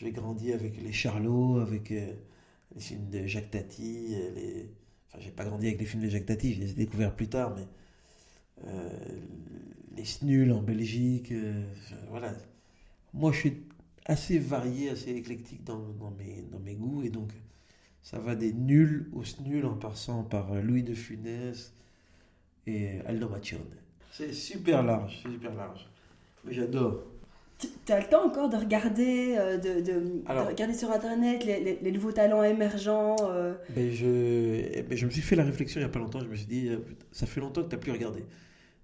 j'ai 0.00 0.12
grandi 0.12 0.52
avec 0.52 0.80
les 0.82 0.92
Charlots, 0.92 1.58
avec 1.58 1.92
euh, 1.92 2.12
les 2.74 2.80
films 2.80 3.08
de 3.10 3.26
Jacques 3.26 3.50
Tati. 3.50 4.08
Les... 4.34 4.70
Enfin, 5.08 5.18
j'ai 5.20 5.30
pas 5.30 5.44
grandi 5.44 5.66
avec 5.66 5.80
les 5.80 5.86
films 5.86 6.02
de 6.02 6.08
Jacques 6.08 6.26
Tati, 6.26 6.54
je 6.54 6.60
les 6.60 6.70
ai 6.70 6.74
découverts 6.74 7.14
plus 7.14 7.28
tard, 7.28 7.54
mais 7.56 7.66
les 9.96 10.04
Snuls 10.04 10.52
en 10.52 10.62
Belgique. 10.62 11.32
voilà. 12.10 12.32
Moi, 13.12 13.32
je 13.32 13.38
suis 13.38 13.56
assez 14.06 14.38
varié, 14.38 14.90
assez 14.90 15.10
éclectique 15.10 15.64
dans, 15.64 15.80
mes, 16.18 16.42
dans 16.50 16.60
mes 16.60 16.74
goûts, 16.74 17.02
et 17.02 17.10
donc 17.10 17.32
ça 18.02 18.18
va 18.18 18.34
des 18.34 18.52
nuls 18.52 19.10
aux 19.12 19.24
snuls 19.24 19.66
en 19.66 19.74
passant 19.74 20.22
par 20.22 20.54
Louis 20.54 20.82
de 20.82 20.94
Funès, 20.94 21.72
et 22.66 23.00
Aldo 23.06 23.28
Macione. 23.28 23.60
C'est 24.12 24.32
super 24.32 24.82
large, 24.82 25.20
c'est 25.22 25.30
super 25.30 25.54
large. 25.54 25.88
Mais 26.44 26.52
j'adore. 26.52 27.04
Tu 27.84 27.92
as 27.92 28.00
le 28.00 28.06
temps 28.06 28.24
encore 28.24 28.48
de 28.48 28.56
regarder, 28.56 29.36
euh, 29.36 29.58
de, 29.58 29.80
de, 29.80 30.22
regarder 30.26 30.72
sur 30.72 30.90
Internet 30.90 31.44
les, 31.44 31.78
les, 31.82 31.92
nouveaux 31.92 32.12
talents 32.12 32.42
émergents 32.42 33.16
euh... 33.22 33.54
ben 33.74 33.92
je, 33.92 34.06
eh 34.72 34.82
ben 34.82 34.96
je 34.96 35.04
me 35.04 35.10
suis 35.10 35.20
fait 35.20 35.36
la 35.36 35.44
réflexion 35.44 35.80
il 35.80 35.84
n'y 35.84 35.90
a 35.90 35.92
pas 35.92 35.98
longtemps. 35.98 36.20
Je 36.20 36.26
me 36.26 36.36
suis 36.36 36.46
dit, 36.46 36.68
euh, 36.68 36.78
ça 37.12 37.26
fait 37.26 37.40
longtemps 37.40 37.62
que 37.62 37.68
tu 37.68 37.74
n'as 37.74 37.80
plus 37.80 37.92
regardé. 37.92 38.24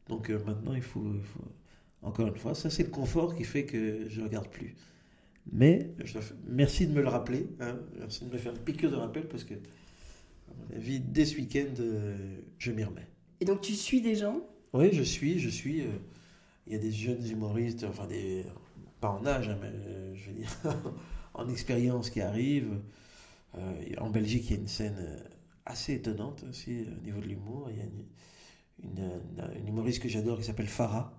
Donc 0.09 0.31
euh, 0.31 0.39
maintenant, 0.45 0.74
il 0.74 0.83
faut, 0.83 1.05
Encore 2.03 2.27
une 2.27 2.37
fois, 2.37 2.55
ça 2.55 2.68
c'est 2.68 2.83
le 2.83 2.91
confort 2.91 3.35
qui 3.35 3.45
fait 3.45 3.64
que 3.64 4.09
je 4.09 4.20
ne 4.20 4.27
regarde 4.27 4.49
plus. 4.49 4.74
Mais 5.53 5.95
je 6.05 6.18
merci 6.47 6.87
de 6.87 6.93
me 6.93 7.01
le 7.01 7.09
rappeler. 7.09 7.47
Hein, 7.61 7.79
merci 7.99 8.24
de 8.24 8.33
me 8.33 8.37
faire 8.37 8.53
une 8.53 8.59
piqûre 8.59 8.91
de 8.91 8.97
rappel 8.97 9.27
parce 9.29 9.45
que 9.45 9.55
À 9.55 10.55
mon 10.59 10.77
avis, 10.77 11.01
dès 11.01 11.24
ce 11.24 11.37
week-end, 11.37 11.72
euh, 11.81 12.14
je 12.59 12.72
m'y 12.72 12.85
remets. 12.85 13.09
Et 13.41 13.45
donc 13.47 13.62
tu 13.62 13.72
suis 13.72 14.03
des 14.03 14.16
gens? 14.16 14.41
Oui, 14.74 14.91
je 14.93 15.03
suis, 15.03 15.39
je 15.39 15.49
suis. 15.49 15.85
Il 16.66 16.72
y 16.72 16.77
a 16.77 16.79
des 16.79 16.91
jeunes 16.91 17.24
humoristes, 17.27 17.85
enfin 17.85 18.07
des, 18.09 18.45
pas 19.01 19.11
en 19.11 19.24
âge, 19.26 19.49
hein, 19.49 19.59
mais 19.61 19.68
euh, 19.68 20.14
je 20.14 20.30
veux 20.30 20.36
dire 20.36 20.51
en 21.34 21.49
expérience 21.49 22.11
qui 22.11 22.20
arrivent. 22.20 22.80
Euh, 23.57 23.94
en 23.99 24.11
Belgique, 24.11 24.51
il 24.51 24.57
y 24.57 24.59
a 24.59 24.61
une 24.61 24.68
scène 24.68 24.97
euh, 24.99 25.18
assez 25.64 25.94
étonnante 25.94 26.44
aussi 26.49 26.86
au 26.99 27.03
niveau 27.03 27.20
de 27.20 27.26
l'humour. 27.26 27.70
Il 27.70 27.78
y 27.78 27.80
a 27.80 27.84
une, 27.84 29.66
humoriste 29.66 30.03
que 30.03 30.09
j'adore 30.09 30.38
qui 30.38 30.44
s'appelle 30.44 30.68
Farah, 30.68 31.12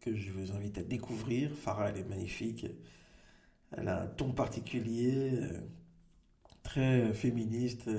que 0.00 0.14
je 0.14 0.30
vous 0.30 0.52
invite 0.52 0.78
à 0.78 0.82
découvrir. 0.82 1.50
Farah, 1.56 1.90
elle 1.90 1.98
est 1.98 2.08
magnifique. 2.08 2.66
Elle 3.72 3.88
a 3.88 4.02
un 4.02 4.06
ton 4.06 4.32
particulier, 4.32 5.40
très 6.62 7.12
féministe, 7.14 7.90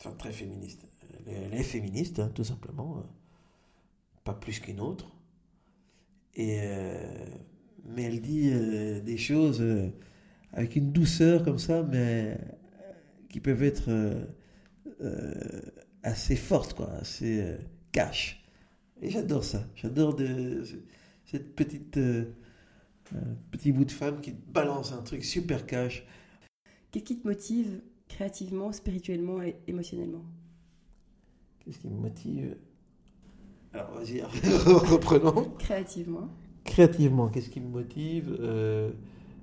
enfin 0.00 0.14
très 0.16 0.32
féministe. 0.32 0.86
Elle 1.26 1.54
est, 1.54 1.62
féministe, 1.62 2.18
hein, 2.20 2.30
tout 2.34 2.44
simplement, 2.44 3.04
pas 4.24 4.34
plus 4.34 4.60
qu'une 4.60 4.80
autre. 4.80 5.13
Et, 6.36 6.58
euh, 6.62 7.26
mais 7.84 8.04
elle 8.04 8.20
dit 8.20 8.50
euh, 8.52 9.00
des 9.00 9.16
choses 9.16 9.60
euh, 9.60 9.88
avec 10.52 10.76
une 10.76 10.92
douceur 10.92 11.44
comme 11.44 11.58
ça, 11.58 11.82
mais 11.82 12.38
qui 13.28 13.40
peuvent 13.40 13.62
être 13.62 13.90
assez 16.02 16.36
fortes, 16.36 16.74
quoi, 16.74 16.90
assez 16.92 17.56
cash. 17.92 18.44
Et 19.02 19.10
j'adore 19.10 19.42
ça. 19.42 19.66
J'adore 19.74 20.14
de, 20.14 20.62
cette 21.24 21.54
petite 21.54 21.96
euh, 21.96 22.32
euh, 23.14 23.34
petit 23.50 23.72
bout 23.72 23.84
de 23.84 23.90
femme 23.90 24.20
qui 24.20 24.34
te 24.34 24.50
balance 24.52 24.92
un 24.92 25.02
truc 25.02 25.24
super 25.24 25.66
cash. 25.66 26.06
Qu'est-ce 26.90 27.04
qui 27.04 27.18
te 27.18 27.26
motive 27.26 27.82
créativement, 28.08 28.72
spirituellement 28.72 29.42
et 29.42 29.56
émotionnellement? 29.66 30.24
Qu'est-ce 31.60 31.78
qui 31.78 31.88
me 31.88 31.98
motive? 31.98 32.56
Alors 33.74 33.90
vas-y, 33.96 34.22
reprenons. 34.66 35.50
Créativement. 35.58 36.28
Créativement, 36.62 37.28
qu'est-ce 37.28 37.50
qui 37.50 37.60
me 37.60 37.68
motive 37.68 38.36
Euh, 38.40 38.90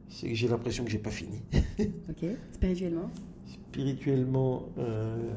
C'est 0.07 0.29
que 0.29 0.33
j'ai 0.35 0.47
l'impression 0.47 0.83
que 0.85 0.89
j'ai 0.89 0.97
pas 0.99 1.11
fini. 1.11 1.41
Ok. 2.09 2.25
Spirituellement. 2.53 3.09
Spirituellement, 3.45 4.69
euh, 4.77 5.31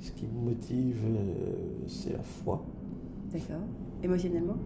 ce 0.00 0.10
qui 0.12 0.26
me 0.26 0.40
motive, 0.50 0.96
euh, 1.06 1.84
c'est 1.86 2.12
la 2.12 2.22
foi. 2.22 2.64
D'accord. 3.32 3.62
Émotionnellement. 4.02 4.56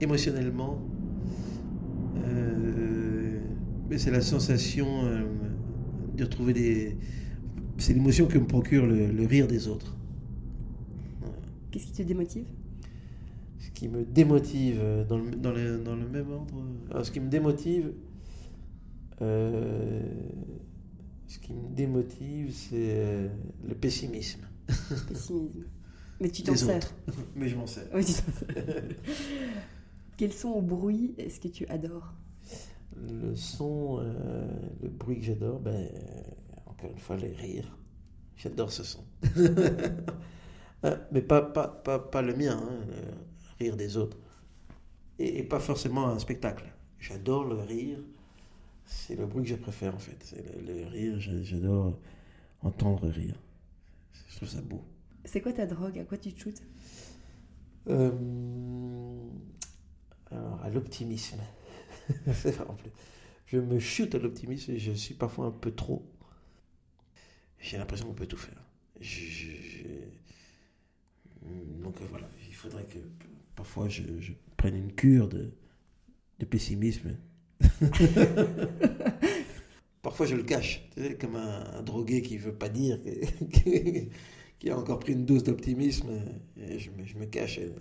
Émotionnellement, 0.00 0.78
euh, 2.24 3.40
mais 3.88 3.98
c'est 3.98 4.10
la 4.10 4.20
sensation 4.20 4.86
euh, 5.04 5.22
de 6.16 6.24
retrouver 6.24 6.52
des. 6.52 6.96
C'est 7.78 7.92
l'émotion 7.94 8.26
que 8.26 8.38
me 8.38 8.46
procure 8.46 8.86
le, 8.86 9.08
le 9.10 9.26
rire 9.26 9.46
des 9.48 9.66
autres. 9.68 9.96
Qu'est-ce 11.70 11.86
qui 11.86 11.92
te 11.92 12.02
démotive? 12.02 12.44
Ce 13.64 13.70
qui 13.70 13.88
me 13.88 14.04
démotive, 14.04 14.78
euh, 14.78 15.04
dans 15.04 15.16
le, 15.16 15.30
dans 15.30 15.50
le, 15.50 15.78
dans 15.78 15.96
le 15.96 16.06
même 16.06 16.30
ordre, 16.30 16.54
alors, 16.90 17.06
ce 17.06 17.10
qui 17.10 17.20
me 17.20 17.30
démotive, 17.30 17.94
euh, 19.22 20.02
ce 21.26 21.38
qui 21.38 21.54
me 21.54 21.74
démotive, 21.74 22.52
c'est 22.52 22.74
euh, 22.74 23.28
le 23.66 23.74
pessimisme 23.74 24.46
Pessimisme. 25.08 25.64
Mais 26.20 26.28
tu 26.28 26.42
t'en 26.44 26.54
sers. 26.54 26.94
Mais 27.36 27.48
je 27.48 27.56
m'en 27.56 27.66
sers. 27.66 27.88
Oui, 27.94 28.04
tu 28.04 28.12
t'en 28.12 28.32
sers. 28.32 28.48
Quel 30.16 30.32
son 30.32 30.50
ou 30.50 30.62
bruit 30.62 31.14
est-ce 31.16 31.40
que 31.40 31.48
tu 31.48 31.66
adores? 31.66 32.12
Le 32.96 33.34
son, 33.34 33.98
euh, 34.00 34.46
le 34.82 34.88
bruit 34.88 35.18
que 35.18 35.24
j'adore, 35.24 35.58
ben, 35.58 35.74
euh, 35.74 36.22
encore 36.66 36.90
une 36.90 36.98
fois, 36.98 37.16
les 37.16 37.32
rires. 37.32 37.76
J'adore 38.36 38.70
ce 38.70 38.84
son. 38.84 39.04
Ah, 40.82 40.98
Mais 41.12 41.22
pas, 41.22 41.40
pas, 41.40 41.66
pas, 41.66 41.98
pas 41.98 42.20
le 42.20 42.36
mien, 42.36 42.60
hein, 42.62 42.84
rire 43.64 43.76
des 43.76 43.96
autres. 43.96 44.18
Et, 45.18 45.38
et 45.38 45.42
pas 45.44 45.60
forcément 45.60 46.08
un 46.08 46.18
spectacle. 46.18 46.66
J'adore 46.98 47.44
le 47.44 47.56
rire. 47.56 47.98
C'est 48.86 49.16
le 49.16 49.26
bruit 49.26 49.44
que 49.44 49.50
je 49.50 49.54
préfère 49.56 49.94
en 49.94 49.98
fait. 49.98 50.16
C'est 50.22 50.44
le, 50.66 50.80
le 50.82 50.86
rire, 50.86 51.20
j'a- 51.20 51.42
j'adore 51.42 51.98
entendre 52.62 53.08
rire. 53.08 53.36
Je 54.30 54.36
trouve 54.36 54.48
ça 54.48 54.60
beau. 54.62 54.82
C'est 55.24 55.40
quoi 55.40 55.52
ta 55.52 55.66
drogue? 55.66 55.98
À 55.98 56.04
quoi 56.04 56.18
tu 56.18 56.32
te 56.32 56.40
shootes 56.40 56.62
Euh, 57.88 58.10
alors, 60.30 60.60
à 60.62 60.70
l'optimisme. 60.70 61.40
C'est 62.32 62.50
vrai 62.52 62.66
en 62.68 62.74
plus. 62.74 62.90
Je 63.46 63.58
me 63.58 63.78
chute 63.78 64.14
à 64.14 64.18
l'optimisme 64.18 64.72
et 64.72 64.78
je 64.78 64.92
suis 64.92 65.14
parfois 65.14 65.46
un 65.46 65.50
peu 65.50 65.70
trop. 65.74 66.04
J'ai 67.58 67.78
l'impression 67.78 68.06
qu'on 68.06 68.14
peut 68.14 68.26
tout 68.26 68.36
faire. 68.36 68.62
Je- 69.00 69.20
je- 69.20 69.62
je- 69.62 69.82
Donc 71.82 71.96
voilà, 72.10 72.28
il 72.48 72.54
faudrait 72.54 72.84
que 72.84 72.98
parfois 73.56 73.88
je, 73.88 74.02
je 74.20 74.32
prenne 74.56 74.76
une 74.76 74.92
cure 74.92 75.28
de, 75.28 75.52
de 76.40 76.46
pessimisme. 76.46 77.18
parfois 80.02 80.26
je 80.26 80.36
le 80.36 80.42
cache, 80.42 80.88
comme 81.20 81.36
un, 81.36 81.64
un 81.78 81.82
drogué 81.82 82.22
qui 82.22 82.36
veut 82.38 82.54
pas 82.54 82.68
dire 82.68 83.00
qui 84.58 84.70
a 84.70 84.78
encore 84.78 84.98
pris 85.00 85.12
une 85.12 85.26
dose 85.26 85.44
d'optimisme. 85.44 86.10
Et 86.56 86.78
je, 86.78 86.90
me, 86.90 87.04
je 87.04 87.16
me 87.18 87.26
cache, 87.26 87.58
et 87.58 87.72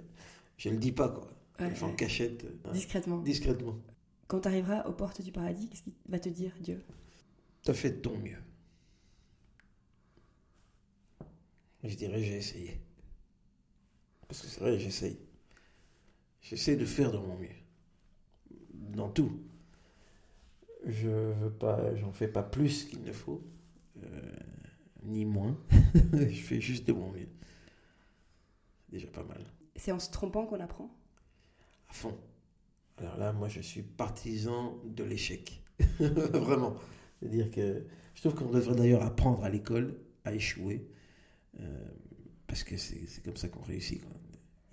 je 0.57 0.69
le 0.69 0.77
dis 0.77 0.91
pas 0.91 1.09
quoi. 1.09 1.27
Ouais, 1.59 1.65
je 1.65 1.69
le 1.69 1.75
fais 1.75 1.85
en 1.85 1.89
ouais. 1.89 1.93
cachette, 1.93 2.43
euh, 2.45 2.71
Discrètement. 2.71 3.23
discrètement. 3.23 3.75
Quand 4.27 4.41
tu 4.41 4.47
arriveras 4.49 4.85
aux 4.87 4.93
portes 4.93 5.21
du 5.21 5.31
paradis, 5.31 5.69
qu'est-ce 5.69 5.83
qu'il 5.83 5.93
va 6.09 6.19
te 6.19 6.27
dire, 6.29 6.51
Dieu? 6.59 6.81
T'as 7.63 7.73
fait 7.73 7.91
de 7.91 7.97
ton 7.97 8.17
mieux? 8.17 8.37
Je 11.83 11.93
dirais 11.95 12.23
j'ai 12.23 12.37
essayé. 12.37 12.81
Parce 14.27 14.41
que 14.41 14.47
c'est 14.47 14.59
vrai, 14.59 14.77
j'essaye. 14.79 15.17
J'essaie 16.53 16.75
de 16.75 16.85
faire 16.85 17.11
de 17.11 17.17
mon 17.17 17.35
mieux. 17.35 17.49
Dans 18.73 19.09
tout. 19.09 19.39
Je 20.85 21.09
veux 21.09 21.49
pas, 21.51 21.95
j'en 21.95 22.11
fais 22.11 22.27
pas 22.27 22.43
plus 22.43 22.83
qu'il 22.85 23.01
ne 23.01 23.11
faut, 23.11 23.41
euh, 24.03 24.31
ni 25.01 25.25
moins. 25.25 25.57
je 26.13 26.41
fais 26.41 26.61
juste 26.61 26.85
de 26.87 26.93
mon 26.93 27.11
mieux. 27.11 27.27
C'est 28.85 28.91
déjà 28.91 29.07
pas 29.07 29.23
mal. 29.23 29.43
C'est 29.75 29.91
en 29.91 29.97
se 29.97 30.11
trompant 30.11 30.45
qu'on 30.45 30.59
apprend? 30.59 30.95
À 31.89 31.93
fond. 31.93 32.15
Alors 32.97 33.17
là, 33.17 33.33
moi, 33.33 33.47
je 33.49 33.61
suis 33.61 33.81
partisan 33.81 34.77
de 34.85 35.03
l'échec. 35.03 35.59
Vraiment. 35.99 36.75
C'est-à-dire 37.19 37.49
que 37.49 37.83
je 38.13 38.21
trouve 38.21 38.35
qu'on 38.35 38.51
devrait 38.51 38.75
d'ailleurs 38.75 39.01
apprendre 39.01 39.43
à 39.43 39.49
l'école 39.49 39.97
à 40.23 40.35
échouer. 40.35 40.87
euh, 41.59 41.85
parce 42.45 42.63
que 42.63 42.77
c'est 42.77 43.07
c'est 43.07 43.23
comme 43.23 43.37
ça 43.37 43.47
qu'on 43.47 43.61
réussit. 43.63 44.01
quoi. 44.03 44.11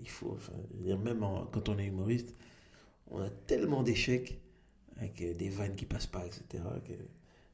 Il 0.01 0.09
faut, 0.09 0.33
enfin, 0.33 0.53
même 1.05 1.23
en- 1.23 1.47
quand 1.47 1.69
on 1.69 1.79
est 1.79 1.87
humoriste, 1.87 2.35
on 3.11 3.21
a 3.21 3.31
tellement 3.31 3.83
d'échecs 3.83 4.39
avec 4.97 5.21
euh, 5.23 5.35
des 5.35 5.49
vannes 5.49 5.77
qui 5.77 5.85
passent 5.87 6.07
pas, 6.07 6.27
etc. 6.27 6.65
que 6.87 6.93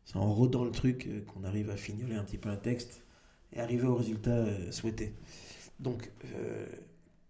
c'est 0.05 0.17
en 0.17 0.33
rodant 0.33 0.65
le 0.65 0.71
truc 0.71 1.07
euh, 1.07 1.21
qu'on 1.23 1.45
arrive 1.45 1.71
à 1.71 1.77
fignoler 1.77 2.15
un 2.17 2.25
petit 2.25 2.39
peu 2.39 2.49
un 2.49 2.57
texte 2.57 3.03
et 3.53 3.61
arriver 3.61 3.87
au 3.87 3.95
résultat 3.97 4.31
euh, 4.37 4.71
souhaité. 4.73 5.15
Donc, 5.81 6.11
euh, 6.37 6.67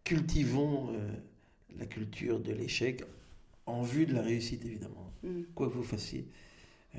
cultivons 0.05 0.91
euh, 0.93 1.11
la 1.79 1.87
culture 1.87 2.41
de 2.41 2.53
l'échec 2.53 3.05
en 3.67 3.83
vue 3.83 4.07
de 4.07 4.15
la 4.15 4.23
réussite, 4.23 4.65
évidemment. 4.65 5.13
Hmm. 5.23 5.43
Quoi 5.55 5.69
que 5.69 5.75
vous 5.75 5.83
fassiez, 5.83 6.29
euh, 6.97 6.99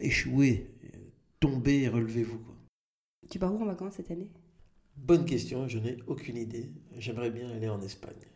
échouez, 0.00 0.66
tombez 1.40 1.82
et 1.82 1.88
relevez-vous. 1.88 2.38
quoi. 2.38 2.54
Tu 3.30 3.38
pars 3.38 3.54
où 3.54 3.60
en 3.62 3.66
vacances 3.66 3.94
cette 3.94 4.10
année? 4.10 4.30
Bonne 4.96 5.24
question, 5.24 5.68
je 5.68 5.78
n'ai 5.78 5.98
aucune 6.08 6.36
idée. 6.36 6.72
J'aimerais 6.98 7.30
bien 7.30 7.48
aller 7.48 7.68
en 7.68 7.80
Espagne. 7.80 8.26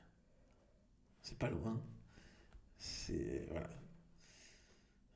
C'est 1.22 1.38
pas 1.38 1.50
loin. 1.50 1.80
C'est. 2.78 3.46
Voilà. 3.50 3.70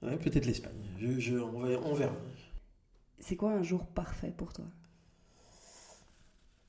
Ouais, 0.03 0.19
peut-être 0.19 0.45
l'Espagne. 0.47 0.85
Je, 1.01 1.19
je- 1.19 1.37
on, 1.39 1.61
va- 1.61 1.81
on 1.81 1.95
verra. 1.95 2.15
C'est 3.19 3.37
quoi 3.37 3.53
un 3.55 3.63
jour 3.63 3.87
parfait 3.87 4.35
pour 4.37 4.53
toi? 4.53 4.67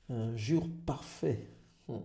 Un 0.08 0.34
jour 0.34 0.66
parfait. 0.86 1.46
Hmm. 1.88 1.98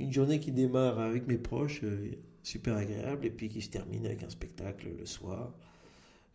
Une 0.00 0.12
journée 0.12 0.40
qui 0.40 0.50
démarre 0.50 0.98
avec 0.98 1.28
mes 1.28 1.38
proches, 1.38 1.84
euh, 1.84 2.10
super 2.42 2.76
agréable, 2.76 3.24
et 3.26 3.30
puis 3.30 3.48
qui 3.48 3.62
se 3.62 3.70
termine 3.70 4.04
avec 4.04 4.24
un 4.24 4.28
spectacle 4.28 4.88
le 4.98 5.06
soir, 5.06 5.54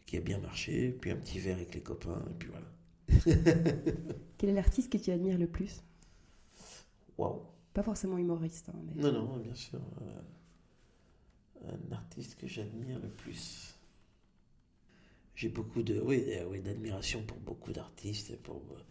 qui 0.06 0.18
a 0.18 0.22
bien 0.22 0.40
marché, 0.40 0.92
puis 1.02 1.12
un 1.12 1.18
petit 1.18 1.40
verre 1.40 1.58
avec 1.58 1.76
les 1.76 1.82
copains, 1.82 2.24
et 2.32 2.36
puis 2.40 2.50
voilà. 2.50 2.68
Quel 4.38 4.50
est 4.50 4.54
l'artiste 4.54 4.92
que 4.92 4.98
tu 4.98 5.12
admires 5.12 5.38
le 5.38 5.48
plus? 5.48 5.82
Waouh! 7.18 7.42
Pas 7.74 7.84
forcément 7.84 8.18
humoriste, 8.18 8.70
hein, 8.70 8.80
mais 8.86 9.02
Non, 9.02 9.12
non, 9.12 9.38
bien 9.38 9.54
sûr. 9.56 9.80
euh, 10.02 11.72
un 11.90 11.92
artiste 11.94 12.36
que 12.36 12.48
j'admire 12.48 13.00
le 13.00 13.10
plus. 13.10 13.76
J'ai 15.36 15.50
beaucoup 15.50 15.84
de, 15.84 16.00
oui, 16.00 16.24
euh, 16.30 16.48
oui, 16.50 16.62
d'admiration 16.62 17.24
pour 17.24 17.38
beaucoup 17.38 17.74
d'artistes. 17.74 18.38
Pour, 18.44 18.56
euh, 18.72 18.82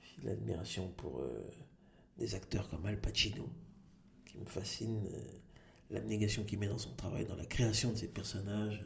j'ai 0.00 0.22
de 0.22 0.26
l'admiration 0.28 0.88
pour 0.96 1.20
euh, 1.20 1.46
des 2.18 2.34
acteurs 2.34 2.68
comme 2.70 2.86
Al 2.86 3.00
Pacino, 3.00 3.48
qui 4.24 4.38
me 4.38 4.44
fascine. 4.46 5.06
L'abnégation 5.90 6.44
qu'il 6.44 6.58
met 6.58 6.68
dans 6.68 6.78
son 6.78 6.94
travail, 6.94 7.24
dans 7.24 7.36
la 7.36 7.46
création 7.46 7.92
de 7.92 7.96
ses 7.96 8.08
personnages, 8.08 8.84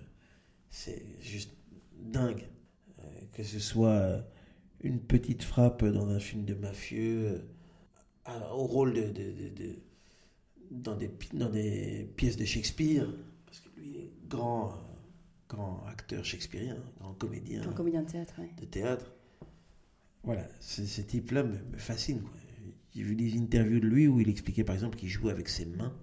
c'est 0.70 1.04
juste 1.20 1.52
dingues. 1.96 2.48
Euh, 3.00 3.04
que 3.32 3.42
ce 3.42 3.58
soit 3.58 4.24
une 4.82 5.00
petite 5.00 5.42
frappe 5.42 5.84
dans 5.84 6.08
un 6.08 6.18
film 6.18 6.44
de 6.44 6.54
mafieux, 6.54 7.44
au 8.52 8.64
rôle 8.64 8.94
de, 8.94 9.10
de, 9.10 9.76
dans, 10.70 10.96
des, 10.96 11.10
dans 11.32 11.50
des 11.50 12.08
pièces 12.16 12.36
de 12.36 12.44
Shakespeare, 12.44 13.06
parce 13.46 13.60
que 13.60 13.80
lui 13.80 13.96
est 13.96 14.12
grand, 14.28 14.74
grand 15.48 15.84
acteur 15.86 16.24
shakespearien, 16.24 16.76
grand 17.00 17.14
comédien. 17.14 17.62
Grand 17.62 17.72
comédien 17.74 18.02
de 18.02 18.10
théâtre, 18.10 18.34
De 18.60 18.64
théâtre. 18.64 19.12
Voilà, 20.24 20.46
ces 20.60 21.04
types-là 21.04 21.42
me, 21.42 21.58
me 21.58 21.78
fascinent. 21.78 22.22
J'ai 22.94 23.02
vu 23.02 23.16
des 23.16 23.36
interviews 23.38 23.80
de 23.80 23.86
lui 23.86 24.06
où 24.06 24.20
il 24.20 24.28
expliquait 24.28 24.64
par 24.64 24.74
exemple 24.74 24.98
qu'il 24.98 25.08
joue 25.08 25.28
avec 25.28 25.48
ses 25.48 25.64
mains. 25.64 25.94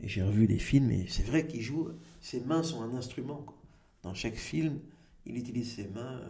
Et 0.00 0.08
j'ai 0.08 0.22
revu 0.22 0.46
des 0.48 0.58
films 0.58 0.90
et 0.90 1.06
c'est 1.08 1.22
vrai 1.22 1.46
qu'il 1.46 1.62
joue, 1.62 1.88
ses 2.20 2.40
mains 2.40 2.62
sont 2.62 2.82
un 2.82 2.94
instrument. 2.94 3.46
Dans 4.02 4.14
chaque 4.14 4.34
film, 4.34 4.80
il 5.26 5.38
utilise 5.38 5.76
ses 5.76 5.86
mains. 5.86 6.20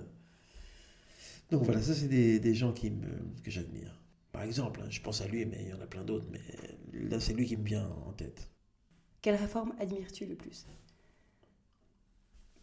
Donc 1.52 1.64
voilà, 1.64 1.82
ça 1.82 1.94
c'est 1.94 2.08
des, 2.08 2.40
des, 2.40 2.54
gens 2.54 2.72
qui 2.72 2.90
me, 2.90 3.06
que 3.44 3.50
j'admire. 3.50 4.00
Par 4.32 4.42
exemple, 4.42 4.80
hein, 4.82 4.86
je 4.88 5.02
pense 5.02 5.20
à 5.20 5.28
lui, 5.28 5.44
mais 5.44 5.58
il 5.60 5.68
y 5.68 5.74
en 5.74 5.80
a 5.82 5.86
plein 5.86 6.02
d'autres, 6.02 6.26
mais 6.32 6.40
là 7.08 7.20
c'est 7.20 7.34
lui 7.34 7.44
qui 7.44 7.58
me 7.58 7.64
vient 7.64 7.86
en 8.06 8.12
tête. 8.12 8.48
Quelle 9.20 9.36
réforme 9.36 9.74
admires-tu 9.78 10.24
le 10.24 10.34
plus? 10.34 10.66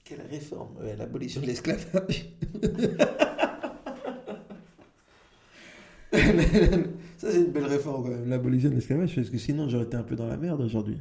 Quelle 0.03 0.21
réforme? 0.21 0.75
L'abolition 0.97 1.39
de 1.39 1.45
l'esclavage. 1.45 2.33
Ça, 6.11 7.31
c'est 7.31 7.37
une 7.37 7.51
belle 7.51 7.65
réforme 7.65 8.03
quand 8.03 8.09
même, 8.09 8.27
l'abolition 8.27 8.71
de 8.71 8.75
l'esclavage, 8.75 9.13
parce 9.13 9.29
que 9.29 9.37
sinon 9.37 9.69
j'aurais 9.69 9.83
été 9.83 9.97
un 9.97 10.03
peu 10.03 10.15
dans 10.15 10.25
la 10.25 10.37
merde 10.37 10.61
aujourd'hui. 10.61 10.97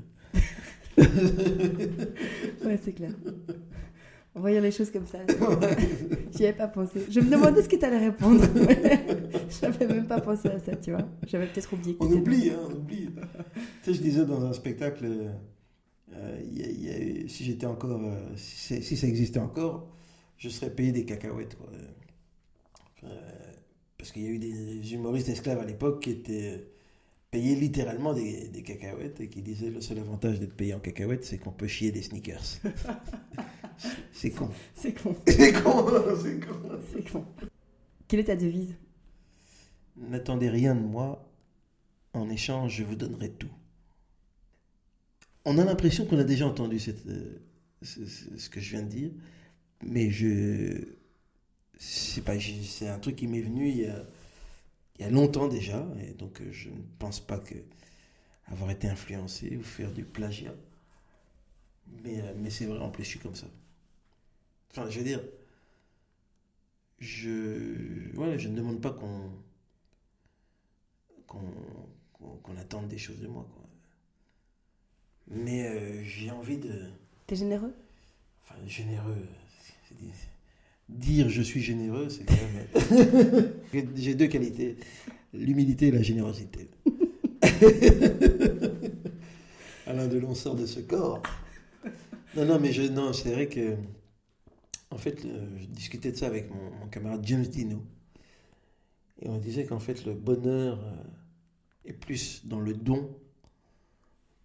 ouais, 0.99 2.78
c'est 2.82 2.93
clair. 2.93 3.12
On 4.39 4.41
voyant 4.41 4.61
les 4.61 4.70
choses 4.70 4.93
comme 4.93 5.07
ça. 5.07 5.18
J'y 6.36 6.45
avais 6.45 6.57
pas 6.57 6.68
pensé. 6.68 7.01
Je 7.11 7.18
me 7.18 7.28
demandais 7.28 7.61
ce 7.61 7.68
que 7.68 7.74
tu 7.74 7.84
allais 7.84 7.99
répondre. 7.99 8.45
J'avais 9.61 9.89
même 9.89 10.07
pas 10.07 10.20
pensé 10.20 10.47
à 10.47 10.61
ça, 10.61 10.76
tu 10.76 10.93
vois. 10.93 11.09
J'avais 11.26 11.49
peut-être 11.49 11.72
oublié. 11.72 11.97
On 11.99 12.07
oublie, 12.07 12.51
hein, 12.51 12.61
on 12.68 12.72
oublie. 12.76 13.07
tu 13.07 13.20
sais, 13.82 13.95
je 13.95 14.01
disais 14.01 14.24
dans 14.24 14.45
un 14.45 14.53
spectacle, 14.53 15.07
euh, 16.14 16.41
y 16.53 17.24
a, 17.24 17.28
si 17.28 17.47
j'étais 17.47 17.66
encore, 17.66 18.01
euh, 18.01 18.14
si, 18.36 18.80
si, 18.80 18.97
ça 18.97 19.09
existait 19.09 19.41
encore, 19.41 19.89
je 20.36 20.49
serais 20.49 20.70
payé 20.70 20.93
des 20.93 21.05
cacahuètes. 21.05 21.57
Quoi. 21.57 21.70
Euh, 23.03 23.09
parce 23.97 24.12
qu'il 24.12 24.22
y 24.22 24.28
a 24.28 24.30
eu 24.30 24.39
des 24.39 24.95
humoristes 24.95 25.30
esclaves 25.30 25.59
à 25.59 25.64
l'époque 25.64 26.01
qui 26.05 26.11
étaient 26.11 26.64
payés 27.32 27.57
littéralement 27.57 28.14
des, 28.14 28.47
des, 28.51 28.62
cacahuètes 28.62 29.20
et 29.20 29.28
qui 29.28 29.43
disaient 29.43 29.70
le 29.70 29.80
seul 29.80 29.99
avantage 29.99 30.39
d'être 30.39 30.55
payé 30.55 30.74
en 30.74 30.78
cacahuètes, 30.78 31.24
c'est 31.24 31.39
qu'on 31.39 31.51
peut 31.51 31.66
chier 31.66 31.91
des 31.91 32.03
sneakers. 32.03 32.61
c'est 34.12 34.31
con. 34.31 34.51
C'est 34.74 34.93
con. 34.93 35.16
C'est 35.26 35.53
con, 35.53 35.87
c'est 36.22 36.41
con. 36.41 36.81
C'est 36.93 37.11
con. 37.11 37.24
Quelle 38.07 38.20
est 38.20 38.24
ta 38.24 38.37
devise? 38.37 38.74
N'attendez 39.97 40.49
rien 40.49 40.74
de 40.74 40.81
moi. 40.81 41.24
En 42.14 42.31
échange, 42.31 42.76
je 42.76 42.85
vous 42.85 42.97
donnerai 42.97 43.31
tout. 43.31 43.51
On 45.45 45.59
a 45.59 45.64
l'impression 45.64 46.07
qu'on 46.07 46.18
a 46.18 46.24
déjà 46.24 46.47
entendu 46.47 46.79
cette, 46.79 47.07
euh, 47.07 47.39
ce 47.83 48.49
que 48.49 48.61
je 48.61 48.70
viens 48.70 48.83
de 48.83 48.89
dire, 48.89 49.11
mais 49.83 50.11
je, 50.11 50.99
c'est 51.79 52.24
pas 52.24 52.35
c'est 52.39 52.89
un 52.89 52.99
truc 52.99 53.16
qui 53.16 53.26
m'est 53.26 53.41
venu 53.41 53.68
il 53.68 53.76
y, 53.79 53.87
a, 53.87 54.05
il 54.99 55.03
y 55.03 55.05
a 55.05 55.11
longtemps 55.11 55.49
déjà 55.49 55.87
et 56.01 56.12
donc 56.12 56.41
euh, 56.41 56.51
je 56.51 56.70
ne 56.70 56.83
pense 56.99 57.20
pas 57.20 57.39
que 57.39 57.55
avoir 58.47 58.70
été 58.70 58.89
influencé 58.89 59.57
ou 59.57 59.62
faire 59.62 59.93
du 59.93 60.05
plagiat 60.05 60.55
mais, 62.03 62.20
euh, 62.20 62.35
mais 62.37 62.51
c'est 62.51 62.66
vrai 62.66 62.79
en 62.79 62.91
plus 62.91 63.05
je 63.05 63.11
suis 63.11 63.18
comme 63.20 63.35
ça 63.37 63.47
enfin 64.71 64.89
je 64.91 64.99
veux 64.99 65.05
dire 65.05 65.23
je 66.99 68.16
ouais, 68.16 68.39
je 68.39 68.49
ne 68.49 68.57
demande 68.57 68.81
pas 68.81 68.91
qu'on 68.91 69.31
qu'on 71.27 72.57
attende 72.57 72.89
des 72.89 72.99
choses 72.99 73.21
de 73.21 73.29
moi 73.29 73.47
quoi. 73.53 73.62
mais 75.29 75.69
euh, 75.69 76.03
j'ai 76.05 76.31
envie 76.31 76.59
de 76.59 76.91
t'es 77.27 77.37
généreux? 77.37 77.75
Enfin 78.43 78.57
généreux 78.66 79.29
dire 80.89 81.29
je 81.29 81.43
suis 81.43 81.61
généreux, 81.61 82.09
c'est 82.09 82.25
quand 82.25 82.35
même. 82.55 83.53
J'ai 83.95 84.14
deux 84.14 84.27
qualités 84.27 84.79
l'humilité 85.35 85.89
et 85.89 85.91
la 85.91 86.03
générosité. 86.03 86.69
Alain 89.87 90.09
Delon 90.09 90.35
sort 90.35 90.55
de 90.55 90.66
ce 90.66 90.81
corps. 90.81 91.23
Non, 92.37 92.45
non, 92.45 92.59
mais 92.59 92.73
je, 92.73 92.83
non, 92.83 93.12
c'est 93.12 93.33
vrai 93.33 93.47
que. 93.49 93.77
En 94.91 94.97
fait, 94.97 95.22
je 95.22 95.66
discutais 95.66 96.12
de 96.12 96.16
ça 96.16 96.26
avec 96.26 96.51
mon, 96.51 96.86
camarade 96.89 97.24
James 97.26 97.47
Dino. 97.47 97.84
Et 99.20 99.28
on 99.28 99.39
disait 99.39 99.64
qu'en 99.64 99.80
fait, 99.80 100.05
le 100.07 100.14
bonheur 100.14 100.78
euh, 100.80 100.95
est 101.84 101.93
plus 101.93 102.47
dans 102.47 102.61
le 102.61 102.74
don 102.74 103.11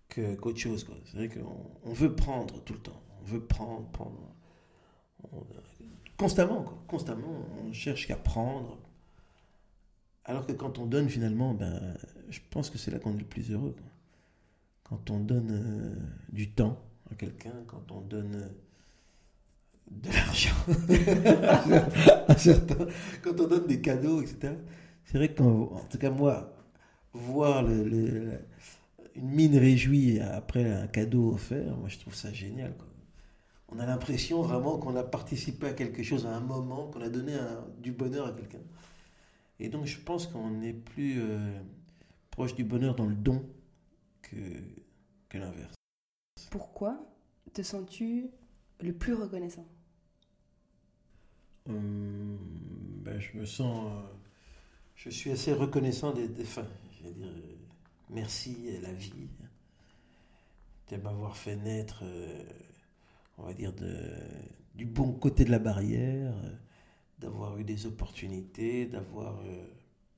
qu'autre 0.09 0.59
chose. 0.59 0.85
C'est 1.05 1.17
vrai 1.17 1.29
qu'on 1.29 1.93
veut 1.93 2.15
prendre 2.15 2.61
tout 2.63 2.73
le 2.73 2.79
temps. 2.79 3.01
On 3.21 3.23
veut 3.25 3.41
prendre, 3.41 3.87
prendre. 3.89 4.19
Constamment, 6.17 6.63
quoi. 6.63 6.83
constamment, 6.87 7.45
on 7.63 7.71
cherche 7.71 8.07
qu'à 8.07 8.17
prendre. 8.17 8.77
Alors 10.25 10.45
que 10.45 10.53
quand 10.53 10.79
on 10.79 10.85
donne, 10.85 11.09
finalement, 11.09 11.53
ben, 11.53 11.97
je 12.29 12.39
pense 12.49 12.69
que 12.69 12.77
c'est 12.77 12.91
là 12.91 12.99
qu'on 12.99 13.13
est 13.13 13.19
le 13.19 13.25
plus 13.25 13.51
heureux. 13.51 13.75
Quand 14.83 15.09
on 15.09 15.19
donne 15.19 15.51
euh, 15.51 15.95
du 16.31 16.51
temps 16.51 16.77
à 17.11 17.15
quelqu'un, 17.15 17.53
quand 17.67 17.91
on 17.91 18.01
donne 18.01 18.35
euh, 18.35 18.47
de 20.01 20.09
l'argent 20.11 20.55
à 22.27 22.37
certains, 22.37 22.87
quand 23.21 23.39
on 23.39 23.47
donne 23.47 23.67
des 23.67 23.81
cadeaux, 23.81 24.21
etc. 24.21 24.53
C'est 25.05 25.17
vrai 25.17 25.33
qu'en 25.33 25.73
en 25.73 25.85
tout 25.89 25.97
cas, 25.97 26.09
moi, 26.09 26.53
voir 27.13 27.69
une 27.69 28.39
mine 29.15 29.57
réjouie 29.57 30.19
après 30.19 30.71
un 30.71 30.87
cadeau 30.87 31.33
offert, 31.33 31.75
moi, 31.77 31.89
je 31.89 31.99
trouve 31.99 32.15
ça 32.15 32.31
génial. 32.31 32.73
On 33.69 33.79
a 33.79 33.85
l'impression 33.85 34.41
vraiment 34.41 34.77
qu'on 34.77 34.95
a 34.95 35.03
participé 35.03 35.67
à 35.67 35.73
quelque 35.73 36.03
chose 36.03 36.25
à 36.25 36.35
un 36.35 36.39
moment, 36.39 36.87
qu'on 36.87 37.01
a 37.01 37.09
donné 37.09 37.33
du 37.79 37.91
bonheur 37.91 38.27
à 38.27 38.31
quelqu'un. 38.31 38.59
Et 39.59 39.69
donc 39.69 39.85
je 39.85 39.99
pense 39.99 40.27
qu'on 40.27 40.61
est 40.61 40.73
plus 40.73 41.21
euh, 41.21 41.59
proche 42.31 42.55
du 42.55 42.63
bonheur 42.63 42.95
dans 42.95 43.05
le 43.05 43.15
don 43.15 43.43
que, 44.21 44.35
que 45.29 45.37
l'inverse. 45.37 45.73
Pourquoi 46.51 46.99
te 47.53 47.61
sens-tu 47.61 48.29
le 48.79 48.93
plus 48.93 49.13
reconnaissant? 49.13 49.65
Hum, 51.67 52.37
ben, 53.03 53.19
Je 53.19 53.37
me 53.37 53.45
sens... 53.45 53.85
Euh, 53.87 54.01
je 54.95 55.09
suis 55.09 55.31
assez 55.31 55.53
reconnaissant 55.53 56.13
des... 56.13 56.29
enfin, 56.41 56.67
je 56.97 57.07
vais 57.07 57.13
dire, 57.13 57.27
euh, 57.27 57.55
merci 58.09 58.69
à 58.77 58.81
la 58.81 58.93
vie 58.93 59.29
de 60.89 60.97
m'avoir 60.97 61.35
fait 61.35 61.55
naître 61.55 62.03
on 63.37 63.43
va 63.43 63.53
dire, 63.53 63.73
de, 63.73 64.11
du 64.75 64.85
bon 64.85 65.11
côté 65.13 65.45
de 65.45 65.51
la 65.51 65.59
barrière, 65.59 66.33
euh, 66.43 66.51
d'avoir 67.19 67.57
eu 67.57 67.63
des 67.63 67.85
opportunités, 67.85 68.85
d'avoir 68.85 69.39
euh, 69.39 69.65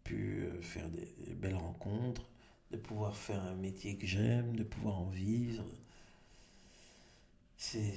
pu 0.04 0.44
euh, 0.44 0.62
faire 0.62 0.90
des, 0.90 1.34
belles 1.36 1.56
rencontres, 1.56 2.30
de 2.72 2.78
pouvoir 2.78 3.16
faire 3.16 3.44
un 3.44 3.56
métier 3.56 3.98
que 3.98 4.08
j'aime, 4.08 4.56
de 4.56 4.64
pouvoir 4.64 5.00
en 5.00 5.10
vivre. 5.10 5.64
C'est, 7.58 7.94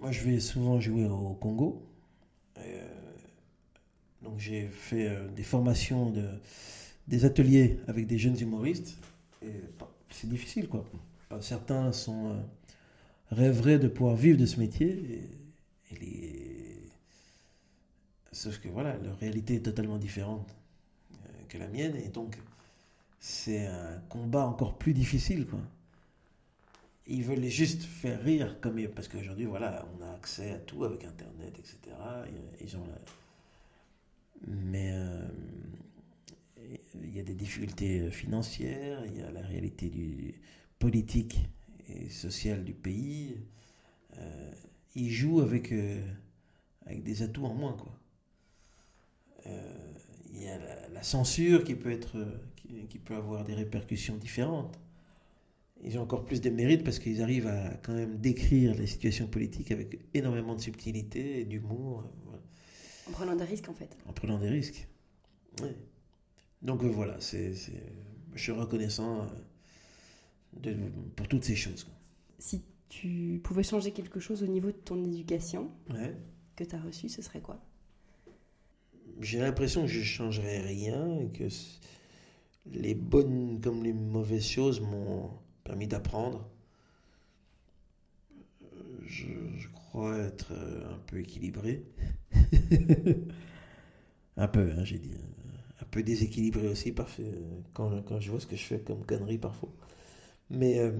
Moi, 0.00 0.10
je 0.10 0.22
vais 0.24 0.40
souvent 0.40 0.80
jouer 0.80 1.06
au 1.06 1.34
Congo. 1.34 1.87
Donc, 4.22 4.38
j'ai 4.38 4.68
fait 4.68 5.10
des 5.36 5.42
formations, 5.42 6.10
de, 6.10 6.28
des 7.06 7.24
ateliers 7.24 7.78
avec 7.86 8.06
des 8.06 8.18
jeunes 8.18 8.38
humoristes. 8.40 8.96
Et 9.42 9.52
c'est 10.10 10.28
difficile, 10.28 10.68
quoi. 10.68 10.84
Certains 11.40 11.92
sont 11.92 12.36
rêverait 13.30 13.78
de 13.78 13.88
pouvoir 13.88 14.16
vivre 14.16 14.38
de 14.38 14.46
ce 14.46 14.58
métier. 14.58 15.28
Sauf 18.38 18.60
que 18.60 18.68
voilà, 18.68 18.96
leur 18.98 19.18
réalité 19.18 19.56
est 19.56 19.64
totalement 19.64 19.98
différente 19.98 20.54
euh, 21.12 21.16
que 21.48 21.58
la 21.58 21.66
mienne. 21.66 21.96
Et 21.96 22.08
donc, 22.08 22.38
c'est 23.18 23.66
un 23.66 24.00
combat 24.08 24.46
encore 24.46 24.78
plus 24.78 24.94
difficile. 24.94 25.44
Quoi. 25.44 25.58
Ils 27.08 27.24
veulent 27.24 27.44
juste 27.44 27.82
faire 27.84 28.22
rire, 28.22 28.60
comme 28.60 28.86
parce 28.88 29.08
qu'aujourd'hui, 29.08 29.46
voilà, 29.46 29.86
on 29.96 30.02
a 30.04 30.12
accès 30.12 30.52
à 30.52 30.58
tout 30.58 30.84
avec 30.84 31.04
Internet, 31.04 31.58
etc. 31.58 31.96
Ils 32.60 32.76
ont 32.76 32.84
Mais 34.46 34.90
euh, 34.92 35.26
il 37.02 37.16
y 37.16 37.20
a 37.20 37.22
des 37.22 37.34
difficultés 37.34 38.10
financières, 38.10 39.04
il 39.06 39.18
y 39.18 39.22
a 39.22 39.30
la 39.30 39.40
réalité 39.40 39.88
du 39.88 40.34
politique 40.78 41.38
et 41.88 42.08
sociale 42.10 42.64
du 42.64 42.74
pays, 42.74 43.36
euh, 44.18 44.52
il 44.94 45.10
joue 45.10 45.40
avec, 45.40 45.72
euh, 45.72 46.00
avec 46.86 47.02
des 47.02 47.22
atouts 47.22 47.46
en 47.46 47.54
moins. 47.54 47.76
Euh, 49.46 49.92
il 50.32 50.42
y 50.42 50.48
a 50.48 50.58
la, 50.88 51.02
censure 51.02 51.64
qui 51.64 51.74
peut, 51.74 51.92
être, 51.92 52.16
qui, 52.88 52.98
peut 52.98 53.14
avoir 53.14 53.44
des 53.44 53.54
répercussions 53.54 54.16
différentes. 54.16 54.78
Ils 55.84 55.98
ont 55.98 56.02
encore 56.02 56.24
plus 56.24 56.40
de 56.40 56.50
mérite 56.50 56.84
parce 56.84 56.98
qu'ils 56.98 57.22
arrivent 57.22 57.46
à 57.46 57.74
quand 57.82 57.94
même 57.94 58.18
décrire 58.18 58.74
les 58.74 58.86
situations 58.86 59.26
politiques 59.26 59.70
avec 59.70 59.98
énormément 60.14 60.54
de 60.54 60.60
subtilité 60.60 61.40
et 61.40 61.44
d'humour. 61.44 62.04
En 63.08 63.12
prenant 63.12 63.36
des 63.36 63.44
risques, 63.44 63.68
en 63.68 63.74
fait. 63.74 63.96
En 64.06 64.12
prenant 64.12 64.38
des 64.38 64.48
risques. 64.48 64.88
Donc 66.62 66.82
euh, 66.82 66.88
voilà, 66.88 67.16
c'est, 67.20 67.52
je 68.34 68.42
suis 68.42 68.52
reconnaissant 68.52 69.26
euh, 70.66 70.88
pour 71.14 71.28
toutes 71.28 71.44
ces 71.44 71.56
choses. 71.56 71.86
Si 72.38 72.62
tu 72.88 73.40
pouvais 73.42 73.62
changer 73.62 73.92
quelque 73.92 74.20
chose 74.20 74.42
au 74.42 74.46
niveau 74.46 74.68
de 74.68 74.76
ton 74.76 75.02
éducation 75.04 75.70
que 76.56 76.64
tu 76.64 76.74
as 76.74 76.80
reçue, 76.80 77.08
ce 77.08 77.22
serait 77.22 77.40
quoi? 77.40 77.60
J'ai 79.20 79.40
l'impression 79.40 79.82
que 79.82 79.88
je 79.88 79.98
ne 79.98 80.04
changerais 80.04 80.60
rien 80.60 81.18
et 81.20 81.28
que 81.28 81.44
les 82.72 82.94
bonnes 82.94 83.60
comme 83.60 83.82
les 83.82 83.92
mauvaises 83.92 84.46
choses 84.46 84.80
m'ont 84.80 85.30
permis 85.68 85.86
d'apprendre. 85.86 86.48
Je, 89.04 89.26
je, 89.56 89.68
crois 89.68 90.16
être 90.18 90.52
euh, 90.52 90.94
un 90.94 90.98
peu 91.06 91.20
équilibré. 91.20 91.84
un 94.36 94.48
peu, 94.48 94.70
hein, 94.72 94.84
j'ai 94.84 94.98
dit. 94.98 95.12
Un 95.80 95.84
peu 95.90 96.02
déséquilibré 96.02 96.68
aussi 96.68 96.92
parfois, 96.92 97.24
quand, 97.74 98.02
quand, 98.02 98.18
je 98.18 98.30
vois 98.30 98.40
ce 98.40 98.46
que 98.46 98.56
je 98.56 98.64
fais 98.64 98.80
comme 98.80 99.04
connerie 99.04 99.38
parfois. 99.38 99.72
Mais 100.50 100.78
euh, 100.78 100.92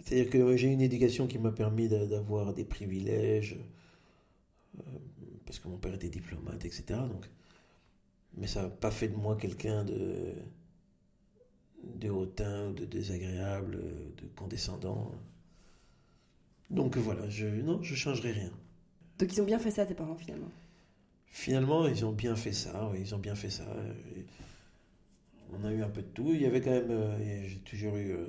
c'est-à-dire 0.00 0.30
que 0.30 0.56
j'ai 0.56 0.68
une 0.68 0.80
éducation 0.80 1.26
qui 1.26 1.38
m'a 1.38 1.52
permis 1.52 1.88
d'avoir 1.88 2.54
des 2.54 2.64
privilèges, 2.64 3.56
euh, 4.78 4.82
parce 5.46 5.58
que 5.58 5.68
mon 5.68 5.78
père 5.78 5.94
était 5.94 6.08
diplomate, 6.08 6.64
etc. 6.64 6.84
Donc, 6.90 7.28
mais 8.36 8.46
ça 8.46 8.62
n'a 8.62 8.68
pas 8.68 8.90
fait 8.90 9.08
de 9.08 9.16
moi 9.16 9.36
quelqu'un 9.36 9.84
de, 9.84 10.34
de 11.96 12.10
hautain, 12.10 12.70
de 12.70 12.84
désagréable, 12.84 13.78
de 14.16 14.26
condescendant. 14.36 15.12
Donc 16.70 16.96
voilà, 16.96 17.28
je, 17.28 17.46
non, 17.46 17.82
je 17.82 17.94
changerai 17.94 18.32
rien. 18.32 18.50
Donc 19.18 19.32
ils 19.32 19.40
ont 19.40 19.44
bien 19.44 19.58
fait 19.58 19.70
ça, 19.70 19.86
tes 19.86 19.94
parents, 19.94 20.16
finalement? 20.16 20.50
Finalement, 21.26 21.86
ils 21.88 22.04
ont 22.04 22.12
bien 22.12 22.36
fait 22.36 22.52
ça, 22.52 22.88
oui, 22.92 22.98
ils 23.00 23.14
ont 23.14 23.18
bien 23.18 23.34
fait 23.34 23.50
ça. 23.50 23.66
on 25.52 25.64
a 25.64 25.72
eu 25.72 25.82
un 25.82 25.88
peu 25.88 26.02
de 26.02 26.06
tout. 26.06 26.32
Il 26.32 26.40
y 26.40 26.46
avait 26.46 26.60
quand 26.60 26.70
même, 26.70 26.90
euh, 26.90 27.46
j'ai 27.46 27.58
toujours 27.60 27.96
eu 27.96 28.12
euh, 28.12 28.26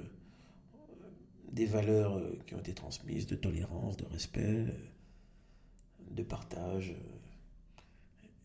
des 1.51 1.65
valeurs 1.65 2.17
euh, 2.17 2.37
qui 2.45 2.55
ont 2.55 2.59
été 2.59 2.73
transmises, 2.73 3.27
de 3.27 3.35
tolérance, 3.35 3.97
de 3.97 4.05
respect, 4.05 4.65
de 6.11 6.23
partage. 6.23 6.95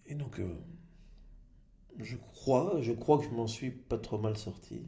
Et 0.06 0.14
donc, 0.14 0.40
je 1.98 2.16
crois, 2.16 2.80
je 2.82 2.92
crois 2.92 3.18
que 3.18 3.24
je 3.24 3.30
m'en 3.30 3.46
suis 3.46 3.70
pas 3.70 3.98
trop 3.98 4.18
mal 4.18 4.36
sorti. 4.36 4.82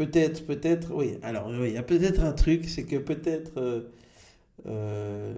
Peut-être, 0.00 0.46
peut-être, 0.46 0.94
oui. 0.94 1.18
Alors, 1.22 1.54
il 1.66 1.72
y 1.72 1.76
a 1.76 1.82
peut-être 1.82 2.20
un 2.20 2.32
truc, 2.32 2.66
c'est 2.70 2.86
que 2.86 2.96
peut-être 2.96 3.58
euh, 3.58 3.82
euh, 4.64 5.34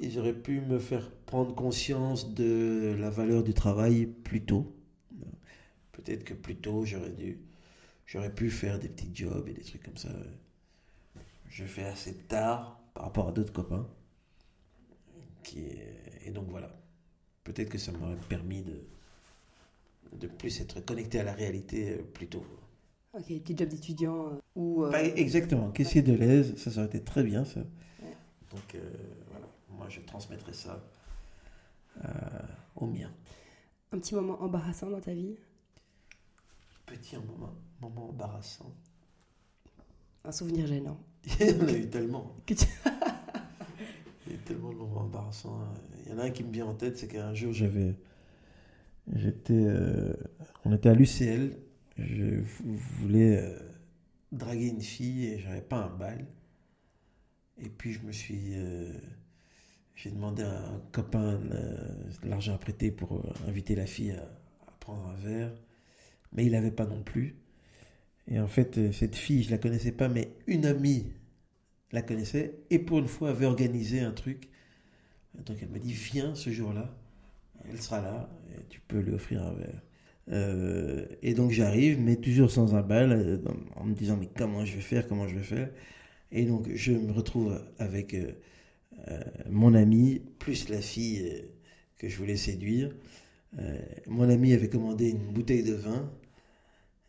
j'aurais 0.00 0.32
pu 0.32 0.62
me 0.62 0.78
faire 0.78 1.10
prendre 1.26 1.54
conscience 1.54 2.32
de 2.34 2.96
la 2.98 3.10
valeur 3.10 3.42
du 3.42 3.52
travail 3.52 4.06
plus 4.06 4.40
tôt. 4.42 4.74
Peut-être 5.92 6.24
que 6.24 6.32
plus 6.32 6.56
tôt, 6.56 6.86
j'aurais 6.86 7.10
dû, 7.10 7.40
j'aurais 8.06 8.34
pu 8.34 8.48
faire 8.50 8.78
des 8.78 8.88
petits 8.88 9.10
jobs 9.12 9.46
et 9.46 9.52
des 9.52 9.60
trucs 9.60 9.82
comme 9.82 9.98
ça. 9.98 10.08
Je 11.50 11.66
fais 11.66 11.84
assez 11.84 12.14
tard 12.14 12.80
par 12.94 13.04
rapport 13.04 13.28
à 13.28 13.32
d'autres 13.32 13.52
copains. 13.52 13.86
Et 16.24 16.30
donc 16.30 16.46
voilà. 16.48 16.74
Peut-être 17.44 17.68
que 17.68 17.76
ça 17.76 17.92
m'aurait 17.92 18.16
permis 18.30 18.62
de, 18.62 18.80
de 20.16 20.26
plus 20.26 20.58
être 20.62 20.80
connecté 20.80 21.20
à 21.20 21.24
la 21.24 21.34
réalité 21.34 21.98
euh, 21.98 22.02
plus 22.14 22.28
tôt. 22.28 22.46
Ok, 23.12 23.24
petit 23.26 23.56
job 23.56 23.68
d'étudiant 23.68 24.26
euh, 24.26 24.40
ou. 24.54 24.84
Euh, 24.84 24.92
exactement, 25.16 25.70
caissier 25.72 26.00
de 26.00 26.12
l'aise, 26.12 26.54
ça, 26.56 26.70
ça 26.70 26.78
aurait 26.78 26.86
été 26.86 27.02
très 27.02 27.24
bien 27.24 27.44
ça. 27.44 27.60
Donc 28.52 28.74
euh, 28.74 28.80
voilà, 29.30 29.46
moi 29.68 29.88
je 29.88 30.00
transmettrai 30.00 30.52
ça 30.52 30.80
au 32.76 32.86
mien. 32.86 33.10
Un 33.92 33.98
petit 33.98 34.14
moment 34.14 34.40
embarrassant 34.40 34.90
dans 34.90 35.00
ta 35.00 35.12
vie? 35.12 35.34
Petit 36.86 37.16
moment, 37.16 37.52
moment 37.80 38.10
embarrassant. 38.10 38.72
Un 40.24 40.32
souvenir 40.32 40.68
gênant. 40.68 40.98
Il 41.40 41.50
y 41.50 41.62
en 41.62 41.66
a 41.66 41.72
eu 41.72 41.90
tellement. 41.90 42.36
Il 42.48 42.56
y 44.28 44.30
a 44.30 44.34
eu 44.34 44.38
tellement 44.44 44.70
de 44.70 44.76
moments 44.76 45.00
embarrassants. 45.00 45.58
Il 46.04 46.12
y 46.12 46.14
en 46.14 46.18
a 46.18 46.24
un 46.24 46.30
qui 46.30 46.44
me 46.44 46.52
vient 46.52 46.66
en 46.66 46.74
tête, 46.74 46.96
c'est 46.96 47.08
qu'un 47.08 47.34
jour 47.34 47.52
j'avais. 47.52 47.96
J'étais. 49.12 49.66
on 50.64 50.72
était 50.72 50.88
à 50.88 50.94
l'UCL 50.94 51.56
je 52.06 52.40
voulais 53.00 53.38
euh, 53.38 53.58
draguer 54.32 54.68
une 54.68 54.82
fille 54.82 55.26
et 55.26 55.38
j'avais 55.38 55.62
pas 55.62 55.84
un 55.84 55.96
bal. 55.96 56.26
Et 57.58 57.68
puis 57.68 57.92
je 57.92 58.00
me 58.00 58.12
suis. 58.12 58.54
Euh, 58.54 58.92
j'ai 59.94 60.10
demandé 60.10 60.42
à 60.42 60.50
un 60.50 60.80
copain 60.92 61.38
l'argent 62.22 62.54
à 62.54 62.58
prêter 62.58 62.90
pour 62.90 63.18
euh, 63.18 63.48
inviter 63.48 63.74
la 63.74 63.86
fille 63.86 64.12
à, 64.12 64.26
prendre 64.80 65.06
un 65.08 65.14
verre. 65.16 65.52
Mais 66.32 66.46
il 66.46 66.52
n'avait 66.52 66.70
pas 66.70 66.86
non 66.86 67.02
plus. 67.02 67.36
Et 68.28 68.40
en 68.40 68.46
fait, 68.46 68.92
cette 68.92 69.16
fille, 69.16 69.42
je 69.42 69.50
la 69.50 69.58
connaissais 69.58 69.92
pas, 69.92 70.08
mais 70.08 70.32
une 70.46 70.64
amie 70.64 71.12
la 71.92 72.02
connaissait. 72.02 72.54
Et 72.70 72.78
pour 72.78 72.98
une 73.00 73.08
fois, 73.08 73.30
avait 73.30 73.46
organisé 73.46 74.00
un 74.00 74.12
truc. 74.12 74.48
Donc 75.44 75.58
elle 75.60 75.68
m'a 75.68 75.78
dit 75.78 75.92
Viens 75.92 76.34
ce 76.34 76.50
jour-là. 76.50 76.94
Elle 77.68 77.80
sera 77.80 78.00
là 78.00 78.30
et 78.56 78.64
tu 78.68 78.80
peux 78.80 79.00
lui 79.00 79.12
offrir 79.12 79.42
un 79.42 79.52
verre. 79.52 79.82
Euh, 80.32 81.06
et 81.22 81.34
donc 81.34 81.50
j'arrive, 81.50 82.00
mais 82.00 82.16
toujours 82.16 82.50
sans 82.50 82.74
un 82.74 82.82
bal, 82.82 83.12
euh, 83.12 83.38
en 83.76 83.84
me 83.84 83.94
disant 83.94 84.16
mais 84.18 84.28
comment 84.36 84.64
je 84.64 84.76
vais 84.76 84.80
faire, 84.80 85.08
comment 85.08 85.26
je 85.26 85.34
vais 85.36 85.42
faire? 85.42 85.70
Et 86.32 86.44
donc 86.44 86.68
je 86.74 86.92
me 86.92 87.12
retrouve 87.12 87.60
avec 87.78 88.14
euh, 88.14 88.32
mon 89.48 89.74
ami, 89.74 90.22
plus 90.38 90.68
la 90.68 90.80
fille 90.80 91.44
que 91.98 92.08
je 92.08 92.16
voulais 92.16 92.36
séduire. 92.36 92.94
mon 94.06 94.28
ami 94.28 94.52
avait 94.54 94.68
commandé 94.68 95.10
une 95.10 95.32
bouteille 95.32 95.64
de 95.64 95.74
vin. 95.74 96.10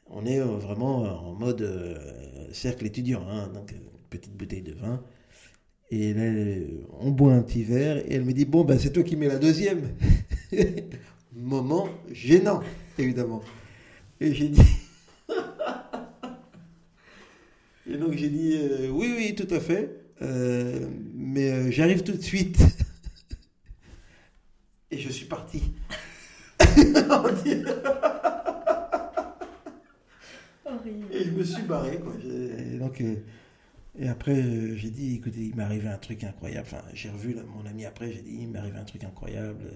On 0.08 0.26
est 0.26 0.40
vraiment 0.40 1.04
en 1.30 1.34
mode 1.34 1.64
cercle 2.52 2.86
étudiant, 2.86 3.26
hein, 3.30 3.50
donc 3.54 3.72
une 3.72 3.80
petite 4.10 4.36
bouteille 4.36 4.64
de 4.64 4.74
vin. 4.74 5.04
Et 5.92 6.14
là, 6.14 6.24
on 7.00 7.12
boit 7.12 7.34
un 7.34 7.44
petit 7.44 7.64
verre 7.64 7.98
et 7.98 8.16
elle 8.16 8.26
me 8.26 8.34
dit 8.34 8.46
Bon, 8.46 8.64
ben, 8.64 8.80
c'est 8.80 8.92
toi 8.92 9.04
qui 9.04 9.16
mets 9.16 9.28
la 9.28 9.40
deuxième. 9.40 9.96
Moment 11.34 11.88
gênant 12.12 12.62
évidemment. 13.02 13.42
Et 14.20 14.34
j'ai 14.34 14.50
dit. 14.50 14.62
Et 17.90 17.98
donc 17.98 18.14
j'ai 18.14 18.30
dit 18.30 18.56
euh, 18.56 18.90
oui, 18.90 19.14
oui, 19.18 19.36
tout 19.36 19.54
à 19.54 19.60
fait. 19.60 19.98
Euh, 20.22 20.88
mais 21.14 21.52
euh, 21.52 21.72
j'arrive 21.72 22.04
tout 22.04 22.14
de 22.14 22.22
suite. 22.22 22.60
Et 24.92 25.00
je 25.00 25.10
suis 25.10 25.26
parti. 25.26 25.64
et 31.12 31.26
je 31.26 31.32
me 31.32 31.44
suis 31.44 31.64
barré. 31.64 31.98
Quoi. 31.98 32.14
Et, 32.24 32.78
donc, 32.78 33.02
et 33.02 34.08
après, 34.08 34.44
j'ai 34.76 34.90
dit 34.90 35.16
écoutez, 35.16 35.42
il 35.42 35.56
m'est 35.56 35.64
arrivé 35.64 35.88
un 35.88 35.98
truc 35.98 36.24
incroyable. 36.24 36.68
Enfin, 36.68 36.84
j'ai 36.94 37.10
revu 37.10 37.36
mon 37.56 37.66
ami 37.66 37.86
après, 37.86 38.12
j'ai 38.12 38.22
dit 38.22 38.38
il 38.42 38.50
m'est 38.50 38.60
arrivé 38.60 38.78
un 38.78 38.84
truc 38.84 39.04
incroyable. 39.04 39.72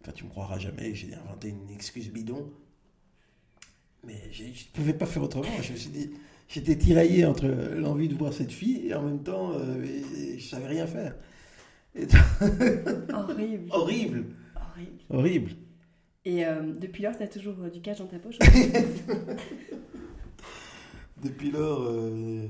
Enfin, 0.00 0.12
tu 0.12 0.24
me 0.24 0.30
croiras 0.30 0.58
jamais, 0.58 0.94
j'ai 0.94 1.14
inventé 1.14 1.48
une 1.48 1.70
excuse 1.70 2.10
bidon. 2.10 2.52
Mais 4.04 4.20
je 4.30 4.44
ne 4.44 4.50
pouvais 4.72 4.94
pas 4.94 5.06
faire 5.06 5.22
autrement. 5.22 5.48
Je 5.60 5.72
me 5.72 5.76
suis 5.76 5.90
dit, 5.90 6.10
j'étais 6.48 6.76
tiraillé 6.76 7.24
entre 7.24 7.46
l'envie 7.46 8.08
de 8.08 8.14
voir 8.14 8.32
cette 8.32 8.52
fille 8.52 8.86
et 8.86 8.94
en 8.94 9.02
même 9.02 9.22
temps, 9.22 9.52
euh, 9.54 9.84
je 10.36 10.44
savais 10.44 10.68
rien 10.68 10.86
faire. 10.86 11.16
Horrible. 13.12 13.68
Horrible. 13.70 14.24
Horrible. 14.54 15.02
Horrible. 15.10 15.50
Et 16.24 16.46
euh, 16.46 16.74
depuis 16.78 17.02
lors, 17.02 17.16
tu 17.16 17.22
as 17.22 17.28
toujours 17.28 17.56
euh, 17.60 17.70
du 17.70 17.80
cash 17.80 17.98
dans 17.98 18.06
ta 18.06 18.18
poche 18.18 18.38
Depuis 21.22 21.50
lors, 21.50 21.90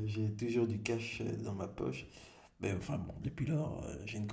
j'ai 0.05 0.31
toujours 0.33 0.67
du 0.67 0.81
cash 0.81 1.23
dans 1.43 1.55
ma 1.55 1.67
poche. 1.67 2.05
Mais 2.61 2.75
enfin 2.75 2.99
bon, 2.99 3.15
depuis 3.23 3.47
lors, 3.47 3.83
j'ai 4.05 4.19
une 4.19 4.27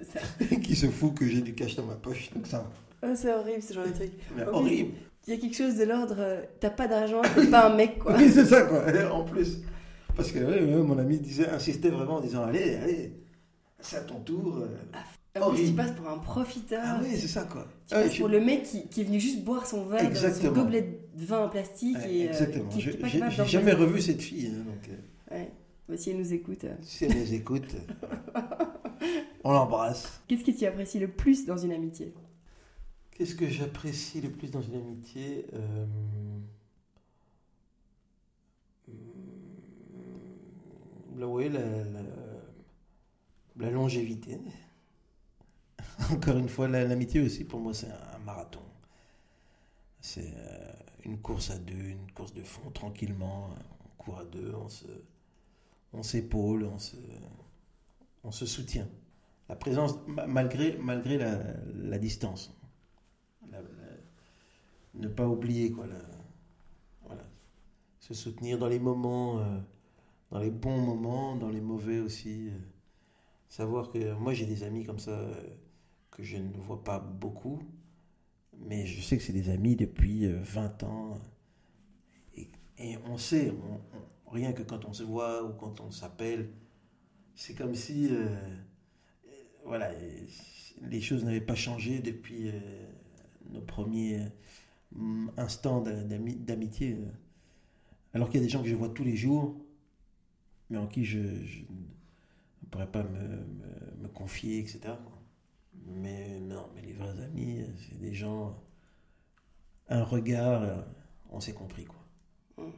compagne 0.00 0.60
qui 0.62 0.76
se 0.76 0.86
fout 0.86 1.14
que 1.14 1.26
j'ai 1.26 1.40
du 1.40 1.54
cash 1.54 1.76
dans 1.76 1.86
ma 1.86 1.94
poche, 1.94 2.30
donc 2.34 2.46
ça 2.46 2.70
Oh, 3.02 3.12
c'est 3.14 3.32
horrible 3.32 3.62
ce 3.62 3.74
genre 3.74 3.86
de 3.86 3.92
truc. 3.92 4.12
horrible. 4.50 4.92
Il 5.26 5.34
y 5.34 5.36
a 5.36 5.40
quelque 5.40 5.56
chose 5.56 5.76
de 5.76 5.84
l'ordre, 5.84 6.16
euh, 6.18 6.42
t'as 6.60 6.70
pas 6.70 6.86
d'argent, 6.86 7.20
t'es 7.34 7.46
pas 7.48 7.70
un 7.70 7.74
mec 7.74 7.98
quoi. 7.98 8.14
oui, 8.16 8.30
c'est 8.32 8.44
ça 8.44 8.62
quoi, 8.62 8.84
en 9.12 9.24
plus. 9.24 9.58
Parce 10.16 10.32
que 10.32 10.38
mon 10.82 10.98
ami 10.98 11.18
disait, 11.18 11.48
insistait 11.48 11.90
vraiment 11.90 12.16
en 12.16 12.20
disant 12.20 12.44
Allez, 12.44 12.76
allez, 12.76 13.12
c'est 13.80 13.96
à 13.96 14.00
ton 14.00 14.20
tour. 14.20 14.58
Euh, 14.58 14.68
ah, 15.34 15.46
en 15.46 15.50
plus, 15.50 15.66
tu 15.66 15.72
passes 15.72 15.92
pour 15.92 16.08
un 16.08 16.18
profiteur. 16.18 16.82
Ah 16.84 17.00
oui, 17.02 17.10
c'est 17.16 17.28
ça 17.28 17.42
quoi. 17.42 17.66
Tu 17.86 17.94
passes 17.94 18.16
pour 18.16 18.28
le 18.28 18.40
mec 18.40 18.62
qui, 18.62 18.88
qui, 18.88 19.02
est 19.02 19.04
venu 19.04 19.20
juste 19.20 19.44
boire 19.44 19.66
son 19.66 19.84
verre 19.86 20.10
son 20.16 20.52
gobelet 20.52 21.00
de 21.14 21.24
vin 21.24 21.44
en 21.44 21.48
plastique. 21.48 21.98
et, 22.08 22.24
euh, 22.24 22.28
Exactement. 22.28 22.70
Euh, 22.74 23.28
J'ai 23.30 23.46
jamais 23.46 23.72
revu 23.72 24.00
cette 24.00 24.22
fille. 24.22 24.46
Hein, 24.54 24.64
donc, 24.64 24.90
ouais. 25.30 25.50
Bah, 25.88 25.96
si 25.96 26.10
elle 26.10 26.18
nous 26.18 26.32
écoute. 26.32 26.64
Si 26.82 27.04
elle 27.04 27.16
nous 27.16 27.34
écoute, 27.34 27.76
on 29.46 29.52
l'embrasse. 29.52 30.20
Qu'est-ce 30.28 30.44
que 30.44 30.50
tu 30.50 30.66
apprécies 30.66 30.98
le 30.98 31.08
plus 31.08 31.46
dans 31.46 31.56
une 31.56 31.72
amitié? 31.72 32.12
Qu'est-ce 33.10 33.34
que 33.34 33.48
j'apprécie 33.48 34.20
le 34.20 34.30
plus 34.30 34.50
dans 34.50 34.62
une 34.62 34.74
amitié 34.76 35.46
euh, 35.54 35.86
la, 41.16 41.26
ouais, 41.26 41.48
la, 41.48 41.60
la, 41.84 42.02
la 43.56 43.70
longévité. 43.70 44.38
Encore 46.12 46.36
une 46.38 46.48
fois, 46.48 46.68
la- 46.68 46.84
l'amitié 46.84 47.20
aussi, 47.20 47.44
pour 47.44 47.60
moi, 47.60 47.74
c'est 47.74 47.88
un 47.90 48.18
marathon. 48.24 48.60
C'est 50.00 50.32
euh, 50.36 50.72
une 51.04 51.18
course 51.20 51.50
à 51.50 51.58
deux, 51.58 51.74
une 51.74 52.10
course 52.12 52.32
de 52.32 52.42
fond, 52.42 52.70
tranquillement. 52.70 53.50
On 53.84 54.02
court 54.02 54.18
à 54.20 54.24
deux, 54.24 54.52
on 54.54 54.68
se, 54.68 54.86
on 55.92 56.02
s'épaule, 56.02 56.64
on 56.64 56.78
se, 56.78 56.96
on 58.24 58.30
se 58.32 58.46
soutient. 58.46 58.88
La 59.48 59.54
présence, 59.54 59.94
ma- 60.08 60.26
malgré, 60.26 60.76
malgré 60.78 61.18
la, 61.18 61.98
distance. 61.98 62.52
Ne 64.94 65.08
pas 65.08 65.26
oublier, 65.28 65.70
quoi. 65.70 65.86
Se 68.00 68.14
soutenir 68.14 68.58
dans 68.58 68.68
les 68.68 68.78
moments, 68.78 69.38
euh, 69.40 69.58
dans 70.30 70.38
les 70.38 70.50
bons 70.50 70.80
moments, 70.80 71.36
dans 71.36 71.48
les 71.48 71.60
mauvais 71.60 71.98
aussi. 72.00 72.48
euh. 72.48 72.58
savoir 73.48 73.90
que 73.90 74.14
moi, 74.14 74.32
j'ai 74.32 74.46
des 74.46 74.62
amis 74.62 74.84
comme 74.84 74.98
ça 74.98 75.10
euh, 75.12 75.34
que 76.10 76.22
je 76.22 76.36
ne 76.36 76.56
vois 76.56 76.82
pas 76.82 76.98
beaucoup, 76.98 77.60
mais 78.58 78.86
je 78.86 79.00
sais 79.00 79.16
que 79.16 79.22
c'est 79.22 79.32
des 79.32 79.48
amis 79.50 79.76
depuis 79.76 80.26
euh, 80.26 80.38
20 80.42 80.82
ans. 80.84 81.18
Et, 82.78 82.98
on 83.06 83.16
sait, 83.16 83.52
rien 84.30 84.52
que 84.52 84.62
quand 84.62 84.84
on 84.84 84.92
se 84.92 85.02
voit 85.02 85.42
ou 85.44 85.54
quand 85.54 85.80
on 85.80 85.90
s'appelle, 85.90 86.50
c'est 87.34 87.54
comme 87.54 87.74
si 87.74 88.10
voilà, 89.66 89.90
les 90.82 91.00
choses 91.00 91.24
n'avaient 91.24 91.40
pas 91.40 91.54
changé 91.54 92.00
depuis 92.00 92.48
euh, 92.48 92.52
nos 93.50 93.60
premiers 93.60 94.20
euh, 94.96 95.26
instants 95.36 95.82
d'a- 95.82 96.04
d'ami- 96.04 96.36
d'amitié. 96.36 96.94
euh. 96.94 97.06
Alors 98.14 98.28
qu'il 98.30 98.40
y 98.40 98.42
a 98.42 98.46
des 98.46 98.50
gens 98.50 98.62
que 98.62 98.68
je 98.68 98.74
vois 98.74 98.88
tous 98.88 99.04
les 99.04 99.14
jours, 99.16 99.54
mais 100.70 100.78
en 100.78 100.86
qui 100.86 101.04
je, 101.04 101.18
je 101.44 101.60
ne 101.60 102.68
pourrais 102.70 102.90
pas 102.90 103.02
me, 103.02 103.20
me- 103.20 104.02
me 104.02 104.08
confier, 104.08 104.60
etc. 104.60 104.98
Mais 105.86 106.40
non, 106.40 106.68
mais 106.74 106.82
les 106.82 106.92
vrais 106.92 107.20
amis, 107.22 107.60
c'est 107.78 107.98
des 108.00 108.14
gens, 108.14 108.56
un 109.88 110.04
regard, 110.04 110.84
on 111.30 111.40
s'est 111.40 111.52
compris, 111.52 111.84
quoi. 111.86 111.98
Mm. 112.58 112.72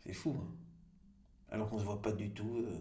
C'est 0.00 0.12
fou, 0.12 0.36
hein. 0.38 0.54
Alors 1.50 1.70
qu'on 1.70 1.78
se 1.78 1.84
voit 1.84 2.02
pas 2.02 2.12
du 2.12 2.30
tout, 2.30 2.56
euh, 2.58 2.78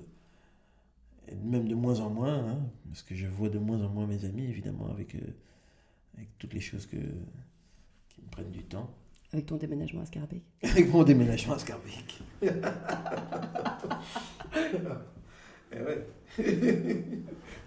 et 1.27 1.35
même 1.35 1.67
de 1.67 1.75
moins 1.75 1.99
en 1.99 2.09
moins, 2.09 2.49
hein, 2.49 2.59
parce 2.87 3.03
que 3.03 3.15
je 3.15 3.27
vois 3.27 3.49
de 3.49 3.59
moins 3.59 3.81
en 3.81 3.89
moins 3.89 4.07
mes 4.07 4.25
amis, 4.25 4.43
évidemment, 4.45 4.89
avec, 4.91 5.15
euh, 5.15 5.19
avec 6.15 6.29
toutes 6.37 6.53
les 6.53 6.59
choses 6.59 6.85
que, 6.85 6.97
qui 6.97 8.21
me 8.21 8.27
prennent 8.29 8.51
du 8.51 8.63
temps. 8.63 8.89
Avec 9.33 9.45
ton 9.45 9.55
déménagement 9.57 10.01
à 10.01 10.05
Scarbeck. 10.05 10.41
Avec 10.63 10.91
mon 10.91 11.03
déménagement 11.03 11.53
à 11.53 11.59
Scarbeck. 11.59 12.21
Eh 15.73 15.79
ouais. 15.79 16.05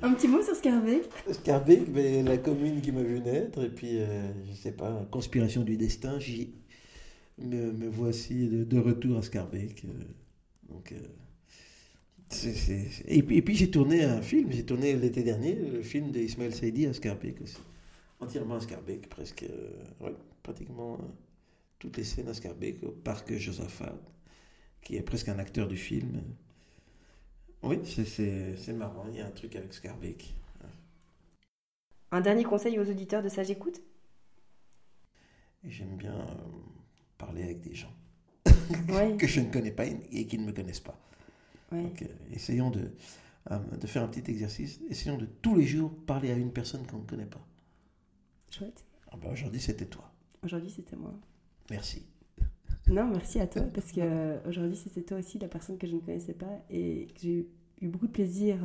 Un 0.02 0.12
petit 0.12 0.28
mot 0.28 0.42
sur 0.42 0.54
Scarbeck? 0.54 1.08
Scarbeck, 1.32 1.90
ben, 1.90 2.26
la 2.26 2.36
commune 2.36 2.80
qui 2.82 2.92
m'a 2.92 3.02
vu 3.02 3.20
naître, 3.20 3.64
et 3.64 3.70
puis, 3.70 3.98
euh, 4.00 4.30
je 4.46 4.52
sais 4.52 4.72
pas, 4.72 5.06
conspiration 5.10 5.62
du 5.62 5.76
destin, 5.78 6.18
j'y 6.18 6.54
me, 7.38 7.72
me 7.72 7.88
voici 7.88 8.48
de, 8.48 8.64
de 8.64 8.78
retour 8.78 9.16
à 9.18 9.22
Scarbeck. 9.22 9.84
euh, 9.86 10.04
donc, 10.68 10.92
Et 13.06 13.22
puis, 13.22 13.54
j'ai 13.54 13.70
tourné 13.70 14.04
un 14.04 14.20
film, 14.20 14.50
j'ai 14.50 14.64
tourné 14.64 14.94
l'été 14.94 15.22
dernier, 15.22 15.54
le 15.54 15.82
film 15.82 16.10
d'Ismaël 16.10 16.54
Saidi 16.54 16.86
à 16.86 16.92
Scarbeck 16.92 17.40
aussi. 17.42 17.58
Entièrement 18.20 18.56
à 18.56 18.60
Scarbeck, 18.60 19.08
presque, 19.08 19.44
euh, 19.44 19.84
ouais, 20.00 20.14
pratiquement 20.42 20.94
euh, 20.94 21.04
toutes 21.78 21.96
les 21.96 22.04
scènes 22.04 22.28
à 22.28 22.34
Scarbeck, 22.34 22.82
au 22.82 22.90
parc 22.90 23.32
Josaphat, 23.36 23.94
qui 24.82 24.96
est 24.96 25.02
presque 25.02 25.28
un 25.28 25.38
acteur 25.38 25.68
du 25.68 25.76
film. 25.76 26.22
Oui, 27.62 27.78
c'est- 27.84 28.72
marrant, 28.72 29.06
il 29.10 29.16
y 29.16 29.20
a 29.20 29.26
un 29.26 29.30
truc 29.30 29.56
avec 29.56 29.72
Scarbeck. 29.72 30.34
Un 32.10 32.20
dernier 32.20 32.44
conseil 32.44 32.78
aux 32.78 32.88
auditeurs 32.88 33.22
de 33.22 33.28
Sage 33.28 33.50
Écoute? 33.50 33.80
J'aime 35.64 35.96
bien 35.96 36.14
euh, 36.14 36.34
parler 37.18 37.42
avec 37.42 37.60
des 37.60 37.74
gens 37.74 37.92
Ouais. 38.88 39.16
que 39.18 39.26
je 39.26 39.40
ne 39.40 39.50
connais 39.50 39.72
pas 39.72 39.86
et 39.86 40.26
qui 40.26 40.38
ne 40.38 40.44
me 40.46 40.52
connaissent 40.52 40.80
pas. 40.80 40.98
Donc, 41.82 42.02
euh, 42.02 42.06
essayons 42.32 42.70
de, 42.70 42.90
euh, 43.50 43.58
de 43.80 43.86
faire 43.86 44.02
un 44.02 44.08
petit 44.08 44.30
exercice. 44.30 44.80
Essayons 44.88 45.16
de 45.16 45.26
tous 45.26 45.56
les 45.56 45.66
jours 45.66 45.94
parler 46.06 46.30
à 46.30 46.34
une 46.34 46.52
personne 46.52 46.86
qu'on 46.86 46.98
ne 46.98 47.06
connaît 47.06 47.26
pas. 47.26 47.44
Chouette. 48.50 48.84
Ah 49.10 49.16
ben, 49.20 49.32
Aujourd'hui, 49.32 49.60
c'était 49.60 49.86
toi. 49.86 50.12
Aujourd'hui, 50.42 50.70
c'était 50.70 50.96
moi. 50.96 51.12
Merci. 51.70 52.06
Non, 52.86 53.06
merci 53.08 53.40
à 53.40 53.46
toi, 53.46 53.62
parce 53.62 53.92
que 53.92 54.00
euh, 54.00 54.38
aujourd'hui, 54.46 54.76
c'était 54.76 55.02
toi 55.02 55.18
aussi 55.18 55.38
la 55.38 55.48
personne 55.48 55.78
que 55.78 55.86
je 55.86 55.94
ne 55.94 56.00
connaissais 56.00 56.34
pas 56.34 56.62
et 56.68 57.08
que 57.14 57.20
j'ai 57.22 57.48
eu 57.80 57.88
beaucoup 57.88 58.06
de 58.06 58.12
plaisir 58.12 58.58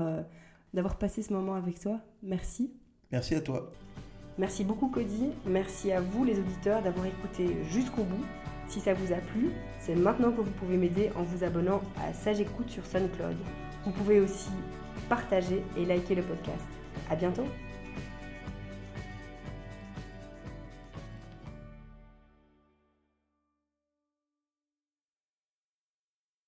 d'avoir 0.74 0.98
passé 0.98 1.22
ce 1.22 1.32
moment 1.32 1.56
avec 1.56 1.80
toi. 1.80 2.02
Merci. 2.22 2.74
Merci 3.12 3.36
à 3.36 3.42
toi. 3.42 3.72
Merci 4.38 4.64
beaucoup 4.64 4.88
Cody, 4.88 5.32
merci 5.46 5.92
à 5.92 6.00
vous 6.00 6.24
les 6.24 6.40
auditeurs 6.40 6.82
d'avoir 6.82 7.06
écouté 7.06 7.58
jusqu'au 7.66 8.04
bout. 8.04 8.24
Si 8.70 8.80
ça 8.80 8.94
vous 8.94 9.12
a 9.12 9.18
plu, 9.18 9.50
c'est 9.80 9.96
maintenant 9.96 10.32
que 10.32 10.42
vous 10.42 10.52
pouvez 10.52 10.78
m'aider 10.78 11.10
en 11.16 11.24
vous 11.24 11.44
abonnant 11.44 11.82
à 11.98 12.14
Sage 12.14 12.40
Écoute 12.40 12.70
sur 12.70 12.86
SoundCloud. 12.86 13.36
Vous 13.84 13.92
pouvez 13.92 14.20
aussi 14.20 14.52
partager 15.10 15.64
et 15.76 15.86
liker 15.86 16.14
le 16.14 16.22
podcast. 16.22 16.68
À 17.10 17.16
bientôt 17.16 17.46